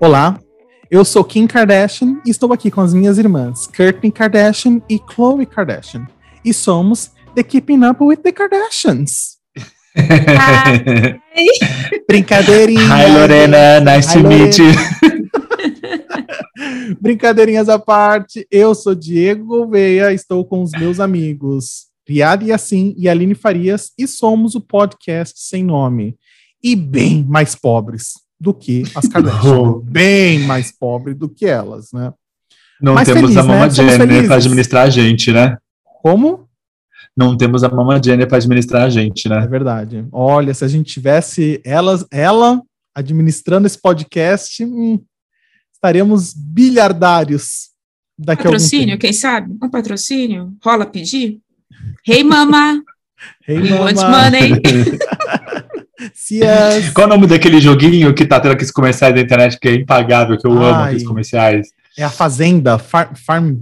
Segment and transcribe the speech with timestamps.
[0.00, 0.38] Olá,
[0.90, 5.46] eu sou Kim Kardashian e estou aqui com as minhas irmãs, Kourtney Kardashian e Khloe
[5.46, 6.06] Kardashian.
[6.44, 9.38] E somos The Keeping Up with the Kardashians.
[12.08, 12.80] Brincadeirinha.
[12.80, 13.80] Hi, Lorena.
[13.80, 14.66] Nice Hi, to meet you.
[17.00, 23.08] Brincadeirinhas à parte, eu sou Diego Gouveia, estou com os meus amigos Riad Yassin e
[23.08, 26.16] Aline Farias e somos o podcast sem nome.
[26.62, 29.58] E bem mais pobres do que as Kardashian.
[29.58, 29.80] Oh.
[29.80, 32.12] Bem mais pobres do que elas, né?
[32.80, 33.48] Não Mas temos feliz, a né?
[33.48, 35.56] Mama Somos Jenner para administrar a gente, né?
[35.82, 36.46] Como?
[37.16, 39.46] Não temos a Mama Jenner para administrar a gente, É né?
[39.46, 40.06] verdade.
[40.12, 42.60] Olha, se a gente tivesse elas, ela
[42.94, 45.00] administrando esse podcast, hum,
[45.72, 47.70] estaríamos bilhardários
[48.18, 49.56] daqui a algum Patrocínio, quem sabe?
[49.62, 50.54] Um patrocínio?
[50.62, 51.40] Rola pedir?
[52.06, 52.82] Hey, mama!
[53.48, 54.50] Hey, want mama, money!
[56.12, 59.68] se as- Qual o nome daquele joguinho que tá tendo aqueles comerciais da internet que
[59.68, 60.84] é impagável, que eu amo Ai.
[60.86, 61.68] aqueles comerciais?
[61.96, 63.56] É a Fazenda, Far, Farm.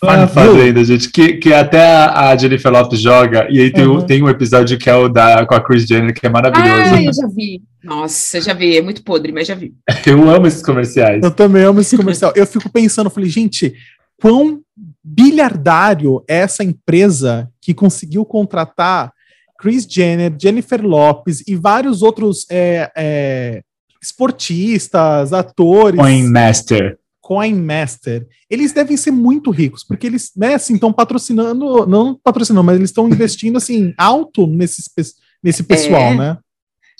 [0.00, 0.58] Ah, Farmville.
[0.58, 1.10] fazenda, gente.
[1.10, 4.00] Que, que até a a Jennifer Lopes joga, e aí tem, Uhum.
[4.00, 6.94] tem um episódio que é o da, com a Chris Jenner, que é maravilhoso.
[6.94, 7.62] Ah, eu já vi.
[7.82, 8.76] Nossa, já vi.
[8.76, 9.72] É muito podre, mas já vi.
[10.06, 11.20] Eu amo esses comerciais.
[11.22, 12.32] Eu também amo esse comercial.
[12.36, 13.74] Eu fico pensando, falei, gente,
[14.20, 14.60] quão
[15.04, 19.12] bilhardário é essa empresa que conseguiu contratar
[19.58, 23.62] Chris Jenner, Jennifer Lopes e vários outros é, é,
[24.00, 25.98] esportistas, atores.
[26.00, 26.98] Coin Master.
[27.20, 32.76] Coinmaster, eles devem ser muito ricos, porque eles, né, assim, estão patrocinando, não patrocinando, mas
[32.76, 35.02] eles estão investindo, assim, alto nesses, pe-
[35.44, 36.16] nesse pessoal, É.
[36.16, 36.38] né?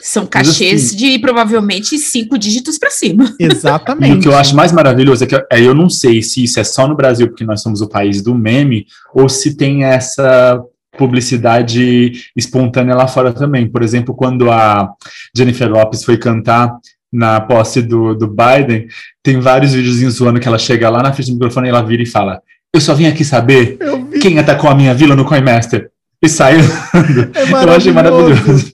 [0.01, 3.34] São cachês assim- de provavelmente cinco dígitos pra cima.
[3.41, 4.19] E Exatamente.
[4.19, 6.64] o que eu acho mais maravilhoso é que é, eu não sei se isso é
[6.64, 10.62] só no Brasil, porque nós somos o país do meme, ou se tem essa
[10.99, 13.67] publicidade espontânea lá fora também.
[13.67, 14.91] Por exemplo, quando a
[15.35, 16.77] Jennifer Lopes foi cantar
[17.11, 18.87] na posse do, do Biden,
[19.23, 22.03] tem vários videozinhos zoando que ela chega lá na frente do microfone e ela vira
[22.03, 22.42] e fala:
[22.75, 23.79] Eu só vim aqui saber
[24.20, 25.91] quem atacou a minha vila no Coinmaster.
[26.20, 26.61] E saiu.
[26.61, 28.73] é Eu achei maravilhoso.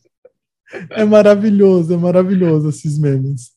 [0.90, 3.52] É maravilhoso, é maravilhoso esses memes.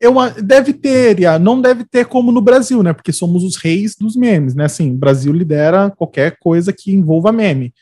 [0.00, 2.92] Eu, deve ter, Iá, não deve ter como no Brasil, né?
[2.92, 4.64] Porque somos os reis dos memes, né?
[4.64, 7.72] Assim, o Brasil lidera qualquer coisa que envolva meme.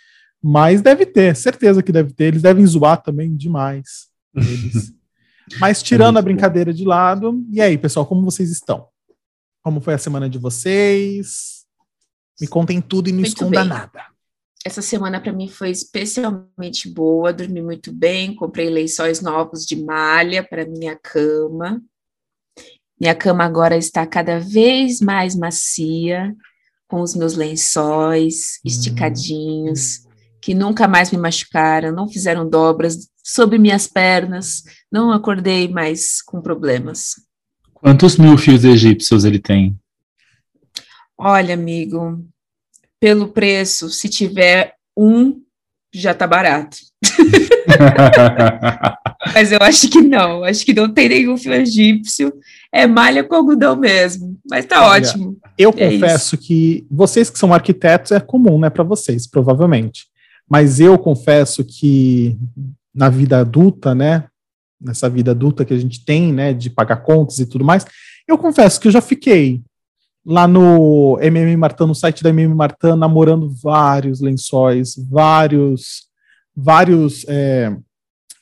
[0.42, 2.26] Mas deve ter, certeza que deve ter.
[2.26, 4.08] Eles devem zoar também demais.
[4.34, 4.92] Eles.
[5.58, 8.86] Mas tirando a brincadeira de lado, e aí, pessoal, como vocês estão?
[9.62, 11.64] Como foi a semana de vocês?
[12.40, 13.68] Me contem tudo e não Muito esconda bem.
[13.68, 14.06] nada.
[14.64, 17.32] Essa semana pra mim foi especialmente boa.
[17.32, 18.34] Dormi muito bem.
[18.34, 21.82] Comprei lençóis novos de malha para minha cama.
[22.98, 26.34] Minha cama agora está cada vez mais macia,
[26.86, 30.06] com os meus lençóis esticadinhos,
[30.40, 36.40] que nunca mais me machucaram, não fizeram dobras sobre minhas pernas, não acordei mais com
[36.40, 37.14] problemas.
[37.74, 39.78] Quantos mil fios egípcios ele tem?
[41.16, 42.24] Olha, amigo,
[42.98, 45.40] pelo preço, se tiver um,
[45.92, 46.78] já tá barato.
[49.34, 52.32] Mas eu acho que não, acho que não tem nenhum fio egípcio,
[52.72, 55.36] é malha com algodão mesmo, mas tá Olha, ótimo.
[55.58, 60.06] Eu É confesso que vocês que são arquitetos é comum, né, para vocês, provavelmente.
[60.50, 62.36] Mas eu confesso que
[62.92, 64.24] na vida adulta, né,
[64.80, 67.86] nessa vida adulta que a gente tem, né, de pagar contas e tudo mais,
[68.26, 69.62] eu confesso que eu já fiquei
[70.26, 76.06] lá no MM Martã, no site da MM Martã, namorando vários lençóis, vários,
[76.54, 77.72] vários é,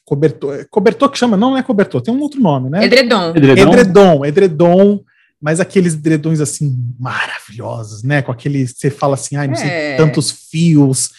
[0.04, 2.84] cobertor, cobertor que chama, não é cobertor, tem um outro nome, né?
[2.84, 3.30] Edredom.
[3.36, 3.72] Edredom?
[3.72, 5.00] Edredom, edredom,
[5.40, 8.22] mas aqueles edredons assim maravilhosos, né?
[8.22, 9.96] Com aquele, você fala assim, ai, não sei, É.
[9.96, 11.10] tantos fios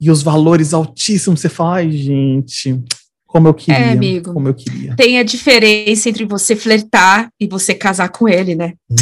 [0.00, 2.80] e os valores altíssimos, você fala, ai, gente,
[3.26, 4.32] como eu queria, É, amigo.
[4.32, 4.94] como eu queria.
[4.96, 8.72] Tem a diferença entre você flertar e você casar com ele, né?
[8.90, 8.96] Hum,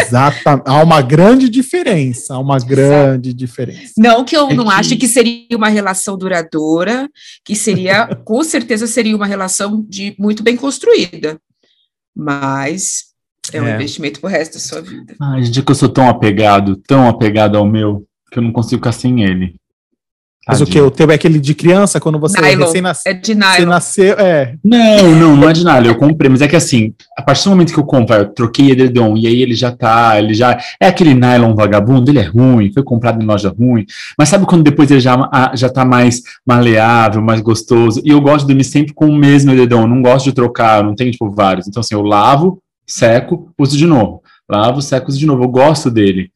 [0.00, 3.92] Exatamente, há uma grande diferença, há uma grande diferença.
[3.96, 7.08] Não que eu É não que- ache que seria uma relação duradoura,
[7.44, 11.38] que seria, com certeza seria uma relação de muito bem construída.
[12.16, 13.04] Mas
[13.52, 13.74] é um É.
[13.74, 15.14] investimento pro resto da sua vida.
[15.20, 18.52] Ai, gente, é que eu sou tão apegado, tão apegado ao meu, que eu não
[18.52, 19.54] consigo ficar sem ele.
[20.46, 20.80] Mas o que?
[20.80, 22.66] O teu é aquele de criança, quando você Nylon.
[22.66, 23.12] recém-nasceu?
[23.12, 23.68] É de Você nylon.
[23.68, 24.56] nasceu, é.
[24.64, 25.86] Não, não, não é de nada.
[25.86, 28.72] Eu comprei, mas é que assim, a partir do momento que eu compro, eu troquei
[28.72, 30.58] edredom, e aí ele já tá, ele já.
[30.80, 33.86] É aquele nylon vagabundo, ele é ruim, foi comprado em loja ruim.
[34.18, 38.02] Mas sabe quando depois ele já, ah, já tá mais maleável, mais gostoso?
[38.04, 40.78] E eu gosto de dormir sempre com o mesmo edredom, eu não gosto de trocar,
[40.80, 41.68] eu não tenho, tipo, vários.
[41.68, 44.20] Então, assim, eu lavo, seco, uso de novo.
[44.50, 45.44] Lavo, seco, uso de novo.
[45.44, 46.31] Eu gosto dele.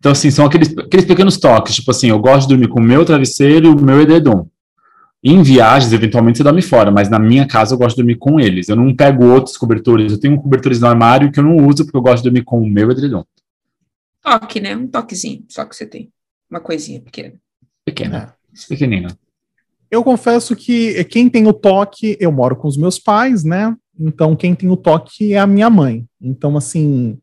[0.00, 2.82] Então, assim, são aqueles, aqueles pequenos toques, tipo assim, eu gosto de dormir com o
[2.82, 4.48] meu travesseiro e o meu edredom.
[5.22, 8.40] Em viagens, eventualmente você dorme fora, mas na minha casa eu gosto de dormir com
[8.40, 8.70] eles.
[8.70, 10.10] Eu não pego outros cobertores.
[10.10, 12.62] Eu tenho cobertores no armário que eu não uso porque eu gosto de dormir com
[12.62, 13.22] o meu edredom.
[14.22, 14.74] Toque, né?
[14.74, 16.10] Um toquezinho, só que você tem.
[16.50, 17.34] Uma coisinha pequena.
[17.84, 18.34] Pequena.
[18.54, 18.66] É.
[18.68, 19.14] Pequenina.
[19.90, 23.76] Eu confesso que quem tem o toque, eu moro com os meus pais, né?
[23.98, 26.06] Então quem tem o toque é a minha mãe.
[26.18, 27.18] Então, assim,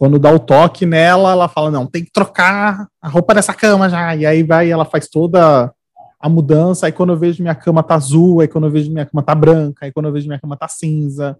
[0.00, 3.86] quando dá o toque nela, ela fala: não, tem que trocar a roupa dessa cama
[3.86, 4.16] já.
[4.16, 5.70] E aí vai, ela faz toda
[6.18, 6.86] a mudança.
[6.86, 9.34] Aí quando eu vejo minha cama tá azul, aí quando eu vejo minha cama tá
[9.34, 11.36] branca, aí quando eu vejo minha cama tá cinza.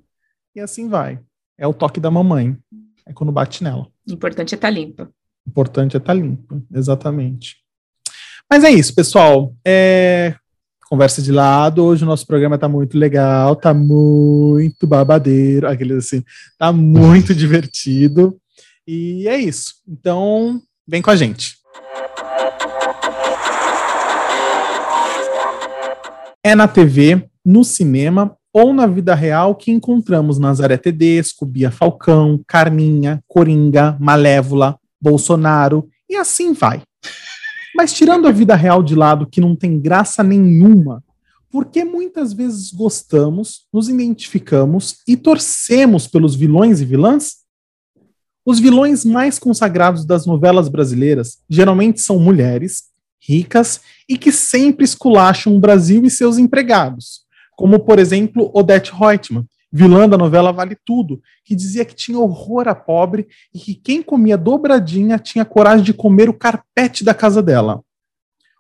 [0.55, 1.19] E assim vai.
[1.57, 2.55] É o toque da mamãe.
[3.07, 3.87] É quando bate nela.
[4.07, 5.05] O importante é estar tá limpa.
[5.47, 7.57] O importante é estar tá limpa, exatamente.
[8.51, 9.55] Mas é isso, pessoal.
[9.67, 10.35] É...
[10.87, 11.83] Conversa de lado.
[11.83, 16.23] Hoje o nosso programa tá muito legal, tá muito babadeiro, aqueles assim,
[16.59, 18.39] tá muito divertido.
[18.87, 19.75] E é isso.
[19.87, 21.57] Então, vem com a gente.
[26.43, 32.43] É na TV, no cinema ou na vida real que encontramos Nazaré Tedesco, Bia Falcão,
[32.47, 36.83] Carminha, Coringa, Malévola, Bolsonaro e assim vai.
[37.77, 41.03] Mas tirando a vida real de lado, que não tem graça nenhuma,
[41.51, 47.40] porque muitas vezes gostamos, nos identificamos e torcemos pelos vilões e vilãs?
[48.45, 52.85] Os vilões mais consagrados das novelas brasileiras geralmente são mulheres,
[53.21, 57.23] ricas e que sempre esculacham o Brasil e seus empregados,
[57.57, 62.67] como, por exemplo, Odette Reutemann, vilã da novela Vale Tudo, que dizia que tinha horror
[62.67, 67.43] a pobre e que quem comia dobradinha tinha coragem de comer o carpete da casa
[67.43, 67.83] dela.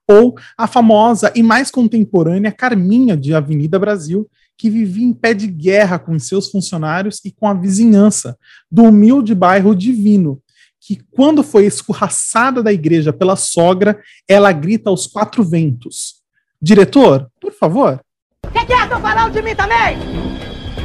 [0.06, 4.29] Ou a famosa e mais contemporânea Carminha de Avenida Brasil,
[4.61, 8.37] que vivia em pé de guerra com seus funcionários e com a vizinhança
[8.71, 10.39] do humilde bairro Divino,
[10.79, 13.99] que quando foi escorraçada da igreja pela sogra,
[14.29, 16.17] ela grita aos quatro ventos:
[16.61, 18.03] Diretor, por favor.
[18.45, 18.83] O que, que é?
[18.83, 19.97] Estão falando de mim também?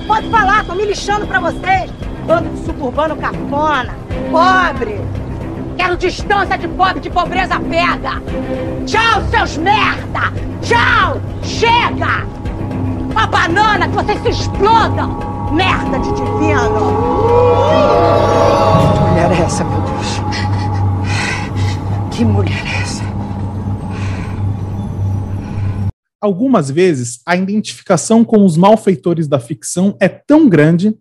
[0.07, 1.91] Pode falar, tô me lixando pra vocês.
[2.25, 3.93] Bando de suburbano cafona,
[4.31, 4.95] pobre.
[5.75, 8.21] Quero distância de pobre, de pobreza pega.
[8.85, 10.31] Tchau, seus merda!
[10.61, 11.21] Tchau!
[11.43, 12.44] Chega!
[13.15, 15.53] Uma banana que vocês se explodam!
[15.53, 16.81] Merda de divino!
[18.91, 20.19] Que mulher é essa, meu Deus?
[22.11, 23.05] Que mulher é essa?
[26.19, 30.97] algumas vezes a identificação com os malfeitores da ficção é tão grande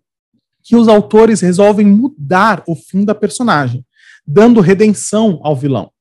[0.63, 3.83] que os autores resolvem mudar o fim da personagem,
[4.25, 5.91] dando redenção ao vilão.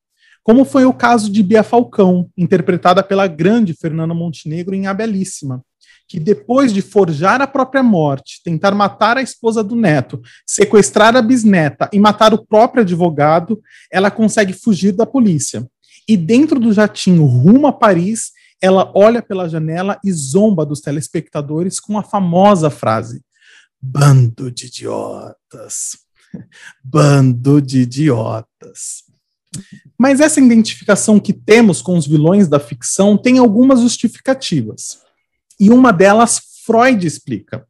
[0.43, 5.62] Como foi o caso de Bia Falcão, interpretada pela grande Fernanda Montenegro em A Belíssima,
[6.08, 11.22] que depois de forjar a própria morte, tentar matar a esposa do neto, sequestrar a
[11.22, 13.60] bisneta e matar o próprio advogado,
[13.90, 15.66] ela consegue fugir da polícia.
[16.08, 21.80] E dentro do jatinho rumo a Paris, ela olha pela janela e zomba dos telespectadores
[21.80, 23.22] com a famosa frase:
[23.80, 25.98] Bando de idiotas.
[26.82, 29.04] Bando de idiotas.
[29.98, 35.03] Mas essa identificação que temos com os vilões da ficção tem algumas justificativas.
[35.58, 37.66] E uma delas Freud explica.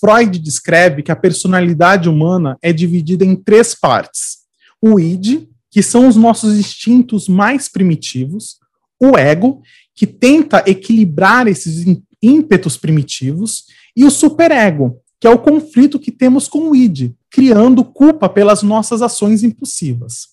[0.00, 4.38] Freud descreve que a personalidade humana é dividida em três partes:
[4.80, 8.56] o id, que são os nossos instintos mais primitivos,
[9.00, 9.62] o ego,
[9.94, 11.84] que tenta equilibrar esses
[12.22, 13.64] ímpetos primitivos,
[13.96, 18.62] e o superego, que é o conflito que temos com o id, criando culpa pelas
[18.62, 20.28] nossas ações impulsivas.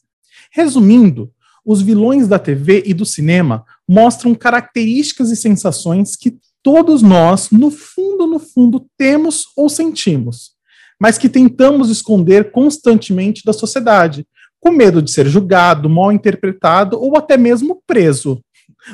[0.51, 1.31] Resumindo,
[1.63, 7.72] os vilões da TV e do cinema mostram características e sensações que todos nós, no
[7.72, 10.51] fundo, no fundo, temos ou sentimos,
[11.00, 14.28] mas que tentamos esconder constantemente da sociedade,
[14.60, 18.44] com medo de ser julgado, mal interpretado ou até mesmo preso.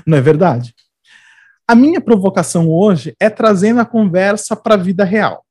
[0.05, 0.73] Não é verdade?
[1.67, 5.43] A minha provocação hoje é trazendo a conversa para a vida real.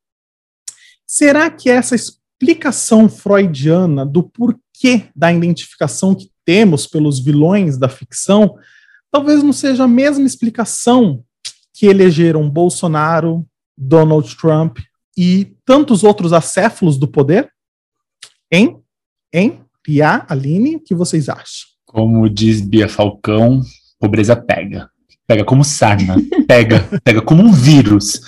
[1.06, 8.56] Será que essa explicação freudiana do porquê da identificação que temos pelos vilões da ficção
[9.10, 11.24] talvez não seja a mesma explicação
[11.74, 13.44] que elegeram Bolsonaro,
[13.76, 14.78] Donald Trump
[15.18, 17.50] e tantos outros acéfalos do poder?
[18.50, 18.78] Hein?
[19.32, 19.60] Hein?
[19.82, 21.68] Pia, Aline, o que vocês acham?
[21.84, 23.60] Como diz Bia Falcão,
[23.98, 24.88] Pobreza pega.
[25.26, 26.16] Pega como sarna.
[26.46, 26.86] Pega.
[27.02, 28.20] pega como um vírus.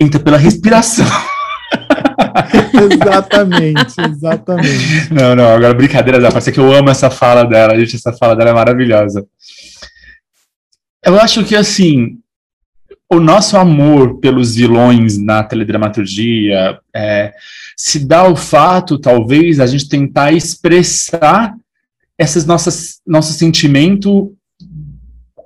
[0.00, 1.06] Entra pela respiração.
[2.92, 5.12] exatamente, exatamente.
[5.12, 8.12] Não, não, agora brincadeira da parte, é que eu amo essa fala dela, gente, essa
[8.12, 9.26] fala dela é maravilhosa.
[11.04, 12.21] Eu acho que, assim,
[13.12, 17.34] o nosso amor pelos vilões na teledramaturgia é,
[17.76, 21.54] se dá o fato, talvez, a gente tentar expressar
[22.18, 24.32] esses nossas, nosso sentimento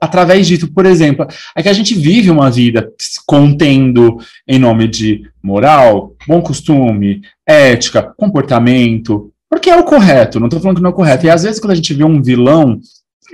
[0.01, 2.89] através disso, por exemplo, é que a gente vive uma vida
[3.27, 10.61] contendo em nome de moral, bom costume, ética, comportamento, porque é o correto, não estou
[10.61, 11.27] falando que não é o correto.
[11.27, 12.79] E às vezes quando a gente vê um vilão,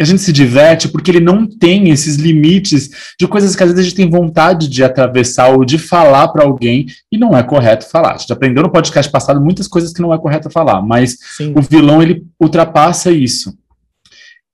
[0.01, 3.81] a gente se diverte porque ele não tem esses limites de coisas que às vezes
[3.81, 7.89] a gente tem vontade de atravessar ou de falar para alguém e não é correto
[7.89, 8.15] falar.
[8.15, 11.53] A gente aprendeu no podcast passado muitas coisas que não é correto falar, mas Sim.
[11.57, 13.55] o vilão ele ultrapassa isso.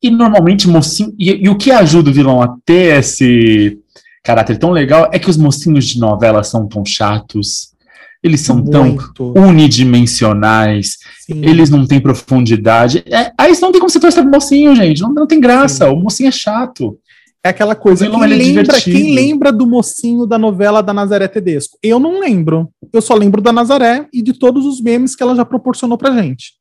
[0.03, 1.15] E normalmente mocinho.
[1.19, 3.79] E, e, o que ajuda o vilão a ter esse
[4.23, 7.73] caráter tão legal é que os mocinhos de novela são tão chatos.
[8.23, 9.13] Eles são Muito.
[9.15, 11.41] tão unidimensionais, Sim.
[11.45, 13.05] eles não têm profundidade.
[13.07, 15.01] É, aí não tem como você torcer pro mocinho, gente.
[15.01, 15.87] Não, não tem graça.
[15.87, 15.93] Sim.
[15.93, 16.99] O mocinho é chato.
[17.45, 18.09] É aquela coisa.
[18.09, 21.79] Quem, é lembra, quem lembra do mocinho da novela da Nazaré Tedesco?
[21.83, 22.69] Eu não lembro.
[22.93, 26.11] Eu só lembro da Nazaré e de todos os memes que ela já proporcionou pra
[26.21, 26.55] gente.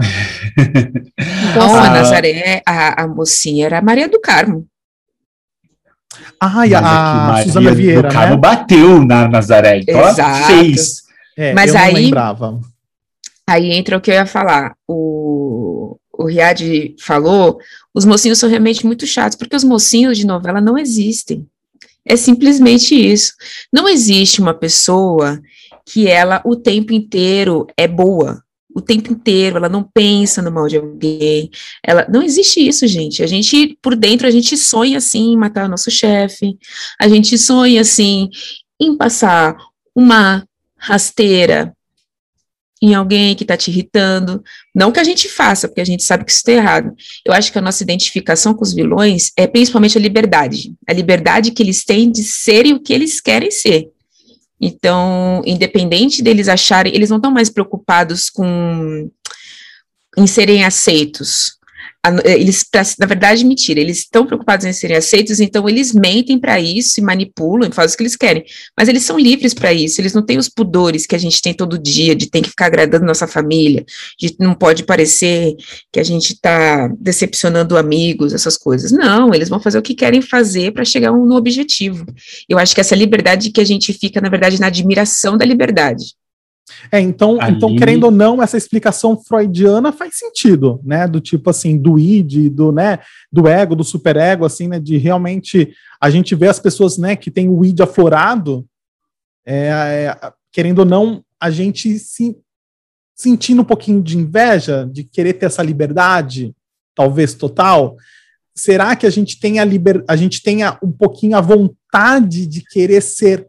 [1.50, 4.66] Então, a Nazaré, a, a mocinha era a Maria do Carmo.
[6.40, 8.40] Ah, e a, a Suzana Vieira, do Carmo né?
[8.40, 10.20] bateu na Nazaré, então Exato.
[10.20, 11.02] ela fez.
[11.36, 12.60] É, Mas aí, lembrava.
[13.46, 14.74] aí entra o que eu ia falar.
[14.86, 17.58] O, o Riad falou,
[17.92, 21.46] os mocinhos são realmente muito chatos, porque os mocinhos de novela não existem.
[22.06, 23.32] É simplesmente isso.
[23.72, 25.40] Não existe uma pessoa
[25.86, 28.43] que ela o tempo inteiro é boa
[28.74, 31.48] o tempo inteiro, ela não pensa no mal de alguém.
[31.82, 33.22] Ela não existe isso, gente.
[33.22, 36.58] A gente por dentro a gente sonha assim em matar nosso chefe.
[37.00, 38.28] A gente sonha assim
[38.80, 39.56] em passar
[39.94, 40.44] uma
[40.76, 41.72] rasteira
[42.82, 44.42] em alguém que está te irritando.
[44.74, 46.92] Não que a gente faça, porque a gente sabe que isso está errado.
[47.24, 50.74] Eu acho que a nossa identificação com os vilões é principalmente a liberdade.
[50.86, 53.93] A liberdade que eles têm de serem o que eles querem ser.
[54.66, 59.10] Então, independente deles acharem, eles não estão mais preocupados com
[60.16, 61.58] em serem aceitos.
[62.24, 62.64] Eh, eles,
[62.98, 67.02] na verdade, mentira, eles estão preocupados em serem aceitos, então eles mentem para isso e
[67.02, 68.44] manipulam e fazem o que eles querem.
[68.76, 71.54] Mas eles são livres para isso, eles não têm os pudores que a gente tem
[71.54, 73.84] todo dia, de ter que ficar agradando nossa família,
[74.18, 75.54] de não pode parecer
[75.92, 78.92] que a gente está decepcionando amigos, essas coisas.
[78.92, 82.04] Não, eles vão fazer o que querem fazer para chegar no objetivo.
[82.48, 86.04] Eu acho que essa liberdade que a gente fica, na verdade, na admiração da liberdade.
[86.90, 91.06] É, então, então, querendo ou não, essa explicação freudiana faz sentido, né?
[91.06, 94.80] Do tipo assim, do id, do, né, do ego, do superego, assim, né?
[94.80, 98.66] De realmente a gente vê as pessoas, né, que tem o id aflorado,
[99.46, 102.36] é, é, querendo ou não, a gente se
[103.14, 106.54] sentindo um pouquinho de inveja, de querer ter essa liberdade,
[106.94, 107.96] talvez total.
[108.54, 110.04] Será que a gente tem a liber...
[110.08, 113.48] a gente tenha um pouquinho a vontade de querer ser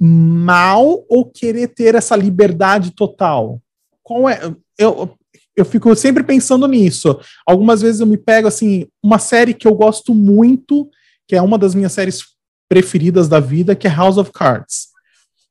[0.00, 3.60] mal ou querer ter essa liberdade total?
[4.02, 4.40] Qual é?
[4.78, 5.16] Eu,
[5.56, 7.18] eu fico sempre pensando nisso.
[7.46, 10.88] Algumas vezes eu me pego assim, uma série que eu gosto muito,
[11.26, 12.22] que é uma das minhas séries
[12.68, 14.88] preferidas da vida, que é House of Cards.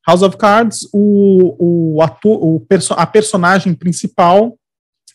[0.07, 4.57] House of Cards, o, o ator, o perso a personagem principal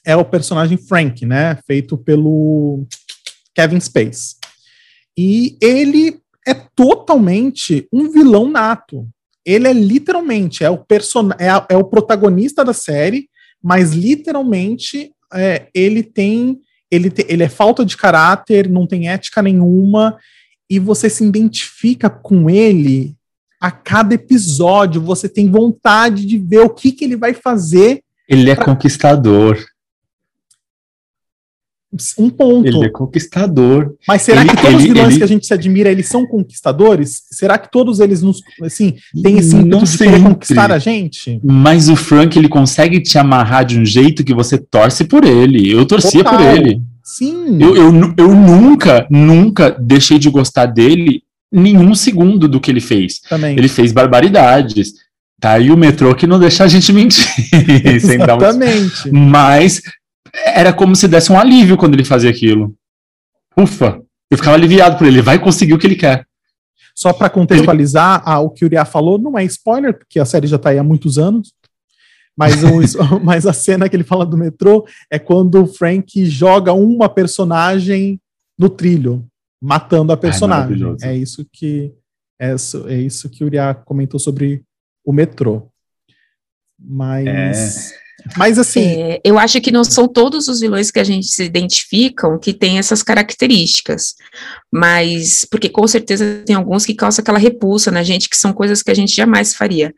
[0.05, 1.59] é o personagem Frank, né?
[1.67, 2.85] Feito pelo
[3.55, 4.37] Kevin Space.
[5.17, 9.09] E ele é totalmente um vilão nato
[9.45, 13.29] ele é literalmente é o, person é, a, é o protagonista da série,
[13.63, 19.41] mas literalmente é, ele tem ele, te, ele é falta de caráter, não tem ética
[19.41, 20.19] nenhuma,
[20.69, 23.15] e você se identifica com ele
[23.59, 28.03] a cada episódio, você tem vontade de ver o que, que ele vai fazer.
[28.29, 28.67] Ele é pra...
[28.67, 29.59] conquistador
[32.19, 32.67] um ponto.
[32.67, 33.95] Ele é conquistador.
[34.09, 35.19] Mas será ele, que todos ele, os vilões ele...
[35.19, 37.23] que a gente se admira, eles são conquistadores?
[37.31, 41.41] Será que todos eles nos, assim, têm esse ímpeto de querer conquistar a gente?
[41.45, 45.71] Mas o Frank, ele consegue te amarrar de um jeito que você torce por ele.
[45.71, 46.39] Eu torcia Total.
[46.39, 46.81] por ele.
[47.05, 47.59] Sim.
[47.61, 51.23] Eu, eu, eu nunca, nunca deixei de gostar dele
[51.53, 53.21] nenhum segundo do que ele fez.
[53.29, 53.57] Também.
[53.59, 54.95] Ele fez barbaridades.
[55.39, 57.27] Tá aí o metrô que não deixa a gente mentir.
[57.85, 59.11] Exatamente.
[59.11, 59.83] Mas
[60.35, 62.75] era como se desse um alívio quando ele fazia aquilo.
[63.57, 66.27] Ufa, eu ficava aliviado por ele, ele vai conseguir o que ele quer.
[66.95, 68.23] Só para contextualizar, ele...
[68.27, 70.79] ah, o que o Uriah falou não é spoiler, porque a série já está aí
[70.79, 71.53] há muitos anos.
[72.37, 72.81] Mas, o,
[73.23, 78.21] mas a cena que ele fala do metrô é quando o Frank joga uma personagem
[78.59, 79.27] no trilho,
[79.61, 80.97] matando a personagem.
[81.03, 81.93] Ai, é isso que
[82.41, 82.55] é,
[82.89, 84.65] é isso que o Uriah comentou sobre
[85.05, 85.69] o metrô.
[86.79, 87.93] Mas.
[87.93, 88.02] É.
[88.37, 89.02] Mas assim.
[89.02, 92.52] É, eu acho que não são todos os vilões que a gente se identificam que
[92.52, 94.14] têm essas características.
[94.71, 98.83] Mas, porque com certeza tem alguns que causam aquela repulsa na gente, que são coisas
[98.83, 99.95] que a gente jamais faria.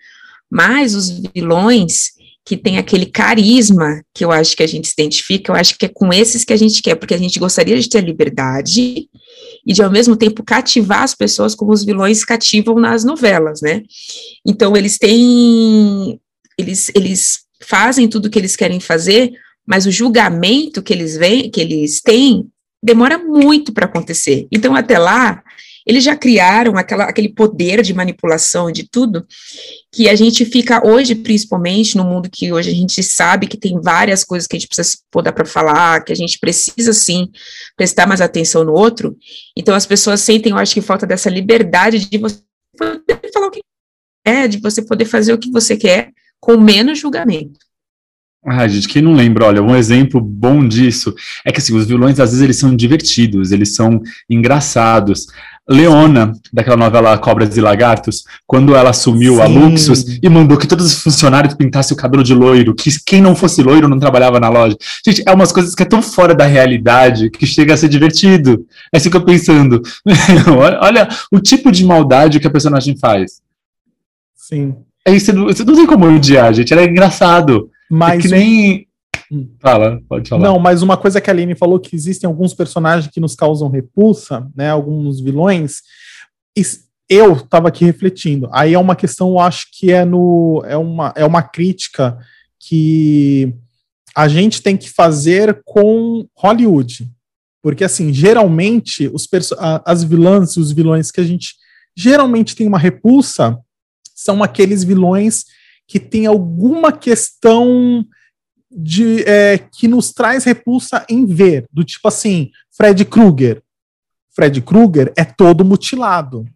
[0.50, 2.12] Mas os vilões
[2.44, 5.86] que têm aquele carisma que eu acho que a gente se identifica, eu acho que
[5.86, 9.08] é com esses que a gente quer, porque a gente gostaria de ter liberdade
[9.66, 13.82] e de ao mesmo tempo cativar as pessoas como os vilões cativam nas novelas, né?
[14.46, 16.20] Então eles têm
[16.58, 19.32] eles eles fazem tudo o que eles querem fazer,
[19.66, 22.48] mas o julgamento que eles vêm, que eles têm
[22.82, 24.46] demora muito para acontecer.
[24.52, 25.42] Então até lá
[25.86, 29.26] eles já criaram aquela, aquele poder de manipulação de tudo,
[29.92, 33.78] que a gente fica hoje, principalmente no mundo que hoje a gente sabe que tem
[33.80, 37.30] várias coisas que a gente precisa dar para falar, que a gente precisa sim
[37.76, 39.16] prestar mais atenção no outro.
[39.56, 42.40] Então as pessoas sentem, eu acho que falta dessa liberdade de você
[42.78, 43.60] poder falar o que
[44.24, 46.10] é, de você poder fazer o que você quer
[46.44, 47.58] com menos julgamento.
[48.46, 52.20] Ah, gente, quem não lembra, olha, um exemplo bom disso é que assim, os vilões
[52.20, 55.26] às vezes eles são divertidos, eles são engraçados.
[55.66, 59.40] Leona, daquela novela Cobras e Lagartos, quando ela assumiu Sim.
[59.40, 63.22] a Luxus e mandou que todos os funcionários pintassem o cabelo de loiro, que quem
[63.22, 64.76] não fosse loiro não trabalhava na loja.
[65.02, 68.66] Gente, é umas coisas que é tão fora da realidade que chega a ser divertido.
[68.92, 69.80] É assim que eu pensando.
[70.82, 73.40] olha o tipo de maldade que a personagem faz.
[74.36, 74.74] Sim.
[75.06, 76.72] Aí você não, você não tem como odiar, gente.
[76.72, 77.70] Ela é engraçado.
[77.90, 78.86] Mas é que nem.
[79.30, 79.48] Hum.
[79.60, 80.42] Fala, pode falar.
[80.42, 83.68] Não, mas uma coisa que a Aline falou que existem alguns personagens que nos causam
[83.68, 84.70] repulsa, né?
[84.70, 85.82] Alguns vilões.
[87.08, 88.48] Eu estava aqui refletindo.
[88.52, 92.18] Aí é uma questão, eu acho que é no é uma, é uma crítica
[92.58, 93.54] que
[94.16, 97.10] a gente tem que fazer com Hollywood.
[97.62, 99.28] Porque assim, geralmente os
[99.84, 101.54] as vilãs e os vilões que a gente
[101.96, 103.58] geralmente tem uma repulsa
[104.14, 105.44] são aqueles vilões
[105.86, 108.06] que tem alguma questão
[108.70, 113.62] de é, que nos traz repulsa em ver, do tipo assim, Fred Krueger.
[114.34, 116.46] Fred Krueger é todo mutilado.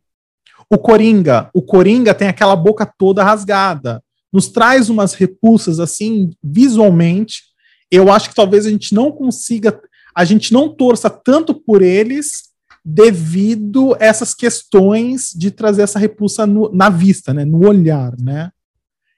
[0.70, 4.02] O Coringa, o Coringa tem aquela boca toda rasgada.
[4.32, 7.44] Nos traz umas repulsas assim, visualmente.
[7.90, 9.80] Eu acho que talvez a gente não consiga,
[10.14, 12.47] a gente não torça tanto por eles
[12.90, 18.50] devido a essas questões de trazer essa repulsa no, na vista, né, no olhar, né?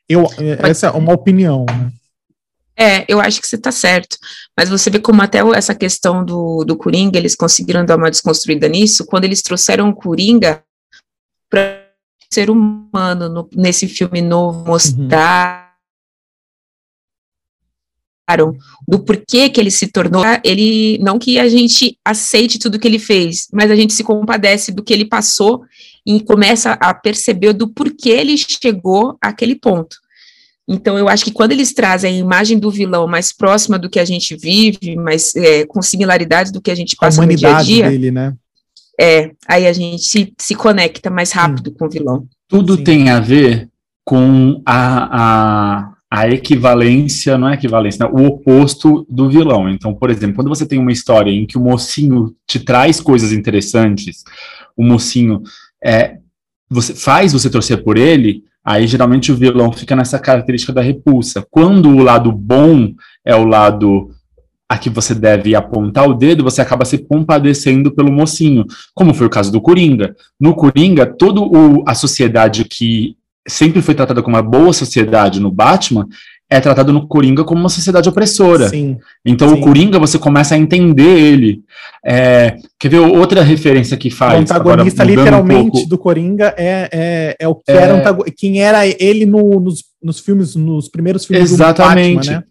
[0.09, 0.27] Eu,
[0.69, 1.93] essa é uma opinião, né?
[2.77, 4.17] É, eu acho que você está certo.
[4.57, 8.67] Mas você vê como até essa questão do, do Coringa, eles conseguiram dar uma desconstruída
[8.67, 10.65] nisso, quando eles trouxeram o Coringa
[11.49, 11.87] para
[12.33, 15.70] ser humano no, nesse filme novo, mostrar uhum.
[18.89, 22.99] Do porquê que ele se tornou, ele não que a gente aceite tudo que ele
[22.99, 25.63] fez, mas a gente se compadece do que ele passou
[26.07, 29.97] e começa a perceber do porquê ele chegou àquele ponto.
[30.69, 33.99] Então, eu acho que quando eles trazem a imagem do vilão mais próxima do que
[33.99, 37.57] a gente vive, mas é, com similaridades do que a gente passa a no dia
[37.57, 38.35] a dia, dele, né?
[39.01, 41.77] é, aí a gente se, se conecta mais rápido Sim.
[41.77, 42.29] com o vilão.
[42.47, 42.85] Tudo Sim.
[42.85, 43.69] tem a ver
[44.05, 48.11] com a, a, a equivalência, não é equivalência, né?
[48.13, 49.69] o oposto do vilão.
[49.69, 53.31] Então, por exemplo, quando você tem uma história em que o mocinho te traz coisas
[53.31, 54.25] interessantes,
[54.77, 55.43] o mocinho
[55.83, 56.17] é,
[56.69, 61.47] você faz você torcer por ele, aí geralmente o vilão fica nessa característica da repulsa.
[61.49, 62.93] Quando o lado bom
[63.25, 64.11] é o lado
[64.69, 69.27] a que você deve apontar o dedo, você acaba se compadecendo pelo mocinho, como foi
[69.27, 70.15] o caso do Coringa.
[70.41, 71.41] No Coringa, toda
[71.87, 76.07] a sociedade que sempre foi tratada como uma boa sociedade no Batman,
[76.49, 78.69] é tratado no Coringa como uma sociedade opressora.
[78.69, 79.55] Sim, então sim.
[79.55, 81.63] o Coringa você começa a entender ele.
[82.05, 84.35] É, quer ver outra referência que faz?
[84.35, 87.77] O antagonista literalmente um do Coringa é, é, é o que é...
[87.77, 92.29] era quem era ele no, nos, nos filmes, nos primeiros filmes Exatamente.
[92.29, 92.45] do Batman, né?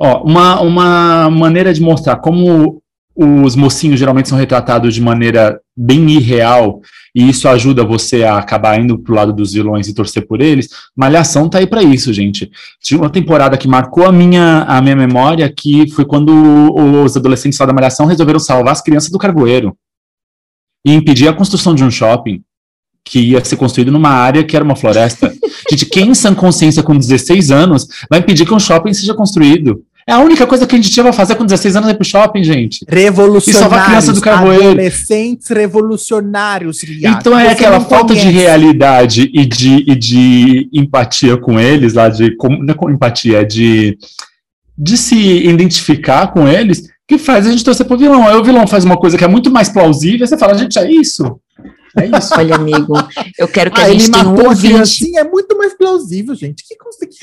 [0.00, 2.82] Ó, uma, uma maneira de mostrar como
[3.16, 6.80] os mocinhos geralmente são retratados de maneira bem irreal,
[7.14, 10.68] e isso ajuda você a acabar indo pro lado dos vilões e torcer por eles.
[10.96, 12.50] Malhação tá aí para isso, gente.
[12.82, 16.32] Tinha uma temporada que marcou a minha, a minha memória, que foi quando
[16.74, 19.76] os adolescentes lá da Malhação resolveram salvar as crianças do carvoeiro
[20.84, 22.42] e impedir a construção de um shopping
[23.04, 25.32] que ia ser construído numa área que era uma floresta.
[25.70, 29.84] gente, quem em sã consciência com 16 anos vai impedir que um shopping seja construído?
[30.06, 31.94] É a única coisa que a gente tinha pra fazer com 16 anos é ir
[31.96, 32.84] pro shopping, gente.
[32.86, 33.56] Revolucionários.
[33.56, 34.68] E salvar criança do carvoeiro.
[34.72, 36.82] Adolescentes revolucionários.
[36.84, 38.26] Então é Você aquela falta conhece.
[38.26, 42.36] de realidade e de, e de empatia com eles, lá de.
[42.60, 43.96] Não é com empatia, é de,
[44.76, 48.28] de se identificar com eles, que faz a gente torcer pro vilão.
[48.28, 50.90] Aí o vilão faz uma coisa que é muito mais plausível, você fala, gente, é
[50.90, 51.40] isso.
[51.96, 52.34] É isso.
[52.36, 52.94] Olha, amigo,
[53.38, 55.16] eu quero que a, a gente tenha um ouvinte.
[55.16, 56.64] é muito mais plausível, gente.
[56.66, 57.16] Que, que, que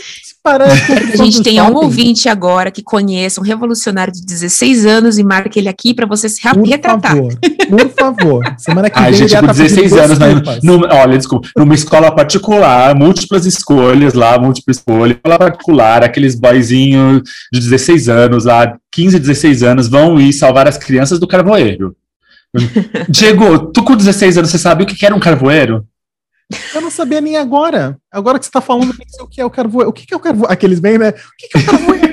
[0.43, 5.17] parar que a gente tenha um ouvinte agora que conheça um revolucionário de 16 anos
[5.17, 7.15] e marque ele aqui para você se por retratar.
[7.15, 7.33] Favor,
[7.69, 8.55] por favor.
[8.57, 9.27] Semana que Ai, vem.
[9.27, 10.27] gente, com 16 anos, né?
[10.63, 17.21] no, olha, desculpa, numa escola particular, múltiplas escolhas lá, múltipla escolha, escola particular, aqueles boyzinhos
[17.51, 21.95] de 16 anos lá, 15, 16 anos, vão ir salvar as crianças do carvoeiro.
[23.09, 25.85] Diego, tu com 16 anos, você sabe o que era um carvoeiro?
[26.75, 27.97] Eu não sabia nem agora.
[28.11, 29.89] Agora que você tá falando, o que é o carvoeiro.
[29.89, 30.51] O que é o carvoeiro?
[30.51, 31.09] Aqueles bem, né?
[31.09, 32.11] O que é o carvoeiro?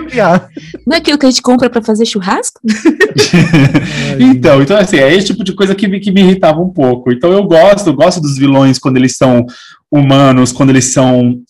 [0.87, 2.61] Não é aquilo que a gente compra para fazer churrasco?
[4.19, 7.13] então, então, assim, é esse tipo de coisa que me, que me irritava um pouco.
[7.13, 9.45] Então eu gosto, eu gosto dos vilões quando eles são
[9.91, 11.41] humanos, quando eles são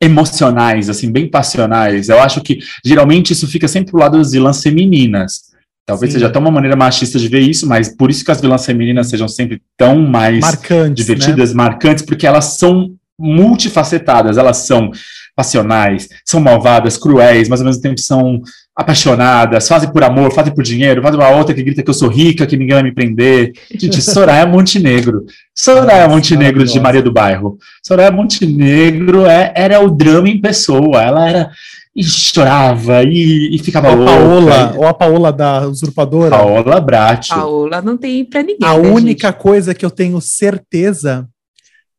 [0.00, 2.08] emocionais, assim, bem passionais.
[2.08, 5.47] Eu acho que geralmente isso fica sempre pro lado das vilãs femininas.
[5.88, 6.18] Talvez Sim.
[6.18, 9.08] seja até uma maneira machista de ver isso, mas por isso que as vilãs femininas
[9.08, 11.56] sejam sempre tão mais marcantes, divertidas, né?
[11.56, 14.90] marcantes, porque elas são multifacetadas, elas são
[15.34, 18.42] passionais, são malvadas, cruéis, mas ao mesmo tempo são
[18.76, 22.10] apaixonadas, fazem por amor, fazem por dinheiro, fazem uma outra que grita que eu sou
[22.10, 23.52] rica, que ninguém vai me prender.
[23.74, 25.24] Gente, Soraya Montenegro.
[25.54, 27.56] Soraya Montenegro de Maria do Bairro.
[27.82, 31.50] Soraya Montenegro é, era o drama em pessoa, ela era
[31.98, 34.12] e chorava e, e ficava ou louca.
[34.12, 36.30] Paola, ou a Paola da usurpadora.
[36.30, 37.30] Paola Brat.
[37.30, 38.68] Paola não tem pra ninguém.
[38.68, 39.38] A né, única gente?
[39.38, 41.28] coisa que eu tenho certeza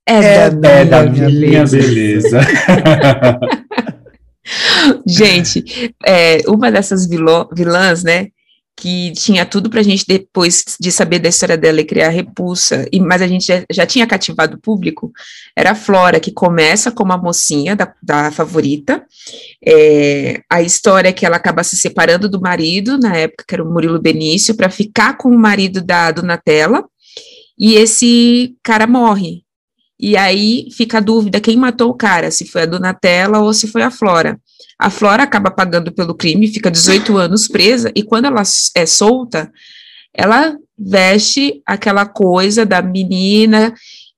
[0.07, 2.39] é, é da, é da minha, minha beleza.
[5.05, 8.29] gente, é, uma dessas vilãs, né?
[8.79, 12.87] Que tinha tudo para a gente, depois de saber da história dela e criar repulsa,
[12.93, 15.11] e, mas a gente já, já tinha cativado o público,
[15.53, 19.03] era a Flora, que começa como a mocinha da, da favorita,
[19.65, 23.63] é, a história é que ela acaba se separando do marido, na época que era
[23.63, 26.85] o Murilo Benício, para ficar com o marido da Donatella,
[27.59, 29.43] e esse cara morre,
[29.99, 33.67] e aí fica a dúvida quem matou o cara, se foi a Donatella ou se
[33.67, 34.39] foi a Flora.
[34.77, 38.43] A Flora acaba pagando pelo crime, fica 18 anos presa, e quando ela
[38.75, 39.51] é solta,
[40.13, 43.73] ela veste aquela coisa da menina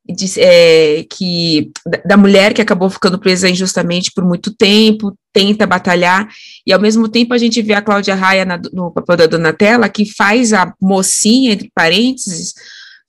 [0.08, 1.72] de, é, que
[2.06, 6.28] da mulher que acabou ficando presa injustamente por muito tempo, tenta batalhar,
[6.66, 9.90] e ao mesmo tempo a gente vê a Cláudia Raia na, no papel da Donatella,
[9.90, 12.54] que faz a mocinha, entre parênteses,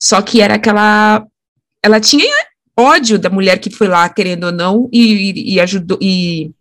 [0.01, 1.25] só que era aquela.
[1.81, 2.33] Ela tinha
[2.77, 6.51] ódio da mulher que foi lá, querendo ou não, e, e ajudou, e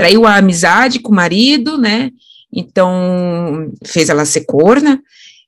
[0.00, 2.10] traiu a amizade com o marido, né?
[2.50, 4.98] Então, fez ela ser corna.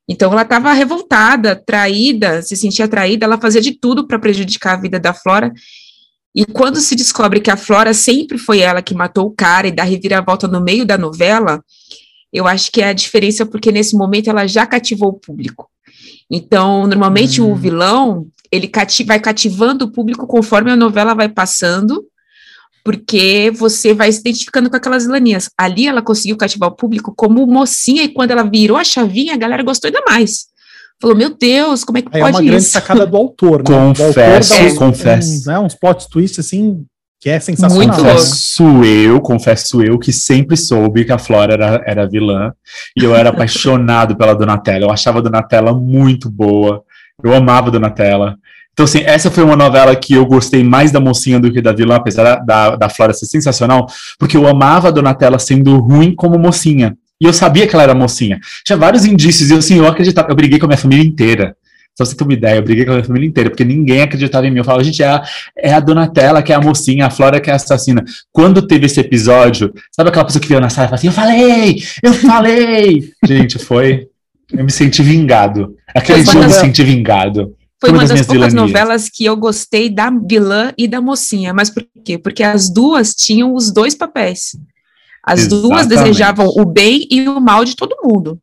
[0.07, 4.81] Então, ela estava revoltada, traída, se sentia traída, ela fazia de tudo para prejudicar a
[4.81, 5.51] vida da Flora.
[6.35, 9.73] E quando se descobre que a Flora sempre foi ela que matou o cara e
[9.73, 11.65] dá reviravolta no meio da novela,
[12.31, 15.67] eu acho que é a diferença porque nesse momento ela já cativou o público.
[16.31, 17.53] Então, normalmente hum.
[17.53, 22.05] o vilão, ele cati vai cativando o público conforme a novela vai passando,
[22.85, 25.49] porque você vai se identificando com aquelas vilaninhas.
[25.57, 29.39] Ali ela conseguiu cativar o público como mocinha, e quando ela virou a chavinha, a
[29.39, 30.47] galera gostou ainda mais.
[31.01, 32.39] Falou, meu Deus, como é que é pode isso?
[32.39, 33.65] É uma grande sacada do autor, né?
[33.97, 35.49] Confesso, autor confesso.
[35.49, 36.85] Um, né, uns plot twists, assim,
[37.21, 37.77] que é sensacional.
[37.77, 42.53] Muito confesso eu, confesso eu, que sempre soube que a Flora era, era vilã,
[42.97, 46.83] e eu era apaixonado pela Donatella, eu achava a Donatella muito boa,
[47.23, 48.37] eu amava a Donatella,
[48.73, 51.73] então, assim, essa foi uma novela que eu gostei mais da mocinha do que da
[51.73, 53.87] vilã, apesar da, da Flora ser sensacional,
[54.19, 56.97] porque eu amava a Donatella sendo ruim como mocinha.
[57.21, 58.41] E eu sabia que ela era mocinha.
[58.65, 61.55] Tinha vários indícios, e assim, eu acreditava, eu briguei com a minha família inteira.
[61.97, 64.47] Só você ter uma ideia, eu briguei com a minha família inteira, porque ninguém acreditava
[64.47, 64.59] em mim.
[64.59, 65.23] Eu falava, gente, é a,
[65.55, 68.03] é a Donatella que é a mocinha, a Flora que é a assassina.
[68.33, 71.13] Quando teve esse episódio, sabe aquela pessoa que veio na sala e falou assim, eu
[71.13, 73.13] falei, eu falei!
[73.27, 74.09] gente, foi...
[74.51, 75.77] Eu me senti vingado.
[75.95, 77.55] Aquele dia eu me senti vingado.
[77.83, 78.73] Foi uma, uma das, das poucas vilanias.
[78.73, 81.53] novelas que eu gostei da vilã e da mocinha.
[81.53, 82.17] Mas por quê?
[82.17, 84.57] Porque as duas tinham os dois papéis.
[85.21, 85.69] As Exatamente.
[85.69, 88.39] duas desejavam o bem e o mal de todo mundo.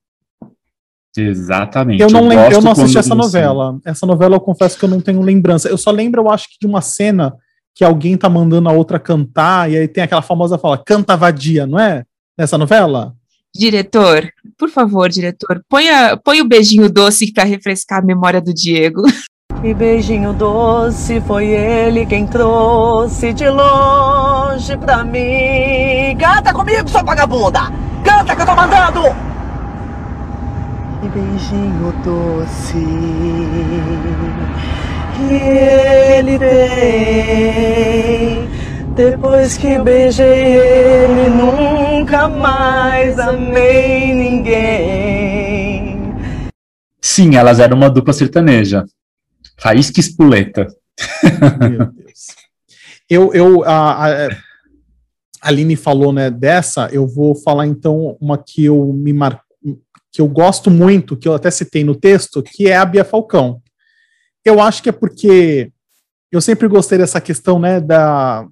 [1.17, 2.01] Exatamente.
[2.01, 3.79] Eu não, lembro, eu não assisti essa novela.
[3.85, 5.69] Essa novela eu confesso que eu não tenho lembrança.
[5.69, 7.33] Eu só lembro, eu acho que de uma cena
[7.73, 11.65] que alguém tá mandando a outra cantar, e aí tem aquela famosa fala, canta vadia,
[11.65, 12.03] não é?
[12.37, 13.15] Nessa novela?
[13.55, 19.03] Diretor, por favor, diretor, ponha, põe o beijinho doce para refrescar a memória do Diego.
[19.61, 26.15] E beijinho doce foi ele quem trouxe de longe pra mim.
[26.17, 27.69] Canta comigo, sua vagabunda!
[28.03, 29.01] Canta que eu tô mandando!
[31.03, 32.85] E beijinho doce
[35.17, 37.59] que ele tem
[38.95, 45.99] depois que beijei ele, nunca mais amei ninguém.
[47.01, 48.85] Sim, elas eram uma dupla sertaneja.
[49.59, 50.67] Faísca Espuleta.
[51.69, 52.27] Meu Deus.
[53.09, 54.29] Eu, eu, a, a, a
[55.41, 59.41] Aline falou né, dessa, eu vou falar então uma que eu me mar...
[60.11, 63.61] que eu gosto muito, que eu até citei no texto, que é a Bia Falcão.
[64.45, 65.71] Eu acho que é porque
[66.31, 68.47] eu sempre gostei dessa questão, né, da,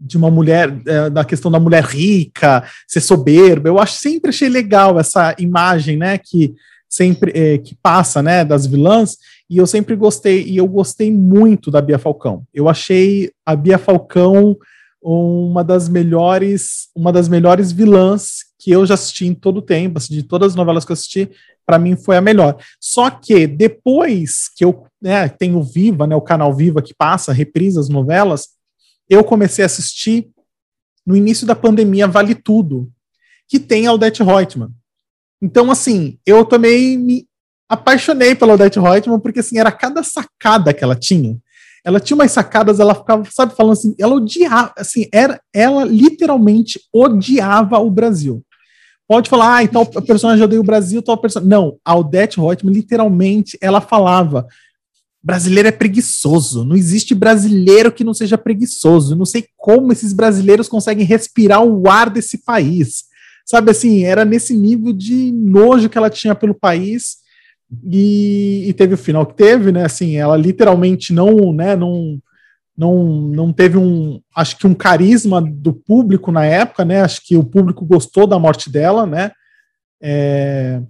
[0.00, 3.68] de uma mulher, é, da questão da mulher rica, ser soberba.
[3.68, 6.54] Eu acho sempre achei legal essa imagem, né, que
[6.88, 11.70] sempre é, que passa, né, das vilãs, e eu sempre gostei, e eu gostei muito
[11.70, 12.44] da Bia Falcão.
[12.52, 14.56] Eu achei a Bia Falcão
[15.00, 19.98] uma das melhores, uma das melhores vilãs que eu já assisti em todo o tempo,
[19.98, 21.30] assim, de todas as novelas que eu assisti,
[21.64, 22.56] para mim foi a melhor.
[22.80, 27.80] Só que depois que eu né, tenho Viva, né, o canal Viva que passa, reprisa
[27.80, 28.48] as novelas,
[29.08, 30.28] eu comecei a assistir
[31.06, 32.90] no início da pandemia Vale Tudo,
[33.46, 34.70] que tem a Odete Reutemann.
[35.40, 37.27] Então, assim, eu também me
[37.68, 41.36] apaixonei pela Odete Reutemann, porque, assim, era cada sacada que ela tinha.
[41.84, 46.80] Ela tinha umas sacadas, ela ficava, sabe, falando assim, ela odiava, assim, era, ela literalmente
[46.92, 48.42] odiava o Brasil.
[49.06, 51.48] Pode falar, ah, então o personagem odeia o Brasil, tal personagem.
[51.48, 54.46] Não, a Odete Reutemann, literalmente, ela falava,
[55.22, 60.68] brasileiro é preguiçoso, não existe brasileiro que não seja preguiçoso, não sei como esses brasileiros
[60.68, 63.08] conseguem respirar o ar desse país
[63.48, 67.16] sabe assim, era nesse nível de nojo que ela tinha pelo país
[67.84, 69.84] e, e, teve o final que teve, né?
[69.84, 71.76] Assim, ela literalmente não, né?
[71.76, 72.18] Não,
[72.76, 77.02] não, não teve um, acho que um carisma do público na época, né?
[77.02, 79.32] Acho que o público gostou da morte dela, né?
[80.00, 80.80] É,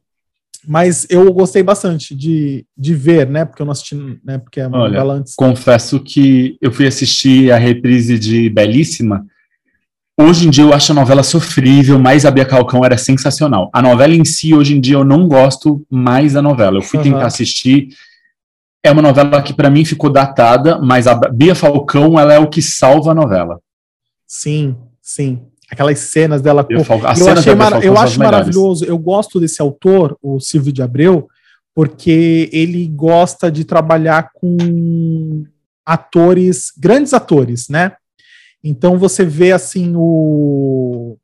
[0.67, 3.45] mas eu gostei bastante de, de ver, né?
[3.45, 4.39] Porque eu não assisti, né?
[4.39, 5.35] Porque é uma Olha, antes.
[5.35, 9.25] Confesso que eu fui assistir a reprise de Belíssima
[10.21, 13.71] Hoje em dia eu acho a novela sofrível, mas a Bia Calcão era sensacional.
[13.73, 16.79] A novela em si, hoje em dia, eu não gosto mais da novela.
[16.79, 17.05] Eu fui uhum.
[17.05, 17.91] tentar assistir.
[18.83, 22.49] É uma novela que para mim ficou datada, mas a Bia Falcão ela é o
[22.49, 23.61] que salva a novela.
[24.27, 25.41] Sim, sim.
[25.71, 26.67] Aquelas cenas dela.
[26.69, 26.99] Eu, Fal...
[26.99, 27.85] eu, achei mar...
[27.85, 28.85] eu acho maravilhoso.
[28.85, 31.29] Eu gosto desse autor, o Silvio de Abreu,
[31.73, 35.45] porque ele gosta de trabalhar com
[35.87, 37.93] atores, grandes atores, né?
[38.63, 41.17] Então você vê assim o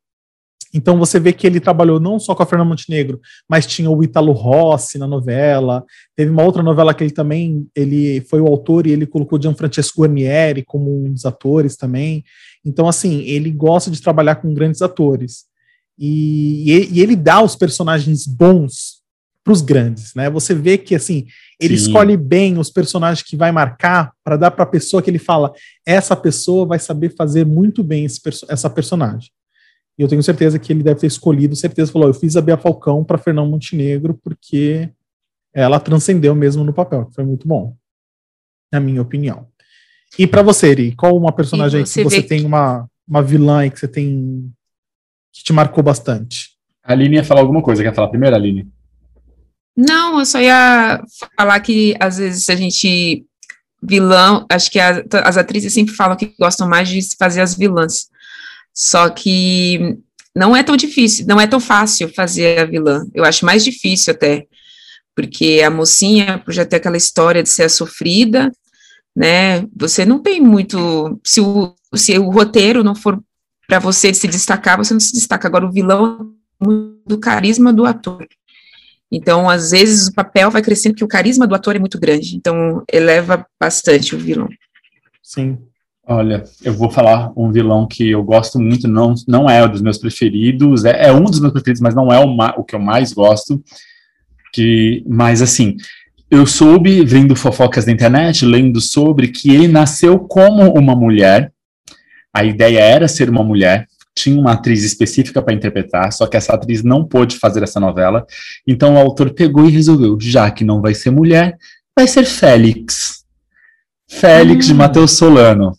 [0.75, 4.03] então você vê que ele trabalhou não só com a Fernanda Montenegro, mas tinha o
[4.03, 5.85] Ítalo Rossi na novela.
[6.17, 10.01] Teve uma outra novela que ele também ele foi o autor e ele colocou Gianfrancesco
[10.01, 12.25] Guarnieri como um dos atores também.
[12.63, 15.45] Então assim ele gosta de trabalhar com grandes atores
[15.97, 19.01] e, e ele dá os personagens bons
[19.45, 20.29] para os grandes, né?
[20.29, 21.27] Você vê que assim
[21.59, 21.87] ele Sim.
[21.87, 25.53] escolhe bem os personagens que vai marcar para dar para a pessoa que ele fala,
[25.85, 29.29] essa pessoa vai saber fazer muito bem esse, essa personagem.
[29.97, 32.57] E eu tenho certeza que ele deve ter escolhido, certeza, falou, eu fiz a Bia
[32.57, 34.89] Falcão para Fernão Montenegro porque
[35.53, 37.75] ela transcendeu mesmo no papel, foi muito bom,
[38.71, 39.47] na minha opinião.
[40.19, 43.71] E para você, Eri, qual uma personagem você que você tem uma, uma vilã aí
[43.71, 44.51] que você tem
[45.31, 46.55] que te marcou bastante?
[46.83, 48.69] A Aline ia falar alguma coisa, quer falar primeiro, Aline?
[49.75, 51.03] Não, eu só ia
[51.37, 53.25] falar que às vezes a gente
[53.81, 58.09] vilão, acho que a, as atrizes sempre falam que gostam mais de fazer as vilãs.
[58.73, 59.97] Só que
[60.35, 63.05] não é tão difícil, não é tão fácil fazer a vilã.
[63.13, 64.45] Eu acho mais difícil até,
[65.15, 68.51] porque a mocinha, já ter aquela história de ser a sofrida,
[69.15, 69.65] né?
[69.75, 71.19] Você não tem muito.
[71.23, 73.21] Se o, se o roteiro não for
[73.67, 75.47] para você se destacar, você não se destaca.
[75.47, 76.33] Agora, o vilão
[77.05, 78.27] do carisma do ator.
[79.11, 82.35] Então, às vezes, o papel vai crescendo, porque o carisma do ator é muito grande.
[82.35, 84.49] Então, eleva bastante o vilão.
[85.21, 85.57] Sim.
[86.07, 89.81] Olha, eu vou falar um vilão que eu gosto muito, não, não é um dos
[89.81, 92.79] meus preferidos, é, é um dos meus preferidos, mas não é o, o que eu
[92.79, 93.63] mais gosto.
[94.53, 95.75] Que, mas, assim,
[96.29, 101.51] eu soube, vendo fofocas da internet, lendo sobre, que ele nasceu como uma mulher.
[102.33, 106.53] A ideia era ser uma mulher, tinha uma atriz específica para interpretar, só que essa
[106.53, 108.25] atriz não pôde fazer essa novela.
[108.65, 111.57] Então o autor pegou e resolveu, já que não vai ser mulher,
[111.95, 113.25] vai ser Félix.
[114.09, 114.69] Félix hum.
[114.69, 115.73] de Matheus Solano.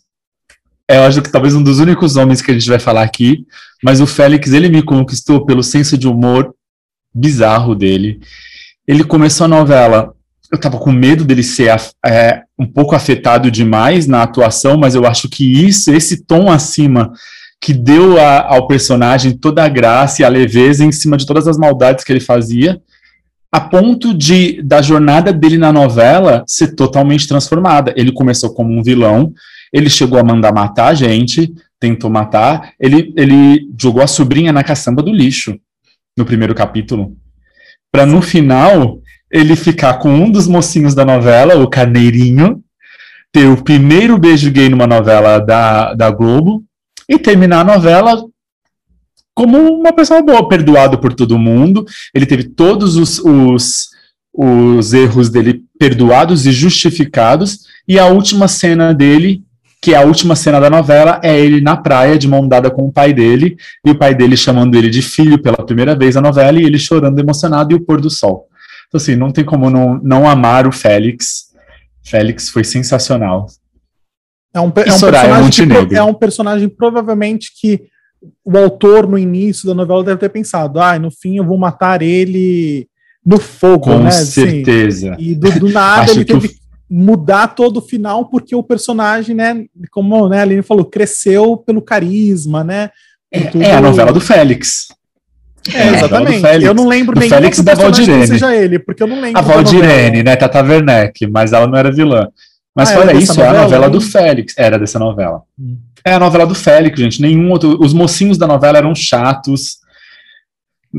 [0.89, 3.45] É, eu acho que talvez um dos únicos homens que a gente vai falar aqui,
[3.83, 6.53] mas o Félix, ele me conquistou pelo senso de humor
[7.13, 8.21] bizarro dele.
[8.87, 10.13] Ele começou a novela,
[10.51, 15.05] eu tava com medo dele ser é, um pouco afetado demais na atuação, mas eu
[15.05, 17.11] acho que isso, esse tom acima
[17.61, 21.47] que deu a, ao personagem toda a graça e a leveza em cima de todas
[21.47, 22.81] as maldades que ele fazia,
[23.51, 27.93] a ponto de da jornada dele na novela ser totalmente transformada.
[27.95, 29.33] Ele começou como um vilão,
[29.73, 34.63] ele chegou a mandar matar a gente, tentou matar, ele, ele jogou a sobrinha na
[34.63, 35.57] caçamba do lixo
[36.17, 37.15] no primeiro capítulo,
[37.91, 38.99] para no final
[39.31, 42.63] ele ficar com um dos mocinhos da novela, o Carneirinho,
[43.31, 46.63] ter o primeiro beijo gay numa novela da, da Globo,
[47.07, 48.23] e terminar a novela
[49.37, 51.85] como uma pessoa boa, perdoado por todo mundo.
[52.11, 53.89] Ele teve todos os, os,
[54.33, 57.59] os erros dele perdoados e justificados.
[57.87, 59.43] E a última cena dele,
[59.79, 62.87] que é a última cena da novela, é ele na praia, de mão dada com
[62.87, 66.21] o pai dele, e o pai dele chamando ele de filho pela primeira vez na
[66.21, 68.47] novela, e ele chorando emocionado e o pôr do sol.
[68.87, 71.47] Então, assim, não tem como não, não amar o Félix.
[72.03, 73.45] Félix foi sensacional.
[74.53, 77.83] É um, é um Soraya personagem que é um personagem provavelmente que
[78.43, 82.01] o autor no início da novela deve ter pensado, ah, no fim eu vou matar
[82.01, 82.87] ele
[83.25, 84.09] no fogo, Com né?
[84.09, 85.15] Assim, certeza.
[85.19, 86.55] e do, do nada ele teve que
[86.89, 91.81] mudar todo o final porque o personagem, né, como né, a Aline falou, cresceu pelo
[91.81, 92.89] carisma, né?
[93.31, 94.87] É, é a novela do Félix.
[95.73, 96.39] É, do exatamente.
[96.39, 96.65] Félix.
[96.65, 98.21] Eu não lembro nem Félix da Valdirene.
[98.21, 99.37] que seja ele, porque eu não lembro.
[99.37, 99.41] A.
[99.41, 100.35] Valdirene, né?
[100.35, 102.27] Tata Werneck, mas ela não era vilã.
[102.77, 103.99] Mas Ah, fora isso, é a novela, novela do?
[103.99, 104.53] Félix.
[104.55, 105.41] Era dessa novela.
[105.59, 105.77] Hum.
[106.05, 107.19] É a novela do Félix, gente.
[107.19, 107.75] Nenhum outro.
[107.81, 109.77] Os mocinhos da novela eram chatos.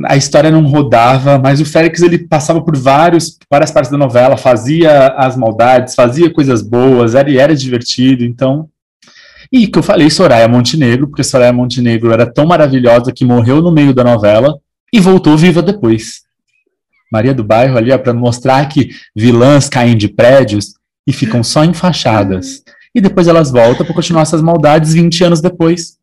[0.07, 4.37] A história não rodava, mas o Félix ele passava por vários, várias partes da novela,
[4.37, 8.69] fazia as maldades, fazia coisas boas, era, era divertido, então.
[9.51, 13.73] E que eu falei Soraya Montenegro, porque Soraya Montenegro era tão maravilhosa que morreu no
[13.73, 14.59] meio da novela
[14.93, 16.23] e voltou viva depois.
[17.11, 20.78] Maria do Bairro ali, para mostrar que vilãs caem de prédios
[21.09, 22.63] e ficam só em fachadas.
[22.95, 25.97] E depois elas voltam para continuar essas maldades 20 anos depois.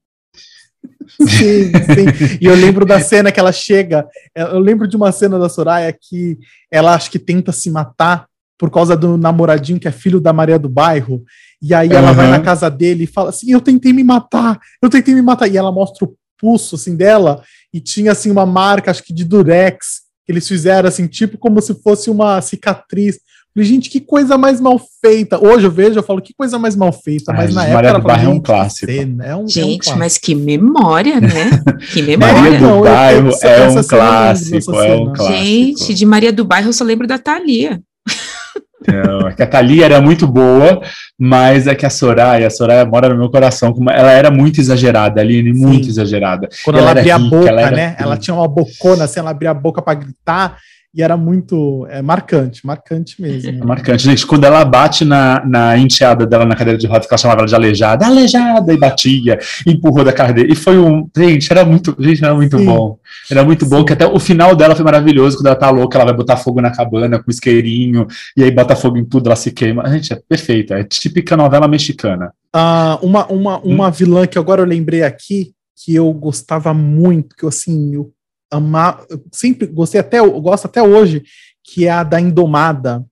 [1.22, 1.28] Sim,
[1.72, 2.38] sim.
[2.42, 4.08] E eu lembro da cena que ela chega.
[4.36, 6.38] Eu lembro de uma cena da Soraya que
[6.72, 8.26] ela acho que tenta se matar
[8.58, 11.24] por causa do namoradinho que é filho da Maria do Bairro.
[11.62, 12.32] E aí ela vai Uhum.
[12.32, 15.48] na casa dele e fala assim: Eu tentei me matar, eu tentei me matar.
[15.48, 19.24] E ela mostra o pulso assim dela e tinha assim uma marca, acho que de
[19.24, 23.20] durex, que eles fizeram assim, tipo como se fosse uma cicatriz.
[23.56, 25.40] Falei, gente, que coisa mais mal feita.
[25.42, 27.32] Hoje eu vejo, eu falo, que coisa mais mal feita.
[27.32, 28.92] Ai, Mas na Maria época ela do Bairro é um clássico.
[28.92, 29.98] cena, é um- é um Gente, clássico.
[30.00, 31.30] mas que memória, né?
[31.94, 32.34] Que memória.
[32.36, 35.38] Maria do Bairro é um clássico, é um clássico.
[35.38, 37.82] Gente, de Maria do Bairro eu só lembro da Thalia.
[38.88, 40.80] Não, é que a Thalia era muito boa,
[41.18, 43.74] mas é que a Soraya, a Soraya mora no meu coração.
[43.74, 45.90] como Ela era muito exagerada, Aline, muito Sim.
[45.92, 46.48] exagerada.
[46.64, 47.88] Quando Ela ela, abria rica, a boca, ela né?
[47.90, 48.04] rica.
[48.04, 50.58] Ela tinha uma bocona, assim, ela abria a boca pra gritar
[50.96, 53.50] e era muito é, marcante, marcante mesmo.
[53.50, 54.04] É marcante.
[54.04, 57.42] Gente, quando ela bate na, na enteada dela na cadeira de rodas, que ela chamava
[57.42, 60.50] ela de aleijada, aleijada, e batia, e empurrou da cadeira.
[60.50, 61.10] E foi um.
[61.18, 62.66] Gente, era muito, gente, era muito Sim.
[62.66, 62.98] bom.
[63.30, 66.06] Era muito bom, que até o final dela foi maravilhoso, quando ela tá louca, ela
[66.06, 69.52] vai botar fogo na cabana com isqueirinho, e aí bota fogo em tudo, ela se
[69.52, 69.86] queima.
[69.90, 70.76] Gente, é perfeita.
[70.76, 72.32] É típica novela mexicana.
[72.54, 73.74] Ah, uma, uma, Hum.
[73.74, 78.12] uma vilã que agora eu lembrei aqui, que eu gostava muito, que eu assim, eu
[78.54, 81.24] eu sempre gostei até, eu gosto até hoje,
[81.64, 83.04] que é a da Indomada.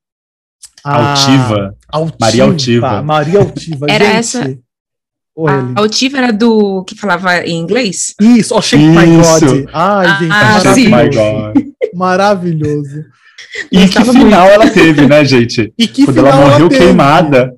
[0.84, 1.76] A- Altiva.
[1.89, 2.17] Altiva.
[2.19, 3.04] Maria Altiva.
[3.04, 3.86] Maria Altiva.
[3.89, 4.58] Era Gente, essa-
[5.36, 5.74] Oi, Eli.
[5.76, 8.13] A Altiva era do que falava em inglês?
[8.22, 9.06] Isso, oh, Shake My.
[9.06, 9.69] God.
[9.74, 10.84] Ai, gente, Ah, sim.
[10.86, 11.54] My maravilhoso.
[11.54, 11.63] God.
[11.96, 13.04] Maravilhoso.
[13.72, 15.74] E que final ela teve, né, gente?
[15.78, 16.86] E que Quando ela final morreu teve?
[16.86, 17.54] queimada,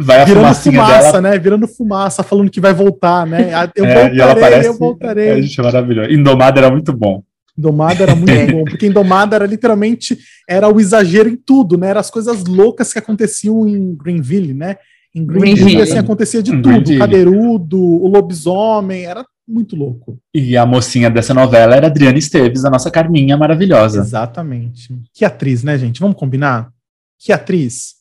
[0.00, 1.20] vai a Virando fumaça, dela.
[1.20, 1.38] né?
[1.38, 3.50] Virando fumaça, falando que vai voltar, né?
[3.76, 5.28] Eu É, e ela voltarei, aparece- eu voltarei.
[5.28, 6.10] É, gente, é maravilhoso.
[6.10, 7.22] Indomada era muito bom.
[7.58, 8.46] Indomada era muito É.
[8.50, 11.88] bom, porque Indomada era literalmente era o exagero em tudo, né?
[11.90, 14.76] Eram as coisas loucas que aconteciam em Greenville, né?
[15.14, 15.82] Em Greenville, Greenville.
[15.82, 16.94] assim, acontecia de tudo.
[16.94, 20.16] O cadeirudo, o lobisomem, era muito louco.
[20.32, 23.98] E a mocinha dessa novela era Adriana Esteves, a nossa Carminha maravilhosa.
[24.00, 24.94] Exatamente.
[25.12, 26.00] Que atriz, né, gente?
[26.00, 26.70] Vamos combinar?
[27.18, 27.96] Que atriz.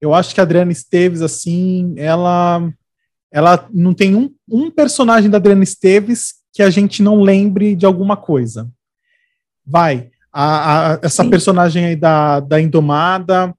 [0.00, 2.62] Eu acho que a Adriana Esteves, assim, ela,
[3.30, 7.84] ela não tem um, um personagem da Adriana Esteves que a gente não lembre de
[7.86, 8.68] alguma coisa.
[9.64, 10.10] Vai.
[10.32, 11.30] A, a- essa Sim.
[11.30, 13.54] personagem aí da, da Indomada,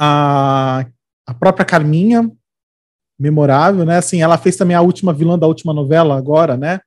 [0.00, 0.86] a,
[1.26, 2.30] a própria Carminha,
[3.18, 3.98] memorável, né?
[3.98, 6.80] Assim, ela fez também a última vilã da última novela agora, né?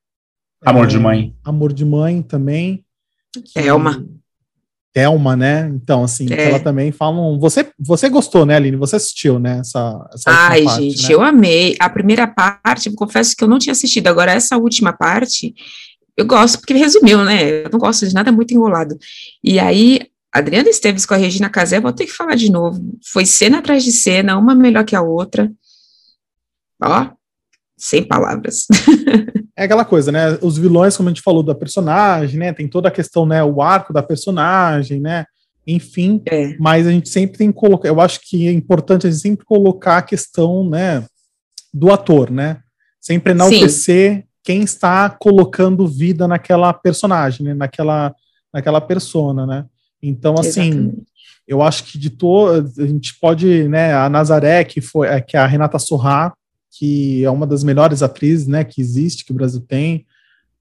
[0.65, 1.35] Amor É, de Mãe.
[1.43, 2.83] Amor de Mãe também.
[3.53, 4.05] Thelma.
[4.93, 5.69] Thelma, né?
[5.73, 6.49] Então, assim, É.
[6.49, 7.39] ela também falam.
[7.39, 8.77] Você, você gostou, né, Aline?
[8.77, 9.59] Você assistiu, né?
[9.59, 11.13] Essa, essa Ai, parte, gente, né?
[11.13, 11.75] eu amei.
[11.79, 14.07] A primeira parte, confesso que eu não tinha assistido.
[14.07, 15.53] Agora, essa última parte,
[16.17, 17.65] eu gosto, porque resumiu, né?
[17.65, 18.97] Eu não gosto de nada muito enrolado.
[19.43, 20.01] E aí,
[20.33, 22.79] Adriana Esteves com a Regina Casé, vou ter que falar de novo.
[23.11, 25.51] Foi cena atrás de cena, uma melhor que a outra.
[26.81, 27.09] Ó,
[27.79, 28.67] sem palavras.
[29.57, 30.39] É aquela coisa, né?
[30.41, 32.53] Os vilões, como a gente falou, da personagem, né?
[32.53, 33.43] Tem toda a questão, né?
[33.43, 35.25] O arco da personagem, né?
[35.67, 37.89] Enfim, É, mas a gente sempre tem que colocar.
[37.89, 41.05] Eu acho que é importante a gente sempre colocar a questão, né?
[41.73, 42.59] Do ator, né?
[43.01, 47.53] Sempre enaltecer quem está colocando vida naquela personagem, né?
[47.53, 48.15] Naquela,
[48.53, 49.65] naquela persona, né?
[50.01, 51.03] Então, assim, exatamente.
[51.45, 55.39] eu acho que de todas, a gente pode, né, a Nazaré, que foi que é
[55.41, 56.33] a Renata Sorrá,
[56.71, 60.05] que é uma das melhores atrizes, né, que existe, que o Brasil tem,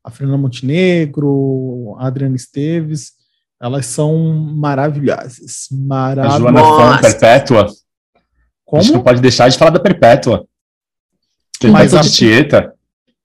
[0.03, 3.13] a Fernanda Montenegro, a Adriana Esteves,
[3.61, 6.41] elas são maravilhosas, A maravilhosas.
[6.41, 7.01] Joana Fon.
[7.03, 7.63] Perpétua.
[7.65, 9.05] A gente não Como?
[9.05, 10.47] pode deixar de falar da Perpétua.
[11.73, 12.73] Mas a- de Tieta.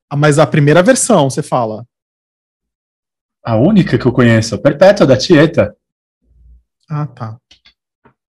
[0.10, 1.86] Ah, Mas a primeira versão, você fala.
[3.46, 4.58] A única que eu conheço.
[4.58, 5.76] Perpétua da Tieta.
[6.90, 7.38] Ah, tá.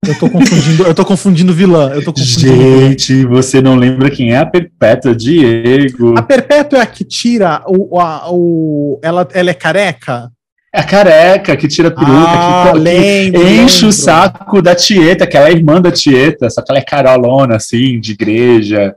[0.07, 1.89] Eu tô confundindo, eu tô confundindo vilã.
[1.93, 2.89] Eu tô confundindo vilã.
[2.89, 6.17] Gente, você não lembra quem é a Perpétua Diego?
[6.17, 7.99] A Perpétua é a que tira o.
[7.99, 10.29] a- o ela, ela é careca?
[10.73, 13.87] É a careca que tira a peruca, Ah, que, que lembro, enche lembro.
[13.89, 17.55] o saco da Tieta, que ela é irmã da Tieta, só que ela é carolona,
[17.55, 18.93] assim, de igreja.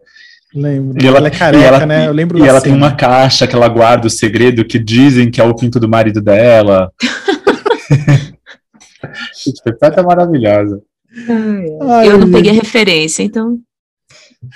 [0.52, 1.00] Lembro.
[1.00, 2.08] E ela- ela, é careca, ela- né?
[2.08, 2.84] Eu lembro E ela tem cena.
[2.86, 6.20] uma caixa que ela guarda o segredo que dizem que é o pinto do marido
[6.20, 6.90] dela.
[9.44, 10.80] Gente, Perpétua é maravilhosa.
[11.28, 12.32] Ai, Eu não gente.
[12.32, 13.58] peguei a referência, então.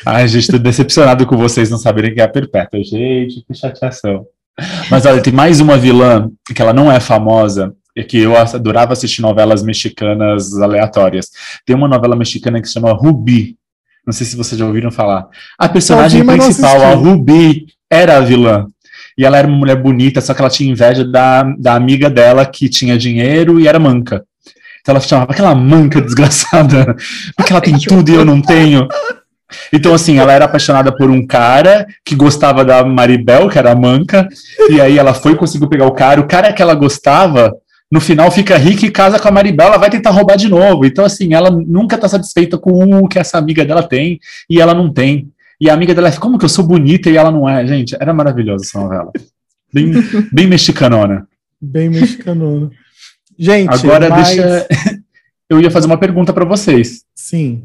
[0.06, 2.82] Ai, gente, tô decepcionado com vocês não saberem quem é a Perpétua.
[2.82, 4.26] Gente, que chateação.
[4.90, 8.92] Mas olha, tem mais uma vilã que ela não é famosa, e que eu adorava
[8.92, 11.30] assistir novelas mexicanas aleatórias.
[11.64, 13.56] Tem uma novela mexicana que se chama Rubi.
[14.06, 15.28] Não sei se vocês já ouviram falar.
[15.58, 16.94] A personagem principal, a.
[16.94, 18.66] Rubi, era a vilã.
[19.16, 22.46] E ela era uma mulher bonita, só que ela tinha inveja da, da amiga dela
[22.46, 24.24] que tinha dinheiro e era manca.
[24.82, 26.94] Então ela chamava aquela manca desgraçada,
[27.36, 28.86] porque ela tem tudo e eu não tenho.
[29.72, 33.76] Então, assim, ela era apaixonada por um cara que gostava da Maribel, que era a
[33.76, 34.28] manca,
[34.68, 36.20] e aí ela foi, conseguiu pegar o cara.
[36.20, 37.54] O cara que ela gostava,
[37.90, 40.84] no final fica rica e casa com a Maribel, ela vai tentar roubar de novo.
[40.84, 44.18] Então, assim, ela nunca tá satisfeita com o que essa amiga dela tem,
[44.48, 45.28] e ela não tem.
[45.60, 47.64] E a amiga dela, como que eu sou bonita e ela não é?
[47.66, 49.12] Gente, era maravilhosa essa novela.
[49.72, 49.92] Bem,
[50.32, 51.26] bem mexicanona.
[51.60, 52.70] Bem mexicano.
[53.38, 54.66] Gente, Agora mas- deixa.
[55.50, 57.02] Eu ia fazer uma pergunta pra vocês.
[57.14, 57.64] Sim.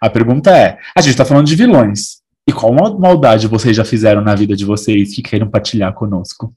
[0.00, 2.22] A pergunta é: a gente tá falando de vilões.
[2.48, 6.52] E qual mal- maldade vocês já fizeram na vida de vocês que queiram partilhar conosco?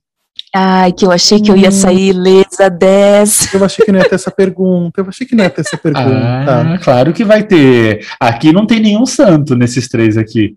[0.54, 3.56] Ai, que eu achei que eu ia sair ilesa dessa.
[3.58, 5.02] Eu achei que não ia ter essa pergunta.
[5.02, 6.06] Eu achei que não ia ter essa pergunta.
[6.48, 8.06] Ah, claro que vai ter.
[8.20, 10.56] Aqui não tem nenhum santo nesses três aqui.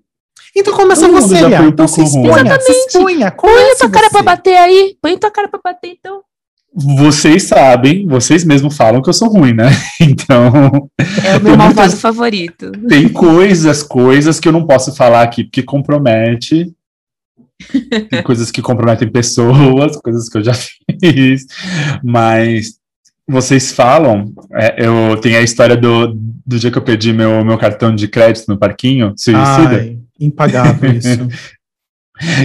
[0.54, 2.26] Então começa Todo você, já foi um Então se ruim.
[2.26, 3.30] exponha, se exponha.
[3.30, 4.12] Põe tua cara você.
[4.12, 4.96] pra bater aí.
[5.00, 6.20] Põe tua cara pra bater, então.
[6.72, 9.70] Vocês sabem, vocês mesmos falam que eu sou ruim, né?
[10.00, 10.88] Então,
[11.24, 12.70] É o meu Tem malvado muitas- favorito.
[12.88, 16.72] tem coisas, coisas que eu não posso falar aqui porque compromete.
[18.08, 20.52] Tem coisas que comprometem pessoas, coisas que eu já
[21.00, 21.44] fiz.
[22.02, 22.78] Mas
[23.28, 26.14] vocês falam, é, eu tenho a história do,
[26.46, 29.76] do dia que eu perdi meu, meu cartão de crédito no parquinho, suicida.
[29.80, 31.08] Ai, impagável isso.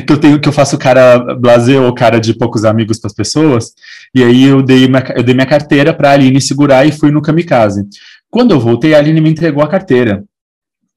[0.06, 3.14] que eu tenho que eu faço cara blazer ou cara de poucos amigos para as
[3.14, 3.74] pessoas.
[4.14, 7.12] E aí eu dei minha, eu dei minha carteira para a Aline segurar e fui
[7.12, 7.86] no kamikaze.
[8.30, 10.24] Quando eu voltei, a Aline me entregou a carteira.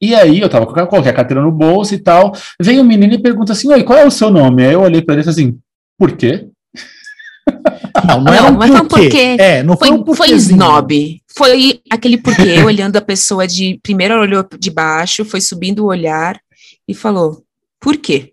[0.01, 2.33] E aí eu tava com a carteira no bolso e tal.
[2.61, 5.03] Vem um menino e pergunta assim: "Oi, qual é o seu nome?" Aí eu olhei
[5.03, 5.59] para ele e falei assim:
[5.99, 6.47] "Por quê?"
[8.07, 9.09] Não, não, é Não, um mas foi um porquê.
[9.09, 9.37] porquê.
[9.41, 10.57] É, não foi, Foi, um foi porquêzinho.
[10.57, 11.23] snob.
[11.37, 13.79] Foi aquele porquê olhando a pessoa de.
[13.83, 16.39] Primeiro ela olhou de baixo, foi subindo o olhar
[16.87, 17.43] e falou:
[17.81, 18.33] por quê?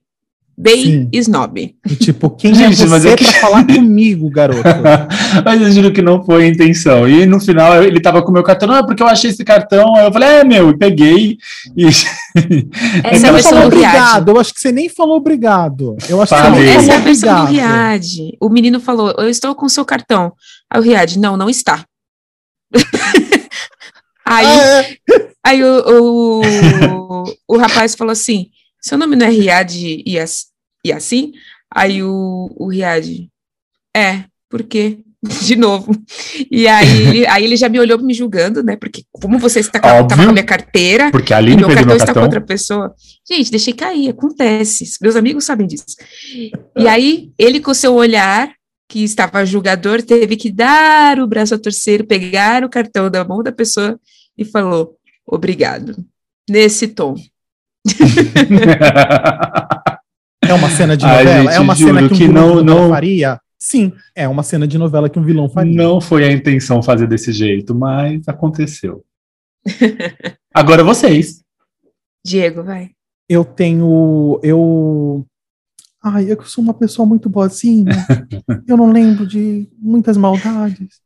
[0.57, 1.09] Bem Sim.
[1.11, 1.75] snob.
[1.85, 4.61] E, Tipo, quem Gente, é mas você é que- pra falar comigo, garoto?
[5.43, 7.07] Mas eu juro que não foi a intenção.
[7.09, 9.43] E no final ele tava com o meu cartão, não, é porque eu achei esse
[9.43, 9.93] cartão.
[9.97, 11.37] Aí eu falei, é meu, e peguei.
[11.75, 11.85] E...
[13.03, 13.89] Essa é Você a versão falou do Riad.
[13.89, 14.29] obrigado.
[14.29, 15.97] Eu acho que você nem falou obrigado.
[16.07, 16.59] Eu acho que Falei.
[16.61, 17.51] você nem Essa é a versão do.
[17.51, 18.07] Riad.
[18.39, 20.31] O menino falou: Eu estou com seu cartão.
[20.69, 21.83] Aí o Riad, não, não está.
[24.25, 24.97] aí Ah, é.
[25.43, 28.47] aí o, o, o rapaz falou assim:
[28.85, 29.73] Seu nome não é Riad
[30.05, 30.45] e, as-
[30.93, 31.31] assim?
[31.73, 33.27] Aí o, o Riad,
[33.97, 34.99] é, por quê?
[35.43, 35.91] De novo.
[36.51, 38.75] E aí, aí ele já me olhou me julgando, né?
[38.75, 40.17] Porque como você está com Óbvio.
[40.17, 42.93] com a minha carteira, Porque a Aline meu perdeu cartão meu está com outra pessoa.
[43.27, 44.85] Gente, deixei cair, acontece.
[45.01, 45.85] Meus amigos sabem disso.
[46.77, 48.53] E aí, ele com seu olhar,
[48.87, 53.41] que estava julgador, teve que dar o braço a torcer, pegar o cartão da mão
[53.41, 53.99] da pessoa
[54.37, 55.95] e falou: obrigado.
[56.47, 57.15] Nesse tom.
[60.47, 61.41] É uma cena de novela?
[61.43, 63.39] gente, é uma cena que um que vilão não- não- faria?
[63.57, 65.73] Sim, é uma cena de novela que um vilão faria.
[65.73, 69.03] Não foi a intenção fazer desse jeito, mas aconteceu.
[70.53, 71.41] Agora vocês.
[72.23, 72.91] Diego, vai.
[73.27, 74.39] Eu tenho.
[74.43, 75.25] Eu.
[76.03, 77.91] Ai, eu sou uma pessoa muito boazinha.
[78.67, 80.99] eu não lembro de muitas maldades.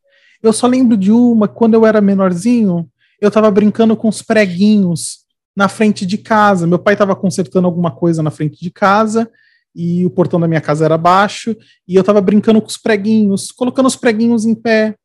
[0.43, 2.89] Eu só lembro de uma, quando eu era menorzinho,
[3.21, 5.19] eu tava brincando com os preguinhos
[5.59, 6.65] na frente de casa.
[6.65, 9.29] Meu pai tava consertando alguma coisa na frente de casa
[9.75, 11.53] e o portão da minha casa era baixo
[11.85, 14.95] e eu tava brincando com os preguinhos, colocando os preguinhos em pé.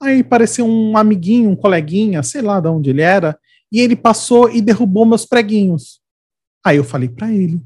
[0.00, 3.38] Aí apareceu um amiguinho, um coleguinha, sei lá de onde ele era,
[3.70, 6.00] e ele passou e derrubou meus preguinhos.
[6.64, 7.60] Aí eu falei para ele: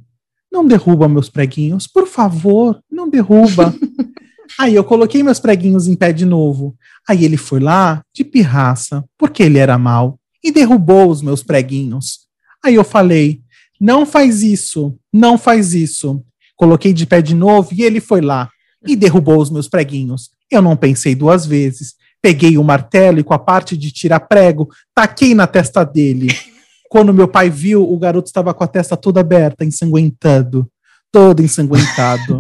[0.51, 3.73] não derruba meus preguinhos, por favor, não derruba.
[4.59, 6.77] Aí eu coloquei meus preguinhos em pé de novo.
[7.09, 12.21] Aí ele foi lá, de pirraça, porque ele era mal, e derrubou os meus preguinhos.
[12.65, 13.41] Aí eu falei:
[13.81, 16.23] não faz isso, não faz isso.
[16.57, 18.49] Coloquei de pé de novo e ele foi lá
[18.87, 20.31] e derrubou os meus preguinhos.
[20.51, 21.95] Eu não pensei duas vezes.
[22.23, 26.29] Peguei o martelo e com a parte de tirar prego, taquei na testa dele.
[26.89, 30.69] Quando meu pai viu, o garoto estava com a testa toda aberta, ensanguentado.
[31.13, 32.39] Todo ensanguentado.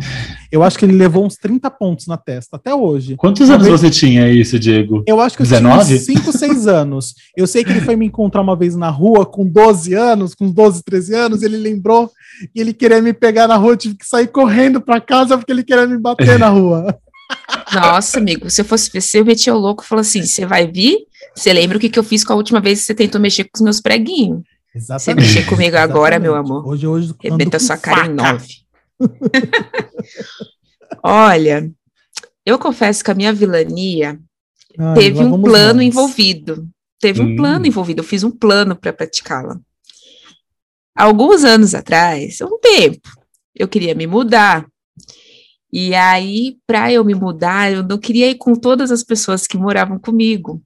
[0.50, 3.16] Eu acho que ele levou uns 30 pontos na testa, até hoje.
[3.16, 5.02] Quantos anos você tinha isso, Diego?
[5.06, 5.84] Eu acho que eu 19?
[5.84, 7.14] tinha uns 5, 6 anos.
[7.36, 10.50] Eu sei que ele foi me encontrar uma vez na rua com 12 anos, com
[10.50, 12.10] 12, 13 anos, ele lembrou
[12.54, 15.52] que ele queria me pegar na rua, eu tive que sair correndo para casa porque
[15.52, 16.98] ele queria me bater na rua.
[17.72, 20.66] Nossa, amigo, se eu fosse você, eu metia o louco e falou assim: você vai
[20.66, 20.98] vir?
[21.34, 23.44] Você lembra o que, que eu fiz com a última vez que você tentou mexer
[23.44, 24.42] com os meus preguinhos?
[24.79, 26.51] Você mexer comigo agora, meu Exatamente.
[26.53, 26.68] amor.
[26.68, 28.33] Hoje, hoje, Rebenta sua cara em faca.
[28.33, 28.55] nove.
[31.03, 31.70] Olha,
[32.45, 34.18] eu confesso que a minha vilania
[34.79, 35.87] Ai, teve um plano nós.
[35.87, 36.68] envolvido.
[37.01, 37.37] Teve um Hum.
[37.37, 38.01] plano envolvido.
[38.01, 39.59] Eu fiz um plano para praticá-la.
[40.97, 43.09] Alguns anos atrás, um tempo,
[43.55, 44.66] eu queria me mudar.
[45.72, 49.59] E aí, para eu me mudar, eu não queria ir com todas as pessoas que
[49.59, 50.62] moravam comigo.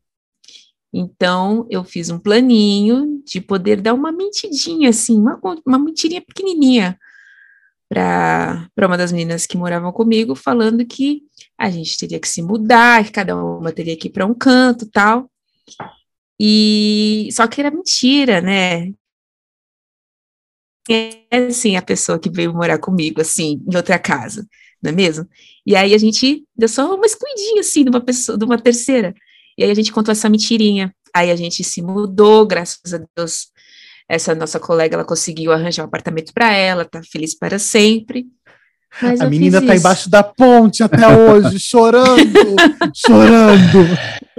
[0.93, 6.99] Então, eu fiz um planinho de poder dar uma mentidinha, assim, uma, uma mentirinha pequenininha
[7.88, 11.22] para uma das meninas que moravam comigo, falando que
[11.59, 14.88] a gente teria que se mudar, que cada uma teria que ir para um canto
[14.91, 15.30] tal.
[16.38, 18.93] E só que era mentira, né?
[20.88, 24.47] É assim a pessoa que veio morar comigo, assim, em outra casa,
[24.82, 25.28] não é mesmo?
[25.66, 29.14] E aí a gente deu só uma escondidinha, assim, de uma pessoa, de uma terceira.
[29.61, 30.91] E aí a gente contou essa mentirinha.
[31.15, 33.49] Aí a gente se mudou, graças a Deus.
[34.09, 38.25] Essa nossa colega, ela conseguiu arranjar um apartamento para ela, tá feliz para sempre.
[39.03, 39.83] Mas A menina tá isso.
[39.83, 42.57] embaixo da ponte até hoje, chorando,
[42.95, 43.87] chorando.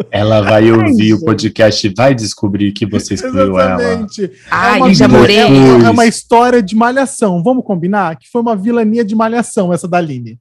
[0.10, 1.26] Ela vai ouvir o gente.
[1.26, 3.80] podcast e vai descobrir que você excluiu ela.
[3.80, 4.32] Exatamente.
[4.50, 5.38] Ai, uma eu já morei.
[5.38, 7.44] É uma, é uma história de malhação.
[7.44, 8.18] Vamos combinar?
[8.18, 10.40] Que foi uma vilania de malhação, essa da Aline.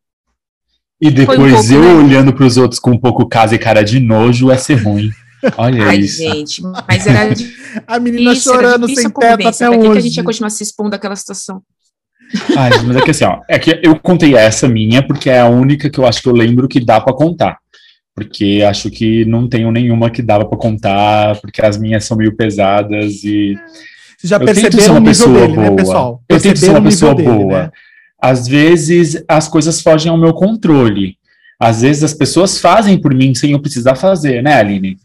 [1.01, 1.92] E depois pouco, eu né?
[1.94, 5.11] olhando para os outros com um pouco casa e cara de nojo é ser ruim.
[5.57, 6.18] Olha Ai, isso.
[6.22, 7.32] gente, mas era
[7.86, 9.92] A menina chorando sem teto até Pra que, hoje.
[9.92, 11.62] que a gente ia continuar se expondo àquela situação?
[12.57, 15.46] Ai, mas é que assim, ó, é que eu contei essa minha porque é a
[15.48, 17.57] única que eu acho que eu lembro que dá pra contar.
[18.14, 22.36] Porque acho que não tenho nenhuma que dava pra contar, porque as minhas são meio
[22.36, 23.57] pesadas e
[24.18, 25.76] Vocês já perceberam o uma nível pessoa dele, né, boa.
[25.76, 26.22] pessoal?
[26.28, 27.62] Eu tento ser uma o nível pessoa dele, boa.
[27.62, 27.70] né?
[28.22, 31.16] Às vezes as coisas fogem ao meu controle.
[31.58, 34.96] Às vezes as pessoas fazem por mim sem eu precisar fazer, né, Aline?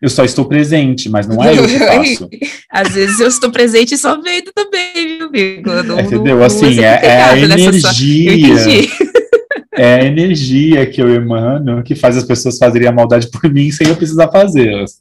[0.00, 2.28] Eu só estou presente, mas não é eu que faço.
[2.70, 6.44] Às vezes eu estou presente e só vendo também, viu, não- Entendeu?
[6.44, 8.32] Assim, é, é a sua- Eu energia.
[8.34, 8.88] entendi.
[9.78, 13.70] É a energia que eu emano que faz as pessoas fazerem a maldade por mim
[13.70, 15.00] sem eu precisar fazê-las.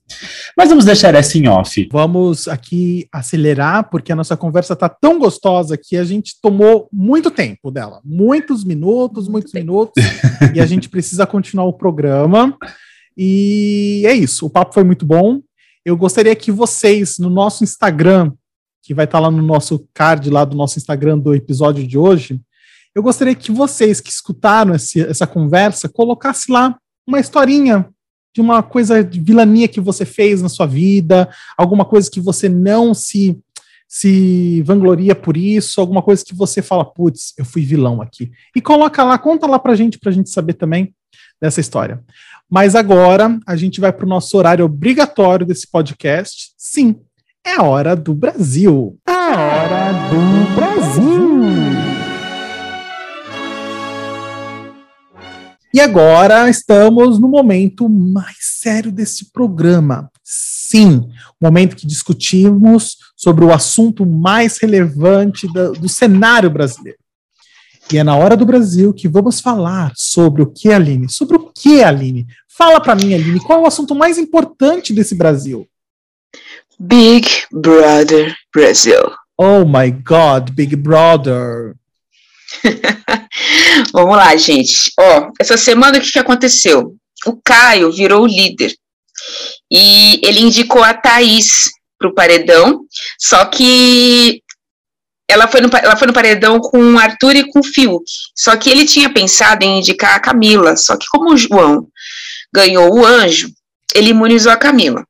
[0.56, 1.90] Mas vamos deixar essa em off.
[1.92, 7.32] Vamos aqui acelerar, porque a nossa conversa tá tão gostosa que a gente tomou muito
[7.32, 8.02] tempo dela.
[8.06, 10.04] Muitos minutos, muitos minutos.
[10.54, 12.56] e a gente precisa continuar o programa.
[13.18, 14.46] E é isso.
[14.46, 15.42] O papo foi muito bom.
[15.84, 18.32] Eu gostaria que vocês, no nosso Instagram,
[18.84, 22.40] que vai estar lá no nosso card lá do nosso Instagram do episódio de hoje,
[22.98, 26.76] eu gostaria que vocês que escutaram esse- essa conversa colocassem lá
[27.06, 27.88] uma historinha
[28.36, 32.50] de uma coisa de vilania que você fez na sua vida, alguma coisa que você
[32.50, 33.38] não se
[33.90, 38.30] se vangloria por isso, alguma coisa que você fala, putz, eu fui vilão aqui.
[38.54, 40.94] E coloca lá, conta lá pra gente, pra gente saber também
[41.42, 42.04] dessa história.
[42.50, 46.52] Mas agora a gente vai pro nosso horário obrigatório desse podcast.
[46.58, 46.98] Sim,
[47.46, 48.98] é a hora do Brasil.
[49.08, 51.17] A hora do Brasil.
[55.78, 60.10] E agora estamos no momento mais sério desse programa.
[60.24, 61.08] Sim,
[61.40, 66.98] o momento que discutimos sobre o assunto mais relevante da- do cenário brasileiro.
[67.94, 71.12] E é na hora do Brasil que vamos falar sobre o que, Aline?
[71.12, 72.26] Sobre o que, Aline?
[72.48, 75.68] Fala para mim, Aline, qual é o assunto mais importante desse Brasil?
[76.80, 79.12] Big Brother Brasil.
[79.38, 81.76] Oh my God, Big Brother.
[83.92, 84.92] Vamos lá, gente.
[85.00, 86.96] Ó, essa semana o que, que aconteceu?
[87.26, 88.74] O Caio virou líder.
[89.72, 92.82] E ele indicou a Thaís para o paredão,
[93.20, 94.42] só que
[95.30, 98.06] ela foi, no, ela foi no paredão com o Arthur e com o Fiuk.
[98.36, 101.88] Só que ele tinha pensado em indicar a Camila, só que como o João
[102.54, 103.50] ganhou o anjo,
[103.94, 105.04] ele imunizou a Camila.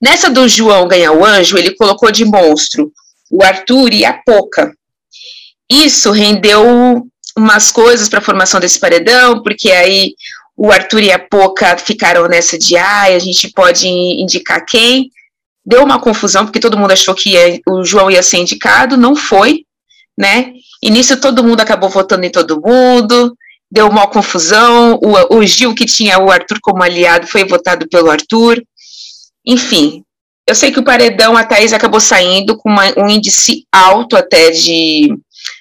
[0.00, 2.90] Nessa do João ganhar o anjo, ele colocou de monstro
[3.30, 4.72] o Arthur e a Poca.
[5.68, 7.06] Isso rendeu
[7.36, 10.14] umas coisas para a formação desse paredão, porque aí
[10.56, 15.10] o Arthur e a Poca ficaram nessa de, ai, a gente pode indicar quem.
[15.64, 19.14] Deu uma confusão, porque todo mundo achou que ia- o João ia ser indicado, não
[19.14, 19.64] foi,
[20.16, 20.52] né?
[20.82, 23.36] E nisso todo mundo acabou votando em todo mundo,
[23.70, 24.98] deu uma confusão.
[25.02, 28.62] O, o Gil, que tinha o Arthur como aliado, foi votado pelo Arthur.
[29.44, 30.02] Enfim,
[30.48, 34.50] eu sei que o paredão, a Thaís acabou saindo com uma, um índice alto até
[34.50, 35.12] de.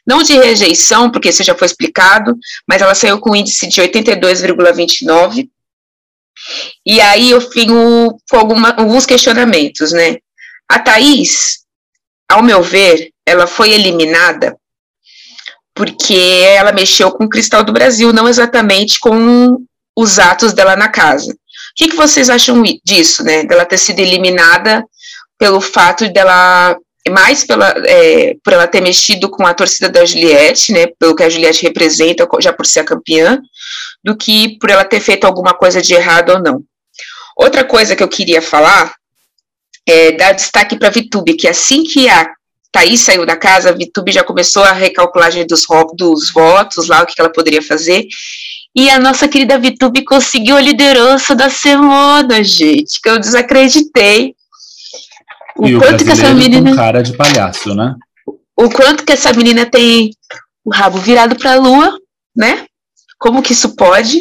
[0.05, 3.81] Não de rejeição, porque isso já foi explicado, mas ela saiu com um índice de
[3.81, 5.49] 82,29.
[6.85, 10.17] E aí eu fico com alguma, alguns questionamentos, né?
[10.69, 11.59] A Thaís,
[12.29, 14.57] ao meu ver, ela foi eliminada
[15.75, 19.57] porque ela mexeu com o cristal do Brasil, não exatamente com
[19.95, 21.31] os atos dela na casa.
[21.31, 21.37] O
[21.75, 23.43] que, que vocês acham disso, né?
[23.43, 24.85] Dela ter sido eliminada
[25.37, 26.77] pelo fato dela
[27.09, 31.23] mais pela, é, por ela ter mexido com a torcida da Juliette, né, pelo que
[31.23, 33.39] a Juliette representa, já por ser a campeã,
[34.03, 36.63] do que por ela ter feito alguma coisa de errado ou não.
[37.37, 38.93] Outra coisa que eu queria falar
[39.87, 42.27] é dar destaque para a Vitube, que assim que a
[42.71, 45.63] Thaís saiu da casa, a Vitube já começou a recalculagem dos,
[45.95, 48.05] dos votos, lá o que ela poderia fazer,
[48.75, 54.35] e a nossa querida Vitube conseguiu a liderança da semana, gente, que eu desacreditei.
[55.57, 56.71] O e quanto o que essa menina.
[56.71, 57.95] Com cara de palhaço, né?
[58.57, 60.11] O quanto que essa menina tem
[60.63, 61.97] o rabo virado para a lua,
[62.35, 62.65] né?
[63.17, 64.19] Como que isso pode?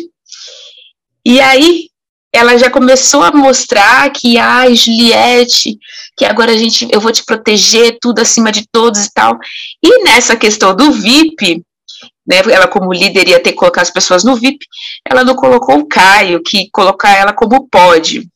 [1.25, 1.89] E aí,
[2.33, 5.79] ela já começou a mostrar que, ai, ah, Juliette,
[6.17, 9.39] que agora a gente, eu vou te proteger, tudo acima de todos e tal.
[9.83, 11.63] E nessa questão do VIP,
[12.27, 14.67] né, ela como líder ia ter que colocar as pessoas no VIP,
[15.09, 18.29] ela não colocou o Caio, que colocar ela como pode.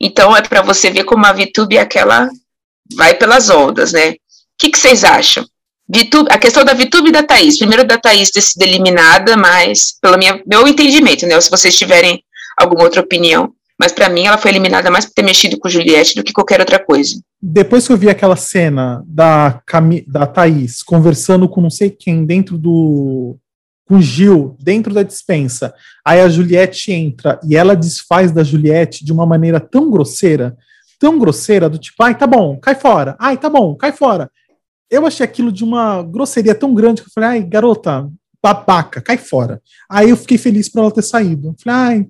[0.00, 2.28] Então é para você ver como a VTube é aquela
[2.96, 4.10] vai pelas ondas, né?
[4.10, 4.14] O
[4.58, 5.44] que, que vocês acham?
[5.88, 7.58] VTube, a questão da VTube e da Thaís.
[7.58, 11.40] Primeiro da Thaís ter sido eliminada, mas pelo minha, meu entendimento, né?
[11.40, 12.22] Se vocês tiverem
[12.56, 13.52] alguma outra opinião.
[13.78, 16.58] Mas para mim ela foi eliminada mais por ter mexido com Juliette do que qualquer
[16.58, 17.20] outra coisa.
[17.40, 19.88] Depois que eu vi aquela cena da, Cam...
[20.06, 23.36] da Thaís conversando com não sei quem dentro do.
[23.88, 25.72] Com Gil, dentro da dispensa,
[26.04, 30.56] aí a Juliette entra e ela desfaz da Juliette de uma maneira tão grosseira,
[30.98, 34.30] tão grosseira, do tipo, ai, tá bom, cai fora, ai, tá bom, cai fora.
[34.90, 38.10] Eu achei aquilo de uma grosseria tão grande que eu falei, ai, garota,
[38.42, 39.60] babaca, cai fora.
[39.90, 41.54] Aí eu fiquei feliz por ela ter saído.
[41.62, 42.06] Falei, ai,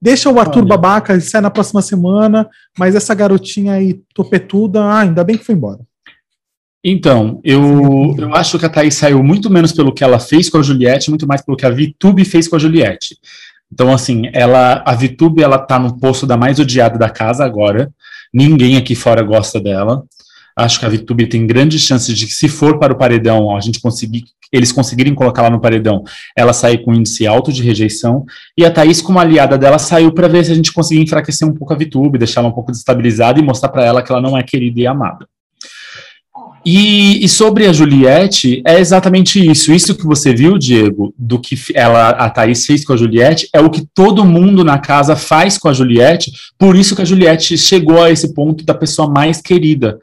[0.00, 0.68] Deixa o Arthur Olha.
[0.68, 2.48] babaca, ele sai na próxima semana,
[2.78, 5.80] mas essa garotinha aí, topetuda, ah, ainda bem que foi embora.
[6.88, 10.58] Então, eu, eu acho que a Thaís saiu muito menos pelo que ela fez com
[10.58, 13.18] a Juliette, muito mais pelo que a Vitube fez com a Juliette.
[13.72, 17.90] Então, assim, ela, a Vitube, ela tá no posto da mais odiada da casa agora.
[18.32, 20.04] Ninguém aqui fora gosta dela.
[20.56, 23.58] Acho que a Vitube tem grandes chances de que, se for para o paredão, a
[23.60, 24.22] gente conseguir,
[24.52, 26.04] eles conseguirem colocar lá no paredão,
[26.36, 28.24] ela sair com índice alto de rejeição.
[28.56, 31.52] E a Thaís, como aliada dela, saiu para ver se a gente conseguir enfraquecer um
[31.52, 34.38] pouco a Vitube, deixar ela um pouco desestabilizada e mostrar para ela que ela não
[34.38, 35.26] é querida e amada.
[36.68, 39.72] E, e, sobre a Juliette, é exatamente isso.
[39.72, 43.60] Isso que você viu, Diego, do que ela, a Thaís fez com a Juliette, é
[43.60, 47.56] o que todo mundo na casa faz com a Juliette, por isso que a Juliette
[47.56, 50.00] chegou a esse ponto da pessoa mais querida.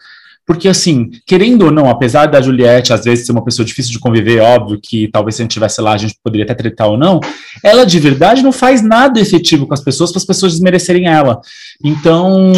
[0.47, 3.99] Porque, assim, querendo ou não, apesar da Juliette às vezes ser uma pessoa difícil de
[3.99, 6.97] conviver, óbvio que talvez se a gente estivesse lá a gente poderia até tretar ou
[6.97, 7.19] não,
[7.61, 11.41] ela de verdade não faz nada efetivo com as pessoas para as pessoas desmerecerem ela.
[11.83, 12.53] Então,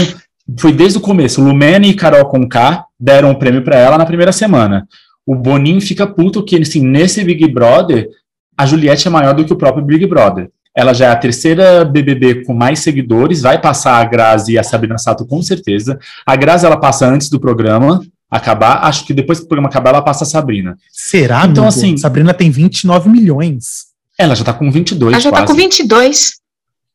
[0.60, 1.42] foi desde o começo.
[1.42, 4.88] Lumene e Carol Conká deram o prêmio para ela na primeira semana.
[5.26, 8.10] O Boninho fica puto que, assim, nesse Big Brother,
[8.58, 10.50] a Juliette é maior do que o próprio Big Brother.
[10.76, 14.64] Ela já é a terceira BBB com mais seguidores, vai passar a Grazi e a
[14.64, 15.98] Sabrina Sato com certeza.
[16.26, 19.92] A Grazi ela passa antes do programa acabar, acho que depois que o programa acabar
[19.92, 20.76] ela passa a Sabrina.
[20.92, 21.46] Será?
[21.46, 21.68] Então amigo?
[21.68, 23.86] assim, Sabrina tem 29 milhões.
[24.18, 25.46] Ela já tá com 22 Ela já quase.
[25.46, 26.32] tá com 22.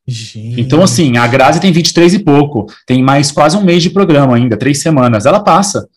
[0.07, 0.61] Gente.
[0.61, 4.35] Então assim, a Grazi tem 23 e pouco, tem mais quase um mês de programa
[4.35, 5.87] ainda, três semanas, ela passa.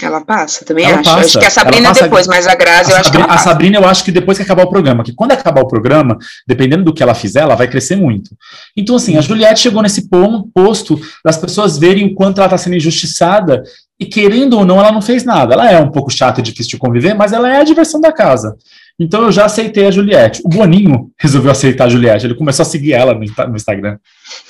[0.00, 1.10] Ela passa, também ela acho.
[1.10, 1.20] Passa.
[1.20, 3.42] Acho que a Sabrina depois, mas a Grazi a eu acho Sabrina, que ela A
[3.42, 6.16] Sabrina eu acho que depois que acabar o programa, que quando acabar o programa,
[6.46, 8.30] dependendo do que ela fizer, ela vai crescer muito.
[8.76, 10.08] Então, assim, a Juliette chegou nesse
[10.54, 13.62] posto das pessoas verem o quanto ela está sendo injustiçada
[14.00, 15.54] e, querendo ou não, ela não fez nada.
[15.54, 18.12] Ela é um pouco chata e difícil de conviver, mas ela é a diversão da
[18.12, 18.56] casa.
[19.02, 20.42] Então eu já aceitei a Juliette.
[20.44, 22.26] O Boninho resolveu aceitar a Juliette.
[22.26, 23.98] Ele começou a seguir ela no, Instagram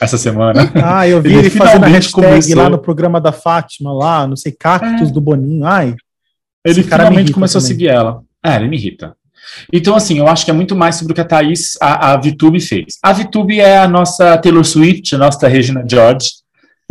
[0.00, 0.70] essa semana.
[0.84, 2.57] Ah, eu vi ele, ele fazendo a hashtag começou...
[2.57, 5.12] lá no programa da Fátima, lá, não sei, cactus é.
[5.12, 5.64] do Boninho.
[5.64, 5.94] Ai.
[6.64, 7.72] Ele finalmente começou também.
[7.72, 8.22] a seguir ela.
[8.44, 9.16] É, ele me irrita.
[9.72, 12.16] Então, assim, eu acho que é muito mais sobre o que a Thaís, a, a
[12.16, 12.98] VTube fez.
[13.03, 16.28] A VTube é a nossa Taylor Swift, a nossa Regina George,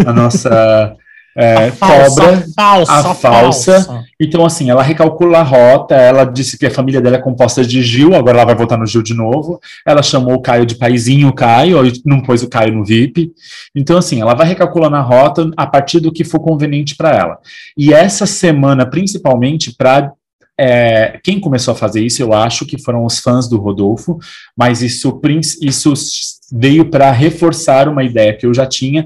[0.05, 0.95] a nossa
[1.35, 3.15] é, a cobra, falsa, a falsa.
[3.15, 4.03] falsa.
[4.19, 7.81] Então, assim, ela recalcula a rota, ela disse que a família dela é composta de
[7.81, 9.59] Gil, agora ela vai voltar no Gil de novo.
[9.85, 13.31] Ela chamou o Caio de paizinho Caio, não pôs o Caio no VIP.
[13.75, 17.37] Então, assim, ela vai recalculando a rota a partir do que for conveniente para ela.
[17.77, 20.11] E essa semana, principalmente, para
[20.63, 24.19] é, quem começou a fazer isso, eu acho que foram os fãs do Rodolfo,
[24.55, 25.19] mas isso,
[25.59, 25.93] isso
[26.53, 29.03] veio para reforçar uma ideia que eu já tinha.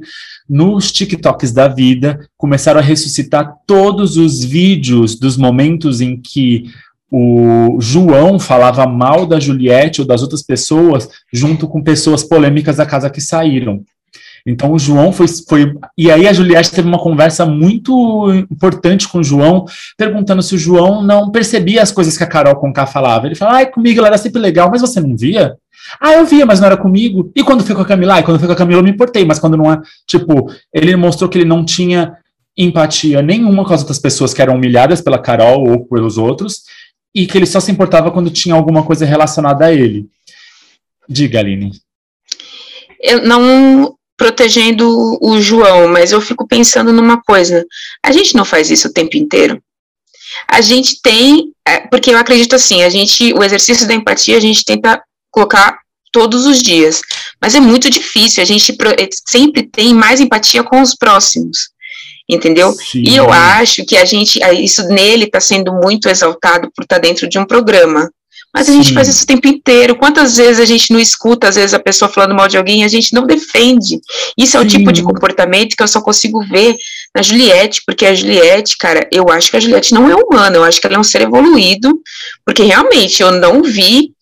[0.49, 6.65] Nos TikToks da vida, começaram a ressuscitar todos os vídeos dos momentos em que
[7.09, 12.85] o João falava mal da Juliette ou das outras pessoas, junto com pessoas polêmicas da
[12.85, 13.81] casa que saíram.
[14.45, 15.73] Então o João foi, foi.
[15.97, 19.65] E aí a Juliette teve uma conversa muito importante com o João,
[19.97, 23.25] perguntando se o João não percebia as coisas que a Carol Conká falava.
[23.25, 25.57] Ele falava, ai, comigo ela era sempre legal, mas você não via?
[25.99, 27.31] Ah, eu via, mas não era comigo.
[27.35, 28.17] E quando foi com a Camila?
[28.17, 29.81] Ah, quando foi com a Camila eu me importei, mas quando não é.
[30.07, 32.17] Tipo, ele mostrou que ele não tinha
[32.57, 36.63] empatia nenhuma com as outras pessoas que eram humilhadas pela Carol ou pelos outros,
[37.13, 40.07] e que ele só se importava quando tinha alguma coisa relacionada a ele.
[41.07, 41.71] Diga, Aline.
[43.01, 47.65] Eu não protegendo o João, mas eu fico pensando numa coisa.
[48.03, 49.61] A gente não faz isso o tempo inteiro.
[50.47, 54.41] A gente tem, é, porque eu acredito assim, a gente, o exercício da empatia, a
[54.41, 55.01] gente tenta
[55.31, 55.77] colocar
[56.11, 57.01] todos os dias,
[57.41, 58.41] mas é muito difícil.
[58.41, 61.69] A gente é, sempre tem mais empatia com os próximos,
[62.29, 62.71] entendeu?
[62.71, 63.03] Sim.
[63.05, 67.01] E eu acho que a gente, isso nele está sendo muito exaltado por estar tá
[67.01, 68.09] dentro de um programa.
[68.55, 68.93] Mas a gente Sim.
[68.93, 69.97] faz isso o tempo inteiro.
[69.97, 72.87] Quantas vezes a gente não escuta, às vezes, a pessoa falando mal de alguém a
[72.87, 73.99] gente não defende?
[74.37, 74.65] Isso é Sim.
[74.65, 76.73] o tipo de comportamento que eu só consigo ver
[77.13, 80.63] na Juliette, porque a Juliette, cara, eu acho que a Juliette não é humana, eu
[80.63, 81.99] acho que ela é um ser evoluído,
[82.45, 84.15] porque realmente eu não vi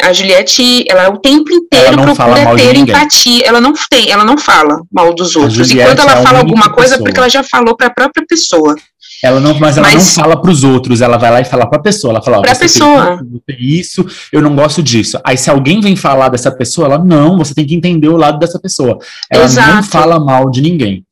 [0.00, 3.46] a Juliette, ela o tempo inteiro procura ter empatia.
[3.46, 5.70] Ela não tem, ela não fala mal dos outros.
[5.70, 8.24] E quando ela é fala alguma coisa, é porque ela já falou para a própria
[8.26, 8.74] pessoa.
[9.22, 11.66] Ela não, mas ela mas, não fala para os outros, ela vai lá e fala
[11.66, 12.12] para a pessoa.
[12.12, 13.26] Ela fala: para a pessoa.
[13.46, 15.18] Tem isso, eu não gosto disso.
[15.24, 18.38] Aí, se alguém vem falar dessa pessoa, ela não, você tem que entender o lado
[18.38, 18.98] dessa pessoa.
[19.30, 19.74] Ela Exato.
[19.76, 21.04] não fala mal de ninguém.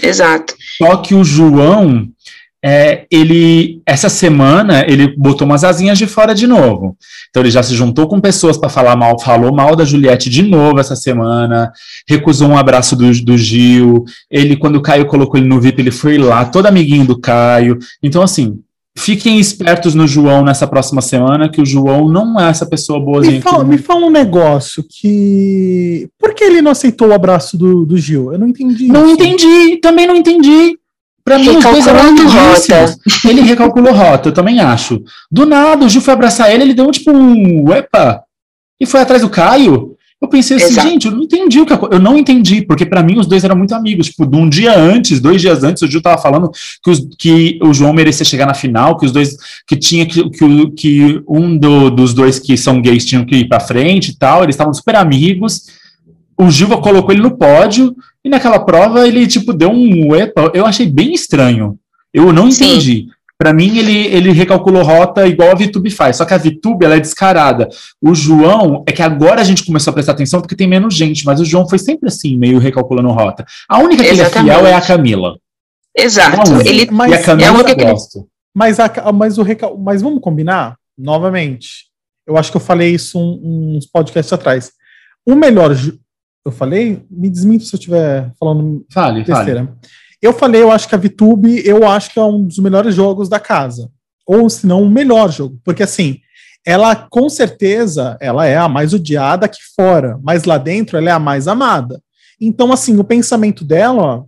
[0.00, 0.54] Exato.
[0.78, 2.08] Só que o João,
[2.68, 6.96] é, ele essa semana ele botou umas asinhas de fora de novo.
[7.30, 10.42] Então ele já se juntou com pessoas para falar mal, falou mal da Juliette de
[10.42, 11.70] novo essa semana,
[12.08, 14.04] recusou um abraço do, do Gil.
[14.28, 17.78] Ele, quando o Caio colocou ele no VIP, ele foi lá, todo amiguinho do Caio.
[18.02, 18.58] Então, assim,
[18.98, 23.36] fiquem espertos no João nessa próxima semana, que o João não é essa pessoa boazinha.
[23.36, 26.08] Me fala, me fala um negócio que.
[26.18, 28.32] Por que ele não aceitou o abraço do, do Gil?
[28.32, 28.88] Eu não entendi.
[28.88, 29.14] Não isso.
[29.14, 30.76] entendi, também não entendi.
[31.26, 32.96] Pra mim, os dois eram rota.
[33.28, 35.02] Ele recalculou rota, eu também acho.
[35.28, 38.22] Do nada, o Gil foi abraçar ele, ele deu tipo um epa,
[38.80, 39.96] e foi atrás do Caio.
[40.22, 40.88] Eu pensei assim, Exato.
[40.88, 43.56] gente, eu não entendi o que eu não entendi, porque para mim os dois eram
[43.56, 44.06] muito amigos.
[44.06, 46.48] Tipo, de um dia antes, dois dias antes, o Gil tava falando
[46.82, 50.30] que, os, que o João merecia chegar na final, que os dois que tinha que,
[50.30, 54.16] que, que um do, dos dois que são gays tinham que ir para frente e
[54.16, 54.44] tal.
[54.44, 55.64] Eles estavam super amigos.
[56.38, 57.96] O Gil colocou ele no pódio
[58.26, 60.50] e naquela prova ele, tipo, deu um epa.
[60.52, 61.78] Eu achei bem estranho.
[62.12, 63.06] Eu não entendi.
[63.38, 66.16] Para mim, ele, ele recalculou rota igual a VTube faz.
[66.16, 67.68] Só que a VTube, ela é descarada.
[68.02, 71.24] O João, é que agora a gente começou a prestar atenção porque tem menos gente,
[71.24, 73.46] mas o João foi sempre assim, meio recalculando rota.
[73.68, 74.38] A única que Exatamente.
[74.38, 75.36] ele é fiel é a Camila.
[75.96, 76.52] Exato.
[76.66, 78.26] ele, mas, e a Camila é eu gosto.
[78.52, 81.86] Mas, a, mas, o recal, mas vamos combinar, novamente.
[82.26, 84.72] Eu acho que eu falei isso um, uns podcasts atrás.
[85.24, 85.76] O melhor
[86.48, 87.04] eu falei?
[87.10, 89.64] Me desminto se eu estiver falando fale, besteira.
[89.64, 89.78] Fale.
[90.20, 93.28] Eu falei, eu acho que a VTube, eu acho que é um dos melhores jogos
[93.28, 93.90] da casa.
[94.26, 95.58] Ou, se não, o melhor jogo.
[95.64, 96.18] Porque, assim,
[96.64, 100.18] ela, com certeza, ela é a mais odiada aqui fora.
[100.22, 102.00] Mas lá dentro, ela é a mais amada.
[102.40, 104.24] Então, assim, o pensamento dela, ó,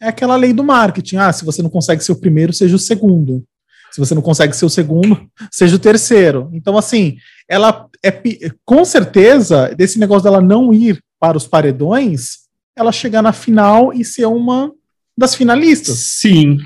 [0.00, 1.16] é aquela lei do marketing.
[1.16, 3.44] Ah, se você não consegue ser o primeiro, seja o segundo.
[3.92, 6.50] Se você não consegue ser o segundo, seja o terceiro.
[6.52, 7.16] Então, assim,
[7.48, 8.12] ela é
[8.64, 12.46] com certeza desse negócio dela não ir para os paredões,
[12.76, 14.72] ela chegar na final e ser uma
[15.16, 15.98] das finalistas.
[15.98, 16.58] Sim.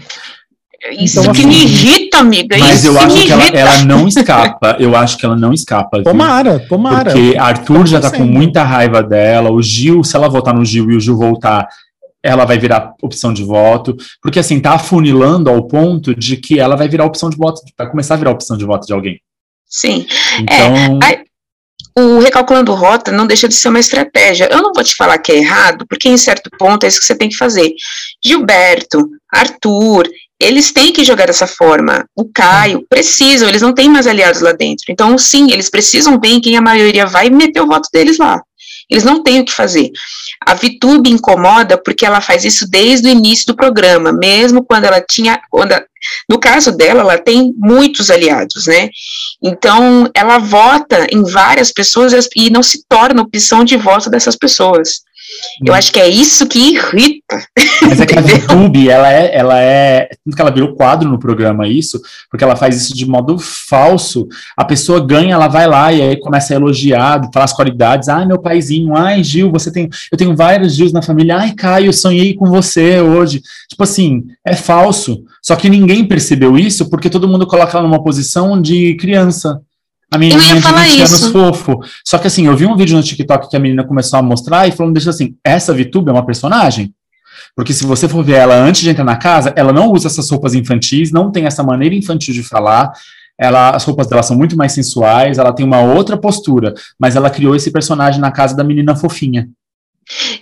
[0.92, 2.56] Isso então, que assim, me irrita, amiga.
[2.58, 4.76] Mas eu acho que ela, ela, não escapa.
[4.80, 6.02] Eu acho que ela não escapa.
[6.02, 6.68] Tomara, viu?
[6.68, 7.12] tomara.
[7.12, 9.50] Porque Arthur já tá com muita raiva dela.
[9.50, 11.68] O Gil, se ela votar no Gil e o Gil voltar,
[12.22, 13.94] ela vai virar opção de voto.
[14.22, 17.88] Porque assim, tá afunilando ao ponto de que ela vai virar opção de voto, vai
[17.90, 19.20] começar a virar opção de voto de alguém.
[19.66, 20.06] Sim.
[20.40, 20.98] Então.
[21.06, 21.24] É,
[22.00, 24.48] o recalculando rota não deixa de ser uma estratégia.
[24.50, 27.06] Eu não vou te falar que é errado, porque em certo ponto é isso que
[27.06, 27.72] você tem que fazer.
[28.24, 30.08] Gilberto, Arthur,
[30.40, 32.04] eles têm que jogar dessa forma.
[32.16, 34.86] O Caio, precisam, eles não têm mais aliados lá dentro.
[34.88, 38.40] Então, sim, eles precisam ver em quem a maioria vai meter o voto deles lá.
[38.90, 39.90] Eles não têm o que fazer.
[40.44, 45.00] A Vitube incomoda porque ela faz isso desde o início do programa, mesmo quando ela
[45.00, 45.74] tinha, quando,
[46.28, 48.88] no caso dela, ela tem muitos aliados, né?
[49.42, 55.02] Então, ela vota em várias pessoas e não se torna opção de voto dessas pessoas.
[55.64, 57.38] Eu acho que é isso que irrita.
[57.82, 60.08] Mas é que a VTube, ela é, ela é.
[60.24, 62.00] Tanto que ela virou quadro no programa, isso,
[62.30, 64.26] porque ela faz isso de modo falso.
[64.56, 68.08] A pessoa ganha, ela vai lá e aí começa a elogiar, falar as qualidades.
[68.08, 69.88] Ai, meu paizinho, ai, Gil, você tem.
[70.10, 71.36] Eu tenho vários Gils na família.
[71.36, 73.42] Ai, Caio, sonhei com você hoje.
[73.68, 75.22] Tipo assim, é falso.
[75.42, 79.60] Só que ninguém percebeu isso porque todo mundo coloca ela numa posição de criança.
[80.10, 81.80] A menina de 20 anos fofo.
[82.04, 84.66] Só que assim, eu vi um vídeo no TikTok que a menina começou a mostrar
[84.66, 86.92] e falando, deixa assim, essa VTube é uma personagem.
[87.54, 90.28] Porque se você for ver ela antes de entrar na casa, ela não usa essas
[90.30, 92.92] roupas infantis, não tem essa maneira infantil de falar.
[93.38, 97.30] Ela, as roupas dela são muito mais sensuais, ela tem uma outra postura, mas ela
[97.30, 99.48] criou esse personagem na casa da menina fofinha.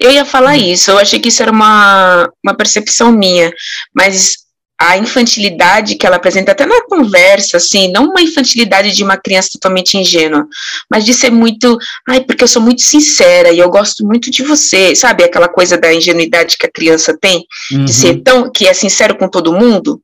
[0.00, 3.52] Eu ia falar isso, eu achei que isso era uma, uma percepção minha,
[3.94, 4.47] mas
[4.80, 9.50] a infantilidade que ela apresenta até na conversa, assim, não uma infantilidade de uma criança
[9.52, 10.46] totalmente ingênua,
[10.88, 11.76] mas de ser muito,
[12.08, 15.24] ai, porque eu sou muito sincera e eu gosto muito de você, sabe?
[15.24, 17.84] Aquela coisa da ingenuidade que a criança tem, uhum.
[17.86, 20.00] de ser tão, que é sincero com todo mundo.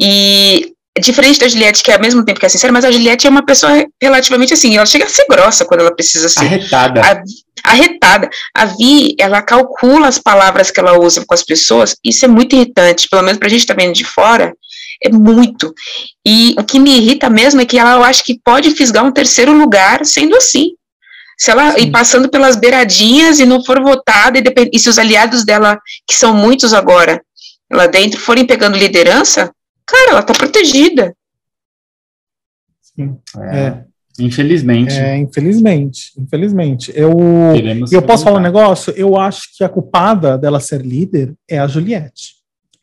[0.00, 3.26] E diferente da Juliette, que é ao mesmo tempo que é sincera, mas a Juliette
[3.26, 6.46] é uma pessoa relativamente assim, ela chega a ser grossa quando ela precisa ser.
[6.46, 7.00] Arretada.
[7.00, 8.30] A, arretada.
[8.54, 12.54] A Vi, ela calcula as palavras que ela usa com as pessoas, isso é muito
[12.54, 14.52] irritante, pelo menos pra gente estar tá vendo de fora,
[15.02, 15.72] é muito.
[16.26, 19.12] E o que me irrita mesmo é que ela, eu acho que pode fisgar um
[19.12, 20.70] terceiro lugar sendo assim.
[21.38, 24.42] Se ela ir passando pelas beiradinhas e não for votada, e,
[24.72, 27.22] e se os aliados dela, que são muitos agora,
[27.70, 29.52] lá dentro, forem pegando liderança,
[29.88, 31.14] cara, ela tá protegida.
[32.80, 33.18] Sim.
[33.40, 33.58] É.
[33.58, 33.84] é.
[34.20, 34.94] Infelizmente.
[34.94, 36.92] É, infelizmente, infelizmente.
[36.94, 37.12] Eu,
[37.92, 38.92] eu posso falar um negócio?
[38.96, 42.34] Eu acho que a culpada dela ser líder é a Juliette.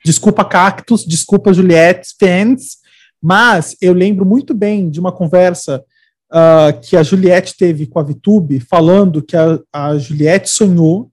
[0.03, 2.78] Desculpa, Cactus, desculpa, Juliette, fans,
[3.22, 5.84] mas eu lembro muito bem de uma conversa
[6.32, 11.12] uh, que a Juliette teve com a Vitube, falando que a, a Juliette sonhou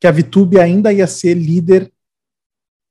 [0.00, 1.90] que a Vitube ainda ia ser líder,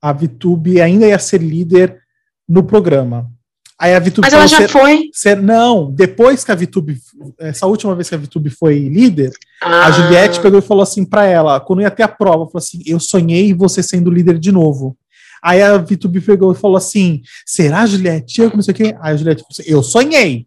[0.01, 2.01] a Vitube ainda ia ser líder
[2.47, 3.31] no programa.
[3.79, 5.09] Aí a VTube Mas ela já ser, foi.
[5.11, 6.97] Ser, não, depois que a VTube,
[7.39, 9.31] essa última vez que a VTube foi líder,
[9.61, 9.87] ah.
[9.87, 12.81] a Juliette pegou e falou assim para ela, quando ia ter a prova, falou assim:
[12.85, 14.95] "Eu sonhei você sendo líder de novo".
[15.43, 18.41] Aí a VTube pegou e falou assim: "Será Juliette?
[18.41, 18.95] Eu comecei o quê?".
[19.01, 20.45] Aí a Juliette falou assim: "Eu sonhei".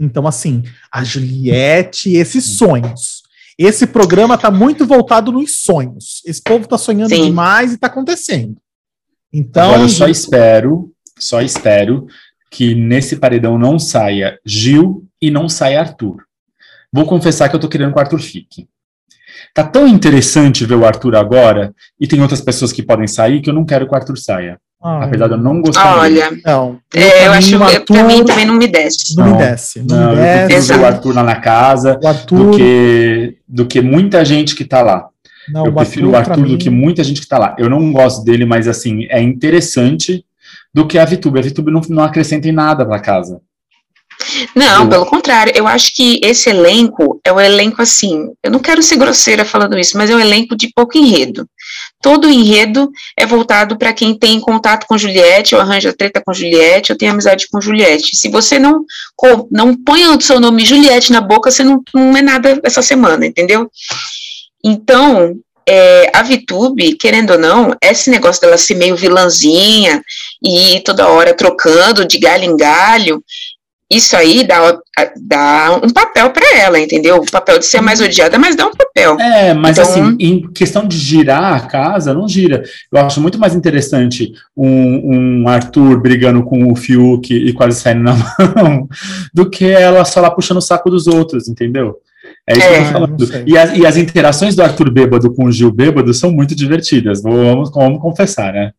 [0.00, 3.22] Então assim, a Juliette, esses sonhos.
[3.58, 6.22] Esse programa tá muito voltado nos sonhos.
[6.24, 7.26] Esse povo tá sonhando Sim.
[7.26, 8.56] demais e tá acontecendo.
[9.32, 10.91] Então, Agora eu só espero
[11.22, 12.06] só espero
[12.50, 16.24] que nesse paredão não saia Gil e não saia Arthur.
[16.92, 18.68] Vou confessar que eu tô querendo que o Arthur fique.
[19.54, 23.48] Tá tão interessante ver o Arthur agora, e tem outras pessoas que podem sair, que
[23.48, 24.58] eu não quero que o Arthur saia.
[24.82, 25.06] Ai.
[25.06, 26.42] Apesar de eu não gostar Olha, dele.
[26.44, 29.16] Não, eu, é, eu acho que pra mim também não me desce.
[29.16, 29.82] Não, não me desce.
[29.82, 30.72] Não, não me desce.
[30.72, 32.50] Eu o Arthur lá na casa Arthur...
[32.50, 35.06] do, que, do que muita gente que tá lá.
[35.48, 37.54] Não, eu prefiro o Arthur, o Arthur do que muita gente que tá lá.
[37.58, 40.24] Eu não gosto dele, mas assim, é interessante
[40.72, 41.38] do que a VTube.
[41.38, 43.40] A VTube não, não acrescenta em nada para casa.
[44.54, 44.88] Não, eu...
[44.88, 48.96] pelo contrário, eu acho que esse elenco é um elenco assim, eu não quero ser
[48.96, 51.48] grosseira falando isso, mas é um elenco de pouco enredo.
[52.00, 56.32] Todo o enredo é voltado para quem tem contato com Juliette, ou arranja treta com
[56.32, 58.16] Juliette, ou tem amizade com Juliette.
[58.16, 58.84] Se você não,
[59.50, 63.26] não põe o seu nome Juliette na boca, você não, não é nada essa semana,
[63.26, 63.70] entendeu?
[64.64, 65.36] Então,
[65.68, 70.02] é, a VTube, querendo ou não, esse negócio dela ser meio vilãzinha
[70.42, 73.22] e toda hora trocando de galho em galho,
[73.92, 74.78] isso aí dá,
[75.20, 77.16] dá um papel para ela, entendeu?
[77.16, 78.06] O papel de ser mais uhum.
[78.06, 79.20] odiada, mas dá um papel.
[79.20, 82.62] É, mas então, assim, em questão de girar a casa, não gira.
[82.90, 88.02] Eu acho muito mais interessante um, um Arthur brigando com o Fiuk e quase saindo
[88.02, 88.14] na
[88.56, 88.88] mão
[89.34, 91.98] do que ela só lá puxando o saco dos outros, entendeu?
[92.48, 93.48] É isso é, que eu tô falando.
[93.48, 97.22] E as, e as, interações do Arthur bêbado com o Gil bêbado são muito divertidas,
[97.22, 98.72] vamos, vamos confessar, né?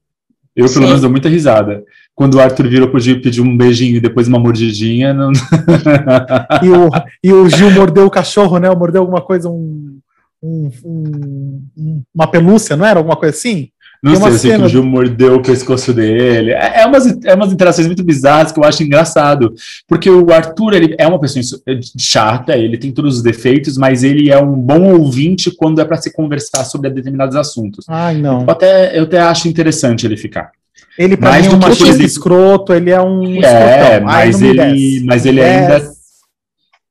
[0.55, 0.85] Eu, pelo Sim.
[0.85, 1.83] menos, dou muita risada.
[2.13, 5.13] Quando o Arthur virou pro Gil e pediu um beijinho e depois uma mordidinha.
[5.13, 5.31] Não...
[6.61, 6.89] e, o,
[7.23, 8.69] e o Gil mordeu o cachorro, né?
[8.69, 9.99] Mordeu alguma coisa, um,
[10.43, 12.99] um, um, uma pelúcia, não era?
[12.99, 13.69] Alguma coisa assim?
[14.03, 16.51] Não sei, assim, que o Gil mordeu o pescoço dele.
[16.51, 19.55] É, é, umas, é umas interações muito bizarras que eu acho engraçado.
[19.87, 24.03] Porque o Arthur, ele é uma pessoa é chata, ele tem todos os defeitos, mas
[24.03, 27.85] ele é um bom ouvinte quando é para se conversar sobre determinados assuntos.
[27.87, 28.41] Ai, não.
[28.41, 30.51] Eu até, eu até acho interessante ele ficar.
[30.99, 35.25] Ele, pra mais mim, é um machista escroto, ele é um É, mas ele, mas
[35.25, 35.93] ele ainda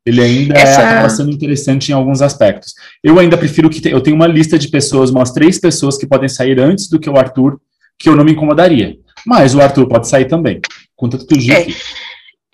[0.05, 0.82] ele ainda é, Essa...
[0.82, 2.74] é, acaba sendo interessante em alguns aspectos.
[3.03, 6.07] Eu ainda prefiro que te, eu tenho uma lista de pessoas, umas três pessoas que
[6.07, 7.61] podem sair antes do que o Arthur,
[7.98, 8.96] que eu não me incomodaria.
[9.24, 10.61] Mas o Arthur pode sair também,
[10.96, 11.55] contanto que o Gil.
[11.55, 11.66] É.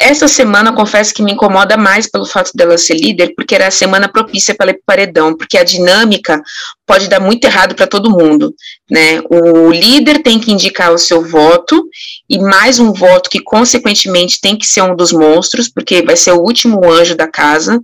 [0.01, 3.70] Essa semana, confesso que me incomoda mais pelo fato dela ser líder, porque era a
[3.70, 6.40] semana propícia para ir paredão, porque a dinâmica
[6.86, 8.55] pode dar muito errado para todo mundo,
[8.88, 9.20] né?
[9.28, 11.84] O líder tem que indicar o seu voto
[12.30, 16.30] e mais um voto que consequentemente tem que ser um dos monstros, porque vai ser
[16.30, 17.80] o último anjo da casa uhum.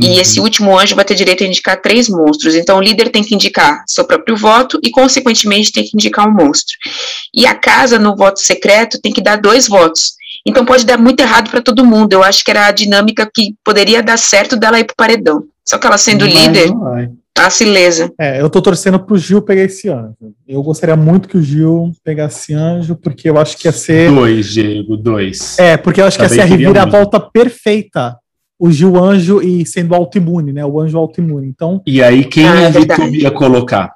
[0.00, 2.56] e esse último anjo vai ter direito a indicar três monstros.
[2.56, 6.34] Então o líder tem que indicar seu próprio voto e consequentemente tem que indicar um
[6.34, 6.74] monstro.
[7.32, 10.20] E a casa no voto secreto tem que dar dois votos.
[10.46, 12.12] Então pode dar muito errado para todo mundo.
[12.12, 15.44] Eu acho que era a dinâmica que poderia dar certo dela ir pro paredão.
[15.64, 16.70] Só que ela sendo líder,
[17.32, 18.12] tá ilesa.
[18.18, 20.14] É, eu tô torcendo pro Gil pegar esse anjo.
[20.46, 24.10] Eu gostaria muito que o Gil pegasse anjo, porque eu acho que ia ser.
[24.10, 25.58] Dois, Diego, dois.
[25.58, 28.16] É, porque eu acho Também que ia ser a reviravolta perfeita.
[28.58, 30.64] O Gil anjo e sendo autoimune, né?
[30.64, 31.48] O anjo autoimune.
[31.48, 31.80] Então.
[31.86, 33.92] E aí, quem ah, a Vitor ia colocar?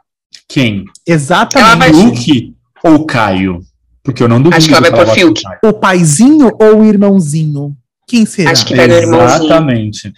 [0.49, 0.85] Quem?
[1.07, 1.93] Exatamente.
[1.93, 3.61] Luke ou Caio?
[4.07, 4.57] Porque eu não duvido.
[4.57, 5.43] Acho que ela vai por Fiuk.
[5.65, 7.77] O paizinho ou o irmãozinho?
[8.07, 8.53] Quem será?
[8.53, 9.45] Acho que vai no irmãozinho.
[9.47, 10.15] Exatamente.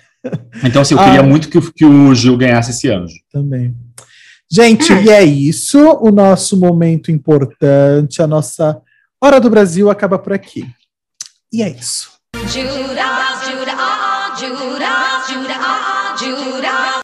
[0.63, 3.15] Então, assim, eu queria ah, muito que, que o Gil ganhasse esse anjo.
[3.33, 3.75] Também.
[4.51, 5.79] Gente, e é isso.
[6.01, 8.79] O nosso momento importante, a nossa
[9.21, 10.65] Hora do Brasil acaba por aqui.
[11.51, 12.11] E é isso.
[12.37, 16.58] Judas, Judas, Judas, Judas, Judas.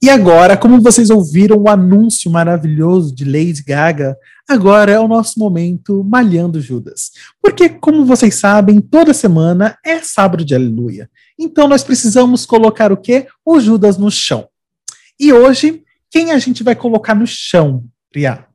[0.05, 4.15] E agora, como vocês ouviram o anúncio maravilhoso de Lady Gaga,
[4.47, 7.11] agora é o nosso momento Malhando Judas.
[7.41, 11.09] Porque, como vocês sabem, toda semana é sábado de aleluia.
[11.39, 13.29] Então nós precisamos colocar o quê?
[13.43, 14.47] O Judas no chão.
[15.19, 17.83] E hoje, quem a gente vai colocar no chão,
[18.13, 18.47] Priá?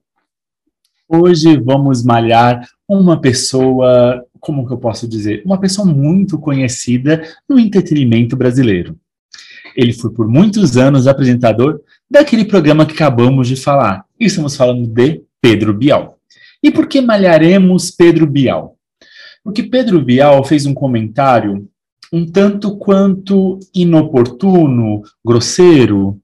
[1.07, 5.41] Hoje vamos malhar uma pessoa, como que eu posso dizer?
[5.43, 8.95] Uma pessoa muito conhecida no entretenimento brasileiro.
[9.79, 14.03] Ele foi por muitos anos apresentador daquele programa que acabamos de falar.
[14.19, 16.17] E estamos falando de Pedro Bial.
[16.61, 18.75] E por que malharemos Pedro Bial?
[19.43, 21.67] Porque Pedro Bial fez um comentário
[22.11, 26.19] um tanto quanto inoportuno, grosseiro.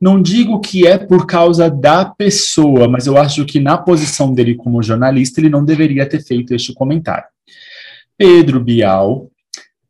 [0.00, 4.54] Não digo que é por causa da pessoa, mas eu acho que na posição dele
[4.54, 7.26] como jornalista ele não deveria ter feito este comentário.
[8.16, 9.28] Pedro Bial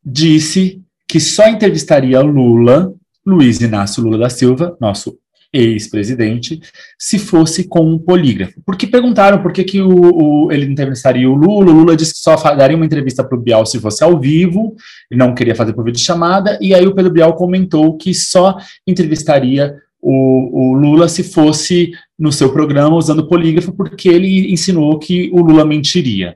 [0.03, 2.93] disse que só entrevistaria Lula,
[3.25, 5.17] Luiz Inácio Lula da Silva, nosso
[5.51, 6.61] ex-presidente,
[6.99, 8.61] se fosse com um polígrafo.
[8.63, 11.71] Porque perguntaram por que, que o, o, ele entrevistaria o Lula.
[11.71, 14.75] O Lula disse que só daria uma entrevista para o Bial se fosse ao vivo,
[15.11, 19.75] não queria fazer por vídeo chamada, e aí o Pedro Bial comentou que só entrevistaria
[19.99, 25.41] o, o, Lula se fosse no seu programa usando polígrafo, porque ele ensinou que o
[25.41, 26.35] Lula mentiria.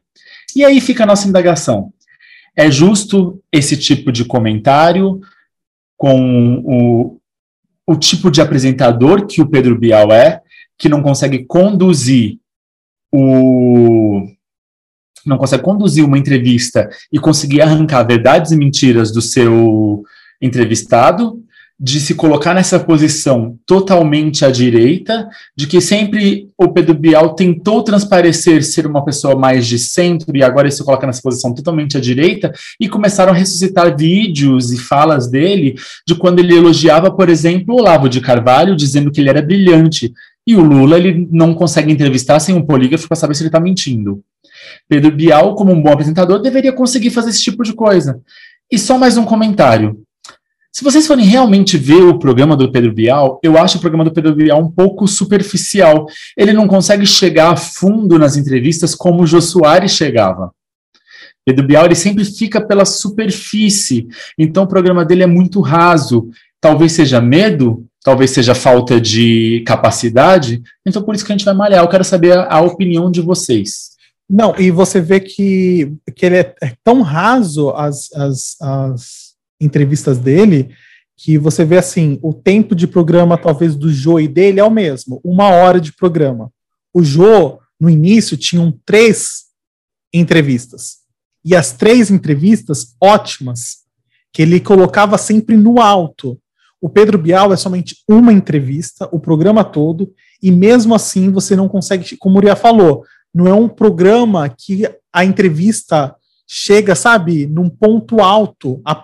[0.56, 1.94] E aí fica a nossa indagação.
[2.56, 5.20] É justo esse tipo de comentário
[5.98, 7.20] com o,
[7.88, 10.42] o tipo de apresentador que o Pedro Bial é,
[10.78, 12.40] que não consegue conduzir
[13.12, 14.28] o
[15.26, 20.04] não consegue conduzir uma entrevista e conseguir arrancar verdades e mentiras do seu
[20.42, 21.43] entrevistado,
[21.80, 27.84] de se colocar nessa posição totalmente à direita, de que sempre o Pedro Bial tentou
[27.84, 31.98] transparecer ser uma pessoa mais de centro e agora ele se coloca nessa posição totalmente
[31.98, 35.76] à direita, e começaram a ressuscitar vídeos e falas dele
[36.08, 40.14] de quando ele elogiava, por exemplo, o Olavo de Carvalho, dizendo que ele era brilhante,
[40.46, 43.60] e o Lula ele não consegue entrevistar sem um polígrafo para saber se ele está
[43.60, 44.22] mentindo.
[44.88, 48.20] Pedro Bial, como um bom apresentador, deveria conseguir fazer esse tipo de coisa.
[48.72, 50.02] E só mais um comentário.
[50.76, 54.12] Se vocês forem realmente ver o programa do Pedro Bial, eu acho o programa do
[54.12, 56.08] Pedro Bial um pouco superficial.
[56.36, 60.52] Ele não consegue chegar a fundo nas entrevistas como o Jô Soares chegava.
[61.46, 66.30] Pedro Bial ele sempre fica pela superfície, então o programa dele é muito raso.
[66.60, 71.54] Talvez seja medo, talvez seja falta de capacidade, então por isso que a gente vai
[71.54, 71.84] malhar.
[71.84, 73.92] Eu quero saber a, a opinião de vocês.
[74.28, 79.23] Não, e você vê que, que ele é, é tão raso as, as, as
[79.64, 80.70] entrevistas dele,
[81.16, 84.72] que você vê assim, o tempo de programa talvez do Jô e dele é o
[84.72, 86.52] mesmo, uma hora de programa.
[86.94, 89.44] O Jô, no início, tinham três
[90.14, 90.98] entrevistas.
[91.46, 93.84] E as três entrevistas ótimas,
[94.32, 96.40] que ele colocava sempre no alto.
[96.82, 100.12] O Pedro Bial é somente uma entrevista, o programa todo,
[100.42, 103.04] e mesmo assim você não consegue, como o Uriah falou,
[103.34, 106.16] não é um programa que a entrevista
[106.56, 108.80] chega, sabe, num ponto alto.
[108.86, 109.02] A,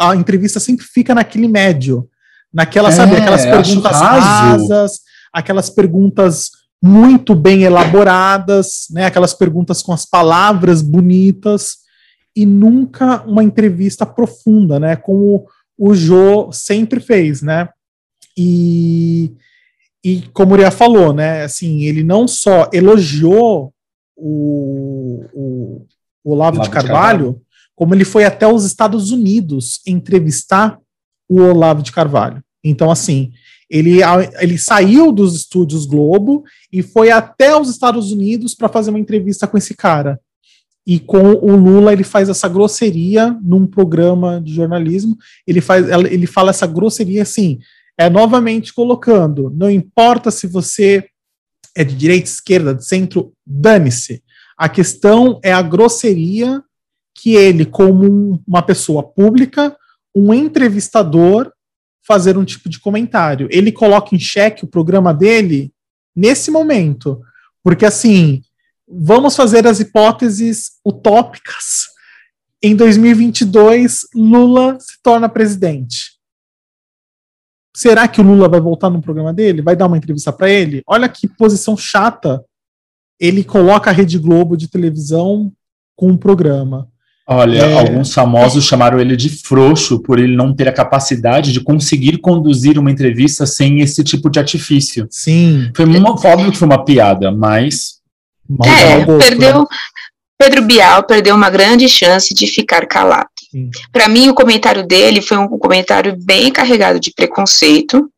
[0.00, 2.08] a entrevista sempre fica naquele médio.
[2.52, 5.00] Naquela, é, sabe, aquelas perguntas rasas,
[5.32, 6.50] aquelas perguntas
[6.82, 9.04] muito bem elaboradas, né?
[9.04, 11.76] Aquelas perguntas com as palavras bonitas
[12.34, 14.96] e nunca uma entrevista profunda, né?
[14.96, 15.46] Como
[15.78, 17.68] o Jô sempre fez, né?
[18.36, 19.36] E,
[20.02, 21.44] e como o Uriah falou, né?
[21.44, 23.72] Assim, ele não só elogiou
[24.16, 25.86] o, o,
[26.28, 27.42] o Olavo, de, Carvalho, de Carvalho,
[27.74, 30.78] como ele foi até os Estados Unidos entrevistar
[31.28, 32.42] o Olavo de Carvalho.
[32.62, 33.32] Então, assim,
[33.70, 34.00] ele,
[34.40, 39.46] ele saiu dos estúdios Globo e foi até os Estados Unidos para fazer uma entrevista
[39.46, 40.20] com esse cara.
[40.86, 45.16] E com o Lula ele faz essa grosseria num programa de jornalismo.
[45.46, 47.58] Ele faz, ele fala essa grosseria assim,
[47.98, 51.04] é novamente colocando, não importa se você
[51.76, 54.22] é de direita, esquerda, de centro, dane-se.
[54.58, 56.62] A questão é a grosseria
[57.14, 59.76] que ele, como uma pessoa pública,
[60.14, 61.52] um entrevistador,
[62.06, 63.48] fazer um tipo de comentário.
[63.50, 65.72] Ele coloca em xeque o programa dele
[66.14, 67.20] nesse momento.
[67.62, 68.42] Porque, assim,
[68.88, 71.86] vamos fazer as hipóteses utópicas.
[72.62, 76.18] Em 2022, Lula se torna presidente.
[77.76, 79.62] Será que o Lula vai voltar no programa dele?
[79.62, 80.82] Vai dar uma entrevista para ele?
[80.84, 82.44] Olha que posição chata.
[83.20, 85.52] Ele coloca a Rede Globo de televisão
[85.96, 86.88] com um programa.
[87.30, 87.78] Olha, é...
[87.78, 92.78] alguns famosos chamaram ele de frouxo por ele não ter a capacidade de conseguir conduzir
[92.78, 95.06] uma entrevista sem esse tipo de artifício.
[95.10, 95.70] Sim.
[95.76, 97.98] Foi uma, óbvio que foi uma piada, mas.
[98.64, 99.60] É, perdeu.
[99.60, 99.66] Né?
[100.38, 103.28] Pedro Bial perdeu uma grande chance de ficar calado.
[103.92, 108.08] Para mim, o comentário dele foi um comentário bem carregado de preconceito,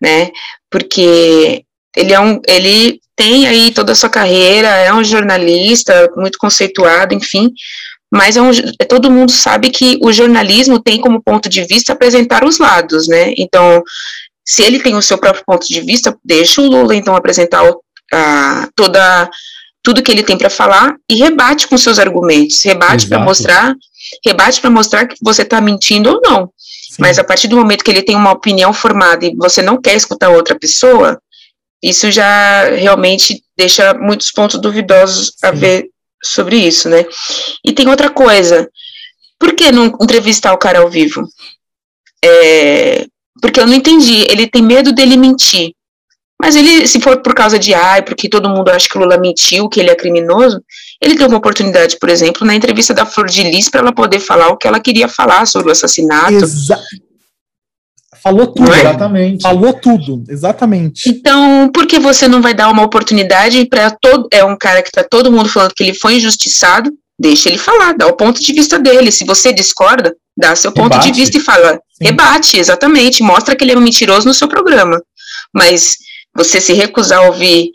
[0.00, 0.30] né?
[0.70, 1.64] Porque
[1.96, 7.14] ele é um, ele tem aí toda a sua carreira, é um jornalista muito conceituado,
[7.14, 7.50] enfim,
[8.12, 8.50] mas é um,
[8.88, 13.32] todo mundo sabe que o jornalismo tem como ponto de vista apresentar os lados, né?
[13.36, 13.82] Então,
[14.44, 17.80] se ele tem o seu próprio ponto de vista, deixa o Lula então apresentar o,
[18.12, 19.30] a, toda
[19.82, 23.74] tudo que ele tem para falar e rebate com seus argumentos, rebate para mostrar
[24.24, 26.50] rebate para mostrar que você está mentindo ou não.
[26.56, 26.96] Sim.
[26.98, 29.94] Mas a partir do momento que ele tem uma opinião formada e você não quer
[29.94, 31.20] escutar outra pessoa,
[31.82, 35.46] isso já realmente deixa muitos pontos duvidosos Sim.
[35.46, 35.88] a ver
[36.22, 37.04] sobre isso, né?
[37.64, 38.68] E tem outra coisa.
[39.38, 41.26] Por que não entrevistar o cara ao vivo?
[42.24, 43.06] É,
[43.40, 44.26] porque eu não entendi.
[44.28, 45.72] Ele tem medo dele mentir.
[46.40, 49.18] Mas ele, se for por causa de ai, porque todo mundo acha que o Lula
[49.18, 50.62] mentiu, que ele é criminoso,
[51.00, 54.20] ele deu uma oportunidade, por exemplo, na entrevista da Flor de Lis para ela poder
[54.20, 56.34] falar o que ela queria falar sobre o assassinato.
[56.34, 56.78] Exa
[58.26, 58.80] Falou tudo, é?
[58.80, 59.42] exatamente.
[59.42, 61.08] Falou tudo, exatamente.
[61.08, 64.26] Então, por que você não vai dar uma oportunidade para todo.
[64.32, 67.92] É um cara que está todo mundo falando que ele foi injustiçado, deixa ele falar,
[67.92, 69.12] dá o ponto de vista dele.
[69.12, 71.12] Se você discorda, dá seu ponto rebate.
[71.12, 71.74] de vista e fala.
[71.74, 72.04] Sim.
[72.04, 73.22] Rebate, exatamente.
[73.22, 75.00] Mostra que ele é um mentiroso no seu programa.
[75.54, 75.96] Mas
[76.34, 77.70] você se recusar a ouvir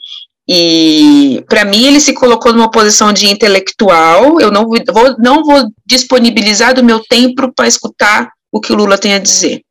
[0.49, 4.41] e para mim ele se colocou numa posição de intelectual.
[4.41, 8.97] Eu não vou, não vou disponibilizar do meu tempo para escutar o que o Lula
[8.97, 9.62] tem a dizer.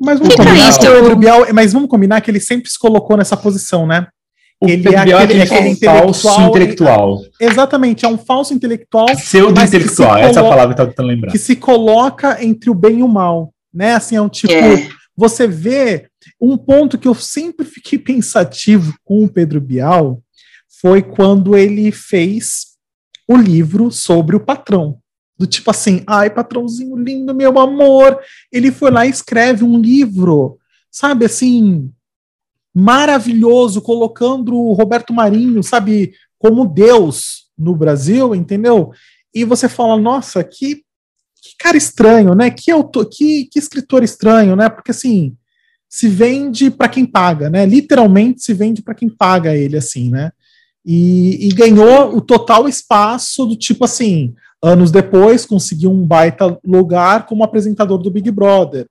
[0.00, 1.16] Mas vamos, combinar, isso.
[1.16, 4.06] Bial, mas vamos combinar que ele sempre se colocou nessa posição, né?
[4.60, 7.20] O ele é aquele, é aquele intelectual, falso intelectual.
[7.40, 9.06] exatamente, é um falso intelectual.
[9.06, 11.32] Pseudo-intelectual, essa é a palavra que eu tô tentando lembrar.
[11.32, 13.94] Que se coloca entre o bem e o mal, né?
[13.94, 14.52] Assim, é um tipo.
[14.52, 14.88] É.
[15.16, 16.08] Você vê
[16.40, 20.20] um ponto que eu sempre fiquei pensativo com o Pedro Bial
[20.80, 22.74] foi quando ele fez
[23.28, 24.98] o livro sobre o patrão.
[25.36, 28.18] Do tipo assim, ai, patrãozinho lindo, meu amor.
[28.52, 30.58] Ele foi lá e escreve um livro,
[30.90, 31.90] sabe assim,
[32.74, 38.92] maravilhoso, colocando o Roberto Marinho, sabe, como Deus no Brasil, entendeu?
[39.34, 40.76] E você fala, nossa, que,
[41.40, 42.50] que cara estranho, né?
[42.50, 44.68] Que, autor, que, que escritor estranho, né?
[44.68, 45.36] Porque assim,
[45.88, 47.64] se vende para quem paga, né?
[47.64, 50.32] Literalmente se vende para quem paga ele, assim, né?
[50.84, 57.26] E, e, ganhou o total espaço do tipo assim, anos depois conseguiu um baita lugar
[57.26, 58.86] como apresentador do Big Brother,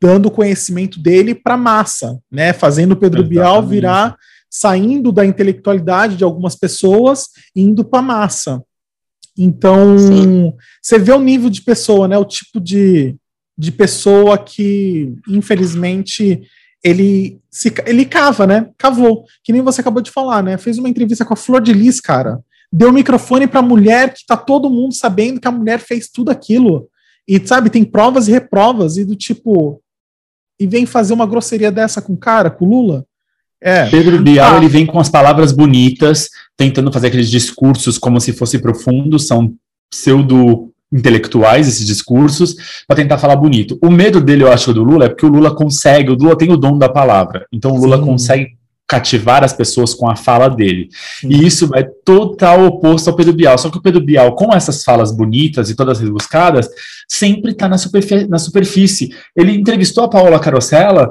[0.00, 2.52] dando conhecimento dele para massa, né?
[2.52, 3.40] Fazendo o Pedro Exatamente.
[3.40, 4.16] Bial virar,
[4.50, 8.62] saindo da intelectualidade de algumas pessoas, indo para massa.
[9.36, 10.52] Então, Sim.
[10.80, 12.18] você vê o nível de pessoa, né?
[12.18, 13.16] O tipo de,
[13.56, 16.42] de pessoa que, infelizmente,
[16.84, 18.68] ele se, ele cava, né?
[18.76, 20.58] Cavou, que nem você acabou de falar, né?
[20.58, 22.40] Fez uma entrevista com a Flor de Lis, cara.
[22.76, 26.08] Deu o microfone para a mulher que tá todo mundo sabendo que a mulher fez
[26.08, 26.88] tudo aquilo.
[27.26, 29.80] E sabe, tem provas e reprovas e do tipo
[30.58, 33.06] e vem fazer uma grosseria dessa com o cara, com o Lula.
[33.62, 33.88] É.
[33.88, 34.56] Pedro Bial, ah.
[34.56, 39.54] ele vem com as palavras bonitas, tentando fazer aqueles discursos como se fosse profundo, são
[39.88, 42.56] pseudo intelectuais, esses discursos,
[42.88, 43.78] para tentar falar bonito.
[43.80, 46.50] O medo dele, eu acho, do Lula é porque o Lula consegue, o Lula tem
[46.50, 47.46] o dom da palavra.
[47.52, 48.04] Então o Lula Sim.
[48.04, 48.58] consegue
[48.94, 50.88] cativar as pessoas com a fala dele.
[51.22, 53.58] E isso é total oposto ao Pedro Bial.
[53.58, 56.68] Só que o Pedro Bial, com essas falas bonitas e todas rebuscadas,
[57.08, 59.10] sempre está na, superfície, na superfície.
[59.36, 61.10] Ele entrevistou a Paola Carosella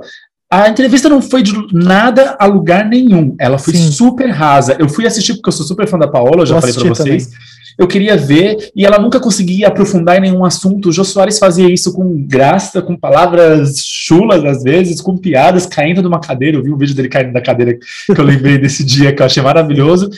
[0.51, 3.35] a entrevista não foi de nada a lugar nenhum.
[3.39, 3.91] Ela foi Sim.
[3.91, 4.77] super rasa.
[4.77, 7.25] Eu fui assistir porque eu sou super fã da Paola, já falei para vocês.
[7.25, 7.39] Também.
[7.77, 10.89] Eu queria ver, e ela nunca conseguia aprofundar em nenhum assunto.
[10.89, 16.01] O Jô Soares fazia isso com graça, com palavras chulas, às vezes, com piadas, caindo
[16.01, 16.57] de uma cadeira.
[16.57, 19.25] Eu vi um vídeo dele caindo da cadeira que eu lembrei desse dia, que eu
[19.25, 20.09] achei maravilhoso.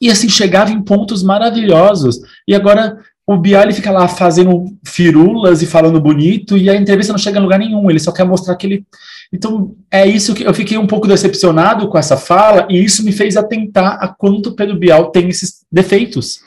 [0.00, 2.20] E assim, chegava em pontos maravilhosos.
[2.46, 7.18] E agora o Bial fica lá fazendo firulas e falando bonito, e a entrevista não
[7.18, 8.84] chega em lugar nenhum, ele só quer mostrar que ele.
[9.32, 13.12] Então, é isso que eu fiquei um pouco decepcionado com essa fala, e isso me
[13.12, 16.40] fez atentar a quanto Pedro Bial tem esses defeitos.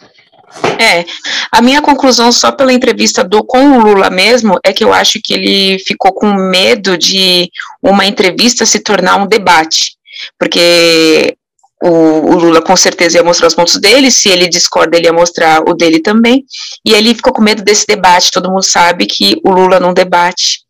[0.79, 1.05] É,
[1.51, 5.19] a minha conclusão só pela entrevista do com o Lula mesmo é que eu acho
[5.21, 7.49] que ele ficou com medo de
[7.81, 9.97] uma entrevista se tornar um debate,
[10.39, 11.35] porque
[11.81, 15.13] o, o, Lula com certeza ia mostrar os pontos dele, se ele discorda, ele ia
[15.13, 16.45] mostrar o dele também,
[16.83, 20.61] e ele ficou com medo desse debate, todo mundo sabe que o Lula não debate,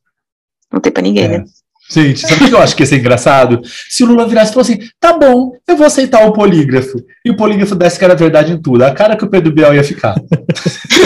[0.72, 1.28] não tem para ninguém, é.
[1.30, 1.45] né?
[1.90, 3.62] Gente, sabe o que eu acho que ia ser engraçado?
[3.90, 7.02] Se o Lula virasse e falasse assim, tá bom, eu vou aceitar o polígrafo.
[7.24, 8.84] E o polígrafo desse que era verdade em tudo.
[8.84, 10.16] A cara que o Pedro Bial ia ficar.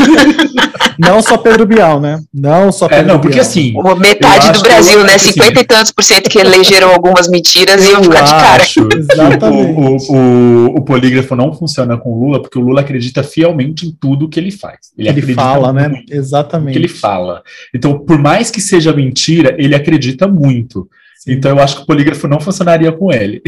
[0.97, 2.19] não só Pedro Bial, né?
[2.33, 3.45] Não só é, Pedro é, não, porque Bial.
[3.45, 3.73] assim.
[3.99, 5.17] Metade do Brasil, né?
[5.17, 8.63] 50 assim, e tantos por cento que elegeram algumas mentiras e iam ficar de cara.
[8.63, 10.09] Exatamente.
[10.09, 13.87] O, o, o, o, polígrafo não funciona com o Lula, porque o Lula acredita fielmente
[13.87, 14.91] em tudo que ele faz.
[14.97, 15.91] Ele, ele fala, né?
[16.09, 16.73] Exatamente.
[16.73, 17.43] que ele fala.
[17.73, 20.89] Então, por mais que seja mentira, ele acredita muito muito.
[21.19, 21.33] Sim.
[21.33, 23.41] Então eu acho que o polígrafo não funcionaria com ele.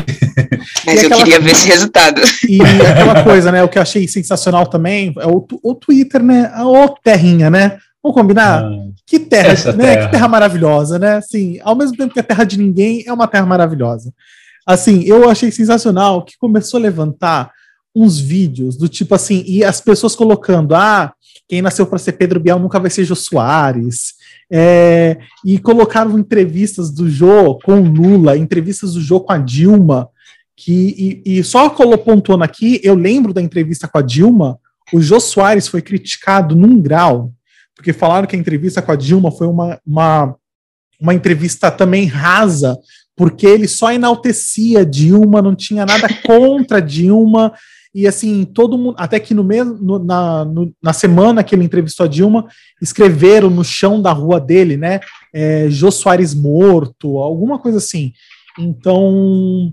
[0.86, 2.22] Mas eu queria ver esse resultado.
[2.48, 3.64] E aquela coisa, né?
[3.64, 6.52] O que eu achei sensacional também é o, o Twitter, né?
[6.54, 6.64] A
[7.04, 7.78] terrinha, né?
[8.02, 8.66] Vamos combinar?
[8.66, 8.72] Ah,
[9.08, 9.96] que terra, né?
[9.96, 10.06] Terra.
[10.06, 11.16] Que terra maravilhosa, né?
[11.16, 14.14] Assim, ao mesmo tempo que a terra de ninguém é uma terra maravilhosa.
[14.68, 17.52] Assim, eu achei sensacional que começou a levantar
[17.96, 21.14] uns vídeos do tipo assim, e as pessoas colocando, ah,
[21.48, 24.16] quem nasceu para ser Pedro Bial nunca vai ser Jô Soares.
[24.52, 30.10] É, e colocaram entrevistas do Jô com Lula, entrevistas do Jô com a Dilma,
[30.56, 34.60] que, e, e só pontuando aqui, eu lembro da entrevista com a Dilma,
[34.94, 37.32] o Jô Soares foi criticado num grau,
[37.76, 40.36] porque falaram que a entrevista com a Dilma foi uma, uma,
[41.00, 42.78] uma entrevista também rasa,
[43.16, 47.54] porque ele só enaltecia Dilma, não tinha nada contra Dilma,
[47.94, 51.64] e assim, todo mundo, até que no mesmo, no, na, no, na semana que ele
[51.64, 52.48] entrevistou a Dilma,
[52.82, 55.00] escreveram no chão da rua dele, né?
[55.32, 58.12] É, Jô Soares morto, alguma coisa assim.
[58.58, 59.72] Então,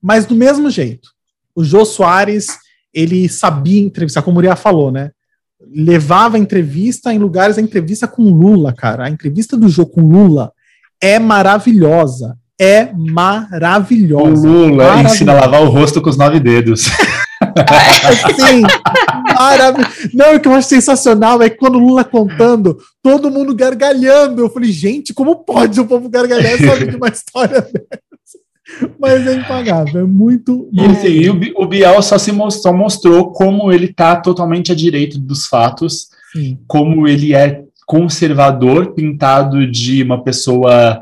[0.00, 1.10] mas do mesmo jeito,
[1.54, 2.46] o Jô Soares,
[2.94, 5.10] ele sabia entrevistar, como o Uriah falou, né?
[5.74, 9.04] Levava a entrevista em lugares, a entrevista com Lula, cara.
[9.06, 10.52] A entrevista do Jô com Lula
[11.00, 12.38] é maravilhosa.
[12.58, 14.48] É maravilhosa.
[14.48, 15.14] O Lula maravilhosa.
[15.14, 16.84] ensina a lavar o rosto com os nove dedos.
[18.36, 18.62] Sim,
[19.34, 20.10] maravilhoso.
[20.12, 24.42] Não, o que eu acho sensacional é que quando o Lula contando, todo mundo gargalhando.
[24.42, 28.00] Eu falei, gente, como pode o povo gargalhar sabe de uma história dessa?
[29.00, 30.68] Mas é impagável, é muito.
[30.72, 34.74] E, assim, e o, o Bial só se mostrou, mostrou como ele está totalmente à
[34.74, 36.58] direita dos fatos, Sim.
[36.68, 41.00] como ele é conservador, pintado de uma pessoa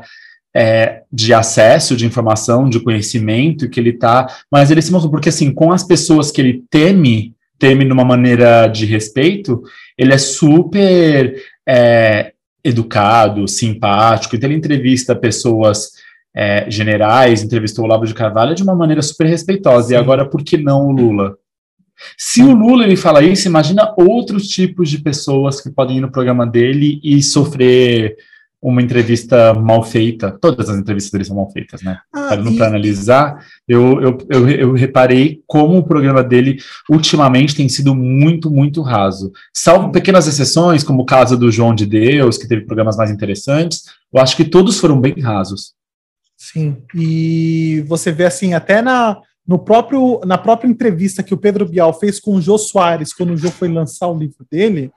[0.55, 5.29] é, de acesso, de informação, de conhecimento que ele tá, mas ele se mostrou, porque
[5.29, 9.61] assim, com as pessoas que ele teme, teme de uma maneira de respeito,
[9.97, 11.35] ele é super
[11.67, 15.91] é, educado, simpático, então ele entrevista pessoas
[16.35, 19.93] é, generais, entrevistou o Lavo de Carvalho de uma maneira super respeitosa, Sim.
[19.93, 21.37] e agora por que não o Lula?
[22.17, 26.11] Se o Lula ele fala isso, imagina outros tipos de pessoas que podem ir no
[26.11, 28.15] programa dele e sofrer
[28.61, 31.99] uma entrevista mal feita, todas as entrevistas dele são mal feitas, né?
[32.13, 32.35] Ah.
[32.57, 36.57] Para analisar, eu, eu, eu, eu, reparei como o programa dele
[36.89, 39.31] ultimamente tem sido muito, muito raso.
[39.53, 43.85] Salvo pequenas exceções, como o caso do João de Deus, que teve programas mais interessantes,
[44.13, 45.73] eu acho que todos foram bem rasos.
[46.35, 51.67] Sim, e você vê assim, até na, no próprio, na própria entrevista que o Pedro
[51.67, 54.91] Bial fez com o Jô Soares, quando o Jô foi lançar o livro dele,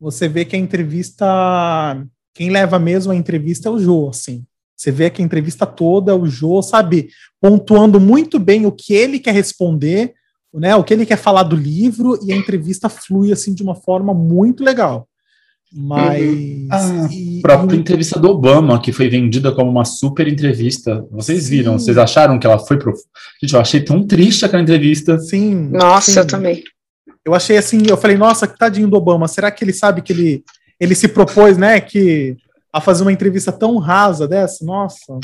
[0.00, 2.04] você vê que a entrevista
[2.34, 4.44] quem leva mesmo a entrevista é o Jô, assim.
[4.76, 7.08] Você vê que a entrevista toda é o Jô, sabe,
[7.40, 10.12] pontuando muito bem o que ele quer responder,
[10.52, 13.74] né, o que ele quer falar do livro, e a entrevista flui assim de uma
[13.74, 15.08] forma muito legal.
[15.72, 16.22] Mas.
[16.22, 16.68] Uhum.
[16.70, 17.80] A e, própria e...
[17.80, 21.04] entrevista do Obama, que foi vendida como uma super entrevista.
[21.10, 21.78] Vocês viram?
[21.78, 21.84] Sim.
[21.84, 22.94] Vocês acharam que ela foi pro.
[23.42, 25.18] Gente, eu achei tão triste aquela entrevista.
[25.18, 25.68] Sim.
[25.72, 26.18] Nossa, sim.
[26.20, 26.62] eu também.
[27.24, 29.26] Eu achei assim, eu falei, nossa, que tadinho do Obama.
[29.26, 30.44] Será que ele sabe que ele
[30.80, 32.36] ele se propôs, né, que
[32.72, 35.18] a fazer uma entrevista tão rasa dessa, nossa.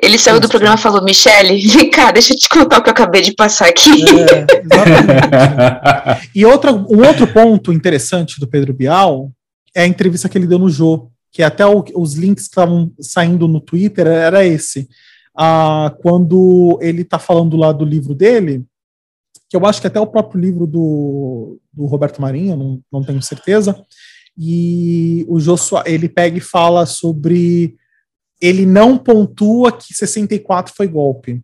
[0.00, 2.88] Ele saiu do programa e falou, Michele, vem cá, deixa eu te contar o que
[2.88, 4.04] eu acabei de passar aqui.
[4.04, 6.30] É, exatamente.
[6.32, 9.32] e outra, um outro ponto interessante do Pedro Bial
[9.74, 12.92] é a entrevista que ele deu no Jô, que até o, os links que estavam
[13.00, 14.88] saindo no Twitter era esse.
[15.36, 18.64] Ah, quando ele está falando lá do livro dele,
[19.50, 23.20] que eu acho que até o próprio livro do, do Roberto Marinho, não, não tenho
[23.20, 23.76] certeza.
[24.36, 27.76] E o Joshua, ele pega e fala sobre.
[28.40, 31.40] Ele não pontua que 64 foi golpe,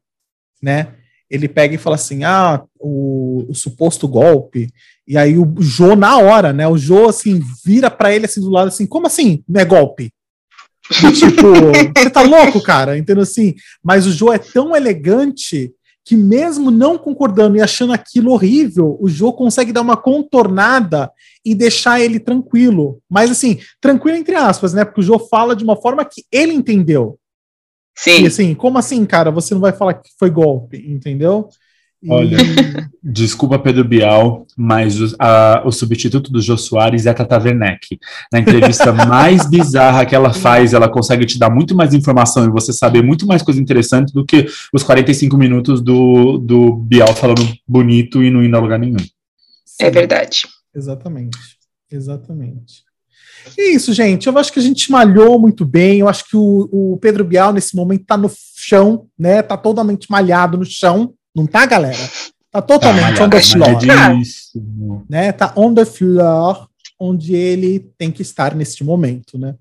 [0.63, 0.95] né?
[1.31, 4.69] Ele pega e fala assim: ah, o, o suposto golpe.
[5.07, 6.67] E aí o Jô, na hora, né?
[6.67, 9.43] O Jô, assim, vira para ele assim do lado, assim: como assim?
[9.49, 10.11] Não é golpe?
[10.91, 11.43] E, tipo,
[11.97, 12.97] você tá louco, cara?
[12.97, 13.55] Entendeu assim?
[13.83, 15.73] Mas o Jô é tão elegante
[16.09, 21.13] que mesmo não concordando e achando aquilo horrível, o Jô consegue dar uma contornada
[21.45, 22.99] e deixar ele tranquilo.
[23.11, 24.87] Mas assim, tranquilo entre aspas, né?
[24.87, 27.19] Porque o Jô fala de uma forma que ele entendeu.
[27.95, 28.23] Sim.
[28.23, 29.31] E assim, como assim, cara?
[29.31, 31.51] Você não vai falar que foi golpe, entendeu?
[32.09, 32.39] Olha,
[33.03, 37.99] desculpa Pedro Bial, mas o, a- o substituto do Jô Soares é a Tata Werneck.
[38.33, 42.51] Na entrevista mais bizarra que ela faz, ela consegue te dar muito mais informação e
[42.51, 47.43] você saber muito mais coisa interessante do que os 45 minutos do, do Bial falando
[47.67, 48.97] bonito e não indo a lugar nenhum.
[49.81, 50.43] É verdade.
[50.75, 51.37] Exatamente.
[51.91, 52.85] Exatamente.
[53.57, 54.27] E isso, gente.
[54.27, 56.01] Eu acho que a gente malhou muito bem.
[56.01, 59.43] Eu acho que o, o Pedro Bial, nesse momento, tá no chão, né?
[59.43, 61.15] Tá totalmente malhado no chão.
[61.39, 62.11] Não tá, galera?
[62.51, 63.87] Tá totalmente on the floor.
[63.87, 65.07] malhadíssimo.
[65.09, 65.31] Né?
[65.31, 69.55] Tá on the floor, onde ele tem que estar neste momento, né?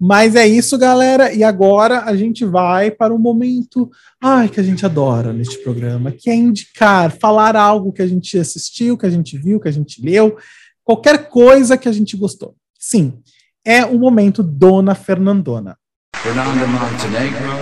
[0.00, 1.32] Mas é isso, galera.
[1.32, 3.90] E agora a gente vai para o momento
[4.20, 8.38] ai, que a gente adora neste programa, que é indicar, falar algo que a gente
[8.38, 10.38] assistiu, que a gente viu, que a gente leu,
[10.82, 12.56] qualquer coisa que a gente gostou.
[12.78, 13.20] Sim,
[13.64, 15.76] é o momento Dona Fernandona.
[16.16, 17.61] Fernanda Montenegro.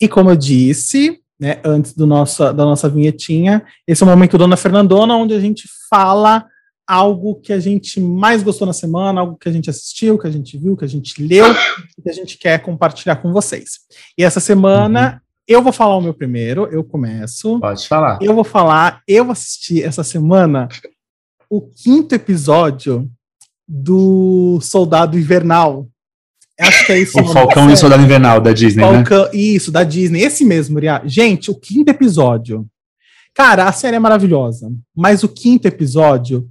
[0.00, 4.38] E como eu disse, né, antes do nosso, da nossa vinhetinha, esse é o momento
[4.38, 6.46] Dona Fernandona, onde a gente fala
[6.86, 10.30] algo que a gente mais gostou na semana, algo que a gente assistiu, que a
[10.30, 11.46] gente viu, que a gente leu,
[12.02, 13.80] que a gente quer compartilhar com vocês.
[14.18, 17.58] E essa semana eu vou falar o meu primeiro, eu começo.
[17.60, 18.18] Pode falar.
[18.20, 20.68] Eu vou falar, eu assisti essa semana
[21.48, 23.10] o quinto episódio
[23.66, 25.88] do Soldado Invernal.
[26.60, 27.18] Acho que é isso.
[27.20, 27.76] O Falcão e o.
[27.76, 28.92] Soldado Invernal da Disney, né?
[29.04, 31.02] Falcão, isso, da Disney, esse mesmo, Ria.
[31.06, 32.66] Gente, o quinto episódio.
[33.34, 36.48] Cara, a série é maravilhosa, mas o quinto episódio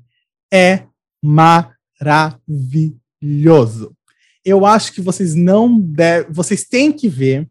[0.51, 0.83] é
[1.23, 2.35] maravilhoso.
[4.43, 7.47] Eu acho que vocês não devem, vocês têm que ver,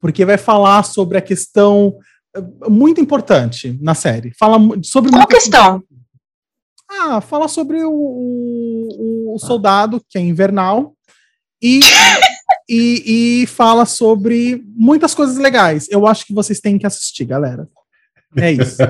[0.00, 1.94] porque vai falar sobre a questão
[2.36, 4.32] eh, muito importante na série.
[4.38, 5.82] Fala sobre Qual questão?
[6.90, 10.92] ah, fala sobre o, o- o soldado, que é invernal,
[11.62, 11.80] e,
[12.68, 15.86] e, e fala sobre muitas coisas legais.
[15.90, 17.68] Eu acho que vocês têm que assistir, galera.
[18.36, 18.78] É isso.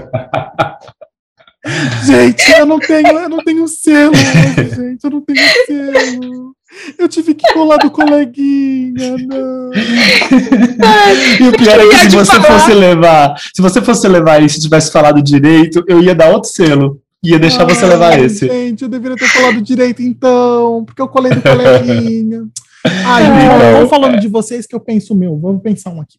[2.06, 5.04] gente, eu não tenho, eu não tenho selo gente.
[5.04, 6.56] Eu não tenho selo.
[6.98, 9.70] Eu tive que colar do coleguinha, não.
[11.38, 12.60] E o pior é que se você falar.
[12.60, 16.50] fosse levar, se você fosse levar isso e tivesse falado direito, eu ia dar outro
[16.50, 17.02] selo.
[17.22, 18.48] Ia deixar você levar Ai, esse.
[18.48, 22.48] Gente, eu deveria ter falado direito então, porque eu colei do coleguinha.
[22.84, 25.38] Ai, Então, então, vamos é- falando de vocês que eu penso o meu.
[25.38, 26.18] Vamos pensar um aqui.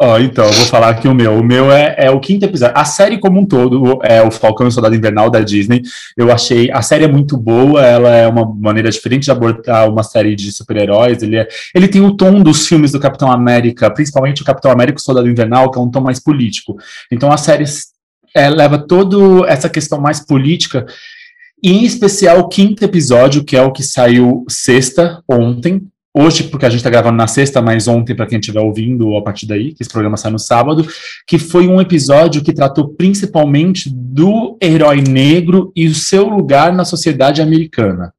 [0.00, 1.40] Ó, então, eu vou falar aqui o meu.
[1.40, 2.76] O meu é, é o quinto episódio.
[2.78, 5.82] A série como um todo é o Falcão e o Soldado Invernal da Disney.
[6.16, 7.84] Eu achei a série é muito boa.
[7.84, 11.20] Ela é uma maneira diferente de abordar uma série de super-heróis.
[11.20, 14.98] Ele, é, ele tem o tom dos filmes do Capitão América, principalmente o Capitão América
[14.98, 16.76] e o Soldado Invernal, que é um tom mais político.
[17.10, 17.64] Então a série
[18.36, 20.86] é, leva toda essa questão mais política.
[21.62, 25.82] E em especial o quinto episódio, que é o que saiu sexta, ontem,
[26.16, 29.22] hoje, porque a gente está gravando na sexta, mas ontem, para quem estiver ouvindo a
[29.22, 30.86] partir daí, que esse programa sai no sábado,
[31.26, 36.84] que foi um episódio que tratou principalmente do herói negro e o seu lugar na
[36.84, 38.12] sociedade americana.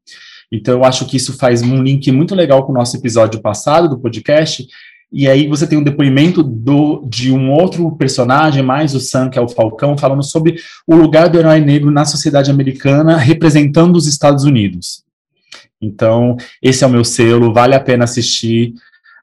[0.52, 3.88] Então, eu acho que isso faz um link muito legal com o nosso episódio passado
[3.88, 4.68] do podcast.
[5.12, 9.40] E aí você tem um depoimento do, de um outro personagem, mais o Sam, que
[9.40, 10.56] é o Falcão, falando sobre
[10.86, 15.04] o lugar do herói negro na sociedade americana, representando os Estados Unidos.
[15.82, 18.74] Então, esse é o meu selo, vale a pena assistir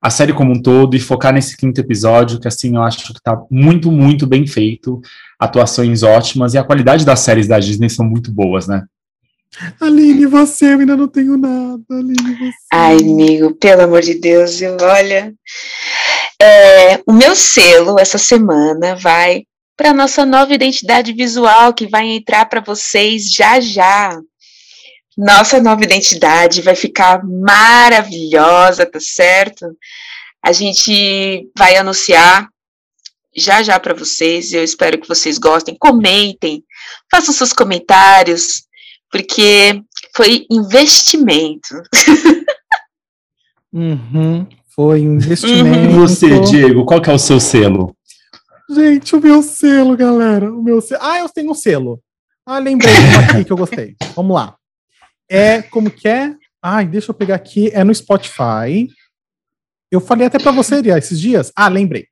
[0.01, 3.23] a série como um todo e focar nesse quinto episódio, que assim eu acho que
[3.23, 5.01] tá muito, muito bem feito,
[5.39, 8.85] atuações ótimas e a qualidade das séries da Disney são muito boas, né?
[9.81, 11.83] Aline, você, eu ainda não tenho nada.
[11.91, 12.57] Aline, você.
[12.73, 15.35] Ai, amigo, pelo amor de Deus, eu, olha.
[16.41, 19.45] É, o meu selo essa semana vai
[19.77, 24.19] para nossa nova identidade visual que vai entrar para vocês já já.
[25.17, 29.67] Nossa nova identidade vai ficar maravilhosa, tá certo?
[30.43, 32.49] A gente vai anunciar
[33.35, 34.53] já já para vocês.
[34.53, 35.77] Eu espero que vocês gostem.
[35.79, 36.63] Comentem,
[37.11, 38.66] façam seus comentários,
[39.17, 39.83] porque
[40.15, 41.83] foi investimento.
[43.73, 45.95] Uhum, foi um E investimento.
[45.95, 47.97] você, Diego, qual que é o seu selo?
[48.71, 50.53] Gente, o meu selo, galera.
[50.53, 51.01] O meu selo.
[51.03, 52.01] Ah, eu tenho um selo.
[52.45, 53.97] Ah, lembrei de um aqui que eu gostei.
[54.15, 54.57] Vamos lá.
[55.29, 56.35] É como que é?
[56.63, 57.71] Ai, deixa eu pegar aqui.
[57.73, 58.89] É no Spotify.
[59.91, 61.51] Eu falei até para você Ria, esses dias.
[61.57, 62.07] Ah, lembrei.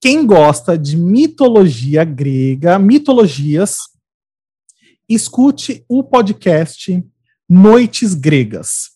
[0.00, 3.76] Quem gosta de mitologia grega, mitologias,
[5.14, 7.04] escute o podcast
[7.48, 8.90] Noites Gregas.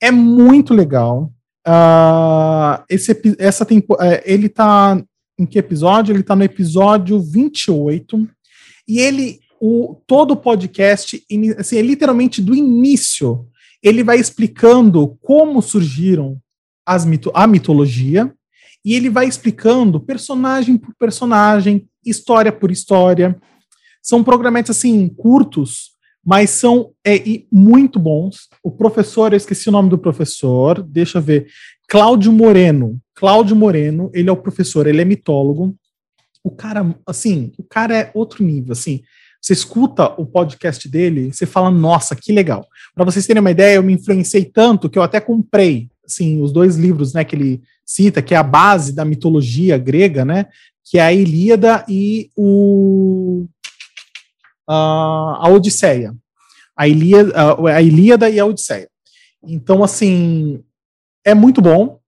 [0.00, 1.32] É muito legal.
[1.66, 5.02] Uh, esse, essa tempo, é, ele tá
[5.38, 6.14] em que episódio?
[6.14, 8.28] Ele tá no episódio 28.
[8.86, 11.24] E ele, o, todo o podcast,
[11.58, 13.46] assim, é literalmente do início,
[13.82, 16.38] ele vai explicando como surgiram
[16.84, 18.32] as mito, a mitologia,
[18.84, 23.40] e ele vai explicando personagem por personagem, história por história.
[24.02, 25.92] São programetes assim curtos,
[26.24, 27.20] mas são é,
[27.50, 28.48] muito bons.
[28.62, 31.46] O professor, eu esqueci o nome do professor, deixa eu ver.
[31.88, 33.00] Cláudio Moreno.
[33.14, 35.74] Cláudio Moreno, ele é o professor, ele é mitólogo.
[36.42, 39.02] O cara, assim, o cara é outro nível, assim.
[39.40, 42.66] Você escuta o podcast dele, você fala, nossa, que legal.
[42.94, 46.52] Para vocês terem uma ideia, eu me influenciei tanto que eu até comprei, assim, os
[46.52, 50.46] dois livros, né, que ele cita, que é a base da mitologia grega, né,
[50.84, 53.46] que é a Ilíada e o
[54.68, 56.14] a Odisseia.
[56.76, 57.32] A Ilíada,
[57.74, 58.88] a Ilíada e a Odisseia.
[59.44, 60.62] Então, assim,
[61.24, 62.00] é muito bom.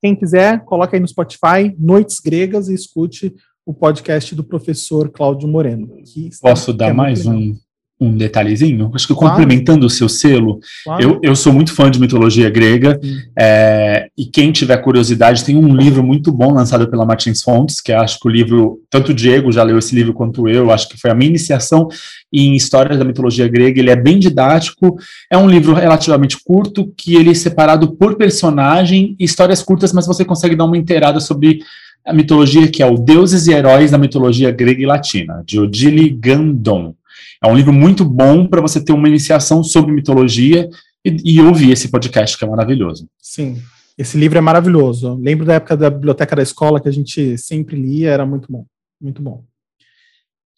[0.00, 3.34] Quem quiser, coloca aí no Spotify, Noites Gregas, e escute
[3.64, 5.96] o podcast do professor Cláudio Moreno.
[6.40, 7.56] Posso dar é mais um,
[8.02, 8.90] um detalhezinho?
[8.94, 9.34] Acho que claro.
[9.34, 11.02] complementando o seu selo, claro.
[11.02, 12.98] eu, eu sou muito fã de mitologia grega,
[13.38, 17.92] é, e quem tiver curiosidade, tem um livro muito bom lançado pela Martins Fontes, que
[17.92, 20.98] acho que o livro, tanto o Diego já leu esse livro quanto eu, acho que
[20.98, 21.88] foi a minha iniciação
[22.32, 24.96] em histórias da mitologia grega, ele é bem didático,
[25.30, 30.24] é um livro relativamente curto, que ele é separado por personagem, histórias curtas, mas você
[30.24, 31.60] consegue dar uma inteirada sobre
[32.04, 36.08] a mitologia que é o Deuses e Heróis da Mitologia Grega e Latina, de Odile
[36.10, 36.94] Gandon.
[37.42, 40.68] É um livro muito bom para você ter uma iniciação sobre mitologia
[41.04, 43.08] e, e, ouvir esse podcast, que é maravilhoso.
[43.20, 43.60] Sim,
[43.98, 45.18] esse livro é maravilhoso.
[45.20, 48.64] Lembro da época da biblioteca da escola que a gente sempre lia, era muito bom.
[49.00, 49.42] Muito bom.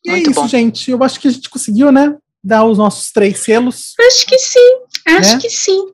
[0.04, 0.48] E é muito é isso, bom.
[0.48, 0.90] gente.
[0.90, 2.14] Eu acho que a gente conseguiu, né?
[2.42, 3.94] Dar os nossos três selos.
[3.98, 4.74] Acho que sim.
[5.06, 5.40] Acho né?
[5.40, 5.86] que sim.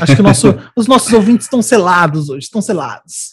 [0.00, 3.30] Acho que nosso, os nossos ouvintes estão selados hoje, estão selados.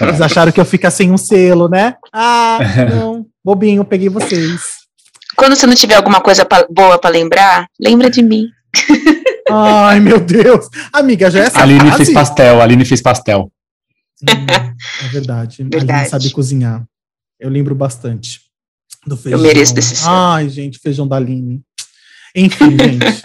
[0.00, 1.94] Eles acharam que eu ficar sem um selo, né?
[2.12, 2.58] Ah,
[2.90, 3.26] não.
[3.44, 4.79] Bobinho, peguei vocês.
[5.40, 8.50] Quando você não tiver alguma coisa pra, boa para lembrar, lembra de mim.
[9.50, 10.68] Ai, meu Deus.
[10.92, 13.50] Amiga, já é essa A Aline fez pastel, a Aline fez pastel.
[14.22, 14.26] Hum,
[15.02, 15.62] é verdade.
[15.62, 15.90] verdade.
[15.92, 16.84] A Aline sabe cozinhar.
[17.38, 18.42] Eu lembro bastante
[19.06, 19.38] do feijão.
[19.38, 20.04] Eu mereço desse.
[20.06, 21.62] Ai, gente, feijão da Aline.
[22.36, 23.22] Enfim, gente.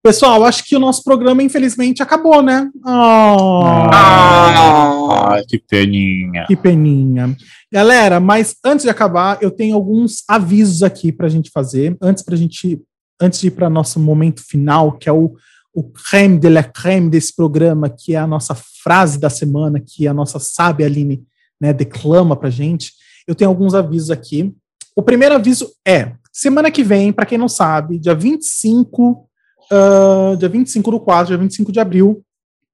[0.00, 2.70] Pessoal, acho que o nosso programa, infelizmente, acabou, né?
[2.84, 6.44] Oh, ah, que peninha.
[6.46, 7.36] Que peninha.
[7.74, 11.96] Galera, mas antes de acabar, eu tenho alguns avisos aqui para a gente fazer.
[12.00, 12.80] Antes pra gente,
[13.20, 15.34] antes de ir para nosso momento final, que é o,
[15.74, 20.06] o creme de la creme desse programa, que é a nossa frase da semana, que
[20.06, 21.26] a nossa sábia Aline
[21.60, 22.92] né, declama para gente.
[23.26, 24.54] Eu tenho alguns avisos aqui.
[24.94, 29.28] O primeiro aviso é: semana que vem, para quem não sabe, dia 25
[29.72, 32.24] uh, dia 25 do 4, dia 25 de abril,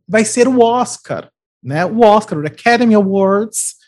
[0.07, 1.31] vai ser o Oscar,
[1.65, 1.87] né?
[1.87, 3.80] O Oscar, o Academy Awards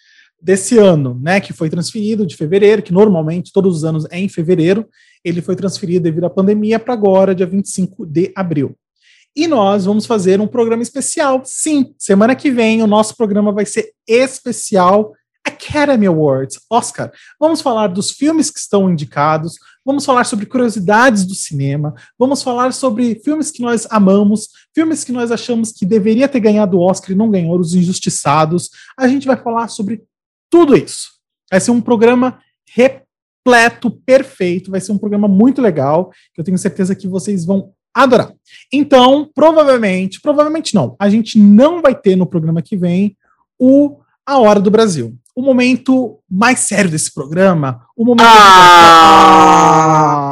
[0.43, 1.41] desse ano, né?
[1.41, 4.89] Que foi transferido de fevereiro, que normalmente todos os anos é em fevereiro,
[5.25, 8.77] ele foi transferido devido à pandemia para agora, dia 25 de abril.
[9.35, 11.43] E nós vamos fazer um programa especial.
[11.45, 15.13] Sim, semana que vem o nosso programa vai ser especial
[15.45, 17.11] Academy Awards, Oscar.
[17.41, 19.55] Vamos falar dos filmes que estão indicados,
[19.85, 25.13] vamos falar sobre curiosidades do cinema, vamos falar sobre filmes que nós amamos, filmes que
[25.13, 28.71] nós achamos que deveria ter ganhado o Oscar e não ganhou, Os Injustiçados.
[28.99, 30.03] A gente vai falar sobre
[30.53, 31.13] tudo isso.
[31.51, 32.39] Vai ser um programa
[32.75, 37.73] repleto, perfeito, vai ser um programa muito legal, que eu tenho certeza que vocês vão
[37.95, 38.33] adorar.
[38.71, 43.17] Então, provavelmente, provavelmente não, a gente não vai ter no programa que vem
[43.59, 48.27] o A Hora do Brasil o momento mais sério desse programa, o momento.
[48.29, 49.55] Ah!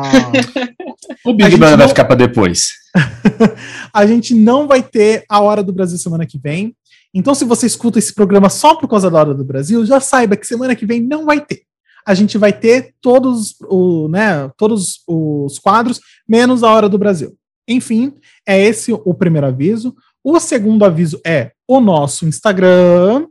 [1.24, 2.68] o Big Brother vai ficar para depois.
[3.92, 6.76] a gente não vai ter a Hora do Brasil semana que vem.
[7.14, 10.36] Então, se você escuta esse programa só por causa da Hora do Brasil, já saiba
[10.36, 11.62] que semana que vem não vai ter.
[12.06, 17.36] A gente vai ter todos, o, né, todos os quadros, menos a Hora do Brasil.
[17.68, 18.14] Enfim,
[18.46, 19.94] é esse o primeiro aviso.
[20.22, 23.26] O segundo aviso é o nosso Instagram,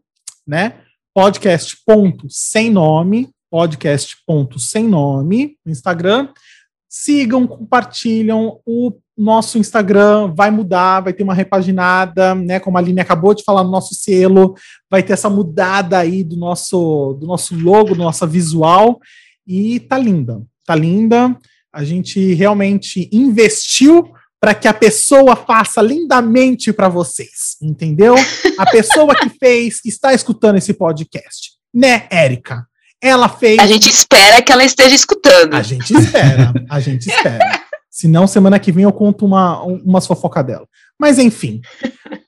[0.46, 0.76] né?
[1.14, 6.30] podcast ponto sem nome, podcast ponto sem nome no Instagram.
[6.90, 8.60] Sigam, compartilham.
[8.66, 12.60] O nosso Instagram vai mudar, vai ter uma repaginada, né?
[12.60, 14.56] Como a Aline acabou de falar no nosso selo,
[14.90, 19.00] vai ter essa mudada aí do nosso, do nosso logo, do nosso visual.
[19.46, 21.38] E tá linda, tá linda.
[21.72, 28.16] A gente realmente investiu para que a pessoa faça lindamente para vocês, entendeu?
[28.58, 32.69] A pessoa que fez está escutando esse podcast, né, Érica?
[33.02, 33.60] Ela fez.
[33.60, 35.54] A gente espera que ela esteja escutando.
[35.54, 37.62] A gente espera, a gente espera.
[37.90, 40.68] Senão, semana que vem eu conto uma, uma fofoca dela.
[41.00, 41.62] Mas, enfim,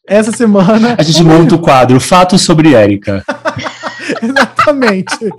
[0.07, 0.95] essa semana.
[0.97, 3.23] A gente monta o quadro Fatos sobre Érica.
[4.21, 5.29] Exatamente.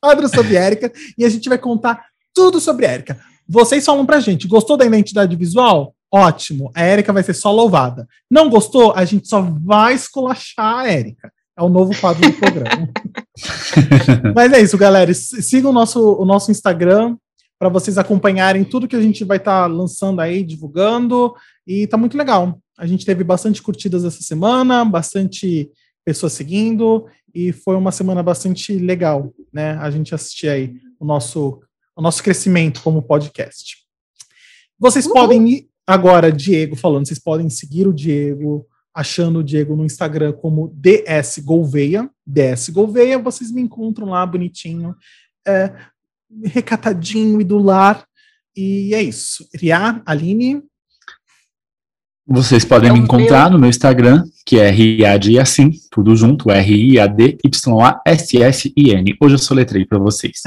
[0.00, 0.92] quadro sobre Érica.
[1.16, 3.18] E a gente vai contar tudo sobre Érica.
[3.46, 5.94] Vocês falam pra gente, gostou da identidade visual?
[6.12, 8.06] Ótimo, a Érica vai ser só louvada.
[8.30, 8.92] Não gostou?
[8.94, 11.32] A gente só vai esculachar a Érica.
[11.56, 12.88] É o novo quadro do programa.
[14.34, 15.12] Mas é isso, galera.
[15.14, 17.16] Sigam o nosso, o nosso Instagram
[17.58, 21.34] para vocês acompanharem tudo que a gente vai estar tá lançando aí, divulgando.
[21.66, 22.58] E tá muito legal.
[22.78, 25.70] A gente teve bastante curtidas essa semana, bastante
[26.04, 29.78] pessoas seguindo, e foi uma semana bastante legal, né?
[29.78, 31.60] A gente assistir aí o nosso
[31.96, 33.76] o nosso crescimento como podcast.
[34.78, 35.12] Vocês uhum.
[35.12, 40.72] podem, agora, Diego falando, vocês podem seguir o Diego, achando o Diego no Instagram como
[40.76, 44.94] DS Gouveia, DS Gouveia, vocês me encontram lá bonitinho,
[45.46, 45.72] é,
[46.44, 48.06] recatadinho e do lar.
[48.56, 49.48] E é isso.
[49.54, 50.62] Ria, Aline.
[52.26, 53.52] Vocês podem é me encontrar meu...
[53.52, 57.16] no meu Instagram, que é Riad assim, tudo junto, R-I-A-D-Y-A-S-S-I-N.
[59.20, 60.40] Hoje eu soletrei para vocês.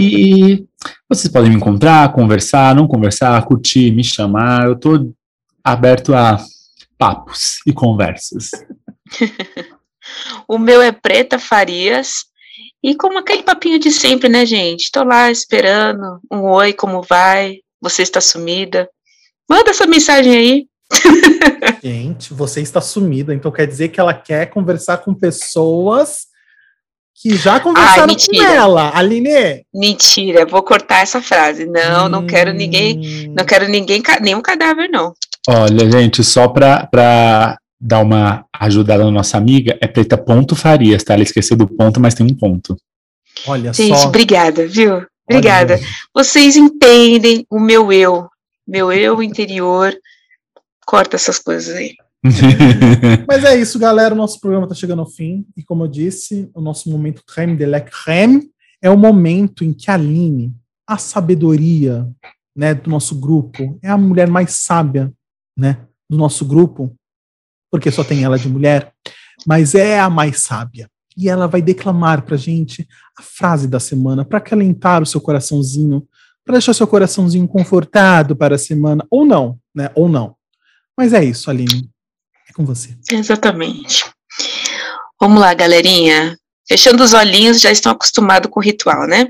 [0.00, 0.64] e
[1.08, 4.64] vocês podem me encontrar, conversar, não conversar, curtir, me chamar.
[4.66, 5.14] Eu tô
[5.62, 6.44] aberto a
[7.02, 8.50] papos e conversas.
[10.46, 12.26] o meu é Preta Farias.
[12.80, 14.90] E como aquele papinho de sempre, né, gente?
[14.92, 17.58] Tô lá esperando um oi, como vai?
[17.80, 18.88] Você está sumida?
[19.50, 20.66] Manda essa mensagem aí.
[21.82, 26.26] Gente, você está sumida, então quer dizer que ela quer conversar com pessoas
[27.14, 29.64] que já conversaram Ai, com ela, Aline.
[29.74, 31.64] Mentira, vou cortar essa frase.
[31.64, 32.08] Não, hum...
[32.08, 35.14] não quero ninguém, não quero ninguém, nenhum cadáver, não.
[35.48, 41.14] Olha, gente, só para dar uma ajudada na nossa amiga, é preta ponto Farias, tá?
[41.14, 42.76] Ela esqueceu do ponto, mas tem um ponto.
[43.46, 44.06] Olha gente, só.
[44.06, 45.04] obrigada, viu?
[45.28, 45.74] Obrigada.
[45.74, 48.28] Olha, Vocês entendem o meu eu,
[48.66, 49.92] meu eu interior
[50.86, 51.94] corta essas coisas aí.
[53.26, 54.14] Mas é isso, galera.
[54.14, 55.44] O nosso programa está chegando ao fim.
[55.56, 58.50] E como eu disse, o nosso momento creme de la creme
[58.80, 60.52] é o momento em que a Aline,
[60.86, 62.06] a sabedoria
[62.54, 65.12] né, do nosso grupo, é a mulher mais sábia
[65.56, 66.94] né, do nosso grupo,
[67.70, 68.92] porque só tem ela de mulher,
[69.46, 70.90] mas é a mais sábia.
[71.16, 72.86] E ela vai declamar para gente
[73.18, 76.06] a frase da semana para acalentar o seu coraçãozinho,
[76.44, 79.90] para deixar o seu coraçãozinho confortado para a semana, ou não, né?
[79.94, 80.34] Ou não.
[80.96, 81.90] Mas é isso, Aline.
[82.48, 82.96] É com você.
[83.10, 84.04] Exatamente.
[85.20, 86.36] Vamos lá, galerinha.
[86.66, 89.28] Fechando os olhinhos, já estão acostumados com o ritual, né?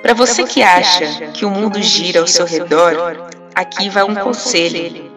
[0.00, 3.88] Para você, você, que acha, que o mundo, mundo gira ao seu redor, redor aqui
[3.88, 5.10] vai um conselho.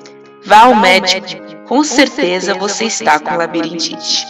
[0.46, 1.28] Vá ao médico,
[1.66, 4.26] com certeza você está com labirintite.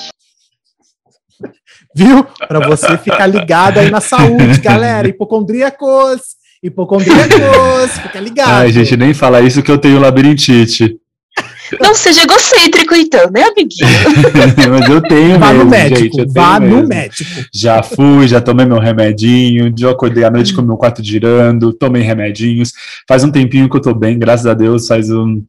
[1.96, 2.24] Viu?
[2.48, 5.08] Para você ficar ligado aí na saúde, galera.
[5.08, 6.22] Hipocondríacos,
[6.62, 8.50] hipocondríacos, fica ligado.
[8.50, 10.98] Ai, gente, nem fala isso que eu tenho labirintite.
[11.80, 13.88] Não seja egocêntrico, então, né, amiguinho?
[14.70, 16.82] Mas eu tenho Vá mesmo, no médico, gente, vá mesmo.
[16.82, 17.30] no médico.
[17.54, 22.02] Já fui, já tomei meu remedinho, já acordei à noite com meu quarto girando, tomei
[22.02, 22.72] remedinhos.
[23.08, 25.44] Faz um tempinho que eu tô bem, graças a Deus, faz um,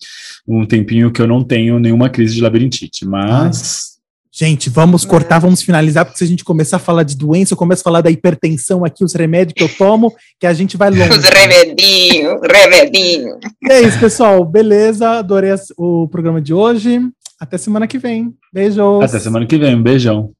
[0.46, 3.93] um tempinho que eu não tenho nenhuma crise de labirintite, mas...
[4.36, 7.56] Gente, vamos cortar, vamos finalizar, porque se a gente começar a falar de doença, eu
[7.56, 10.90] começo a falar da hipertensão aqui, os remédios que eu tomo, que a gente vai
[10.90, 11.08] longe.
[11.08, 13.38] Os remedinhos, remedinho.
[13.70, 14.44] É isso, pessoal.
[14.44, 17.00] Beleza, adorei o programa de hoje.
[17.38, 18.34] Até semana que vem.
[18.52, 19.00] Beijo.
[19.00, 19.76] Até semana que vem.
[19.76, 20.32] Um beijão.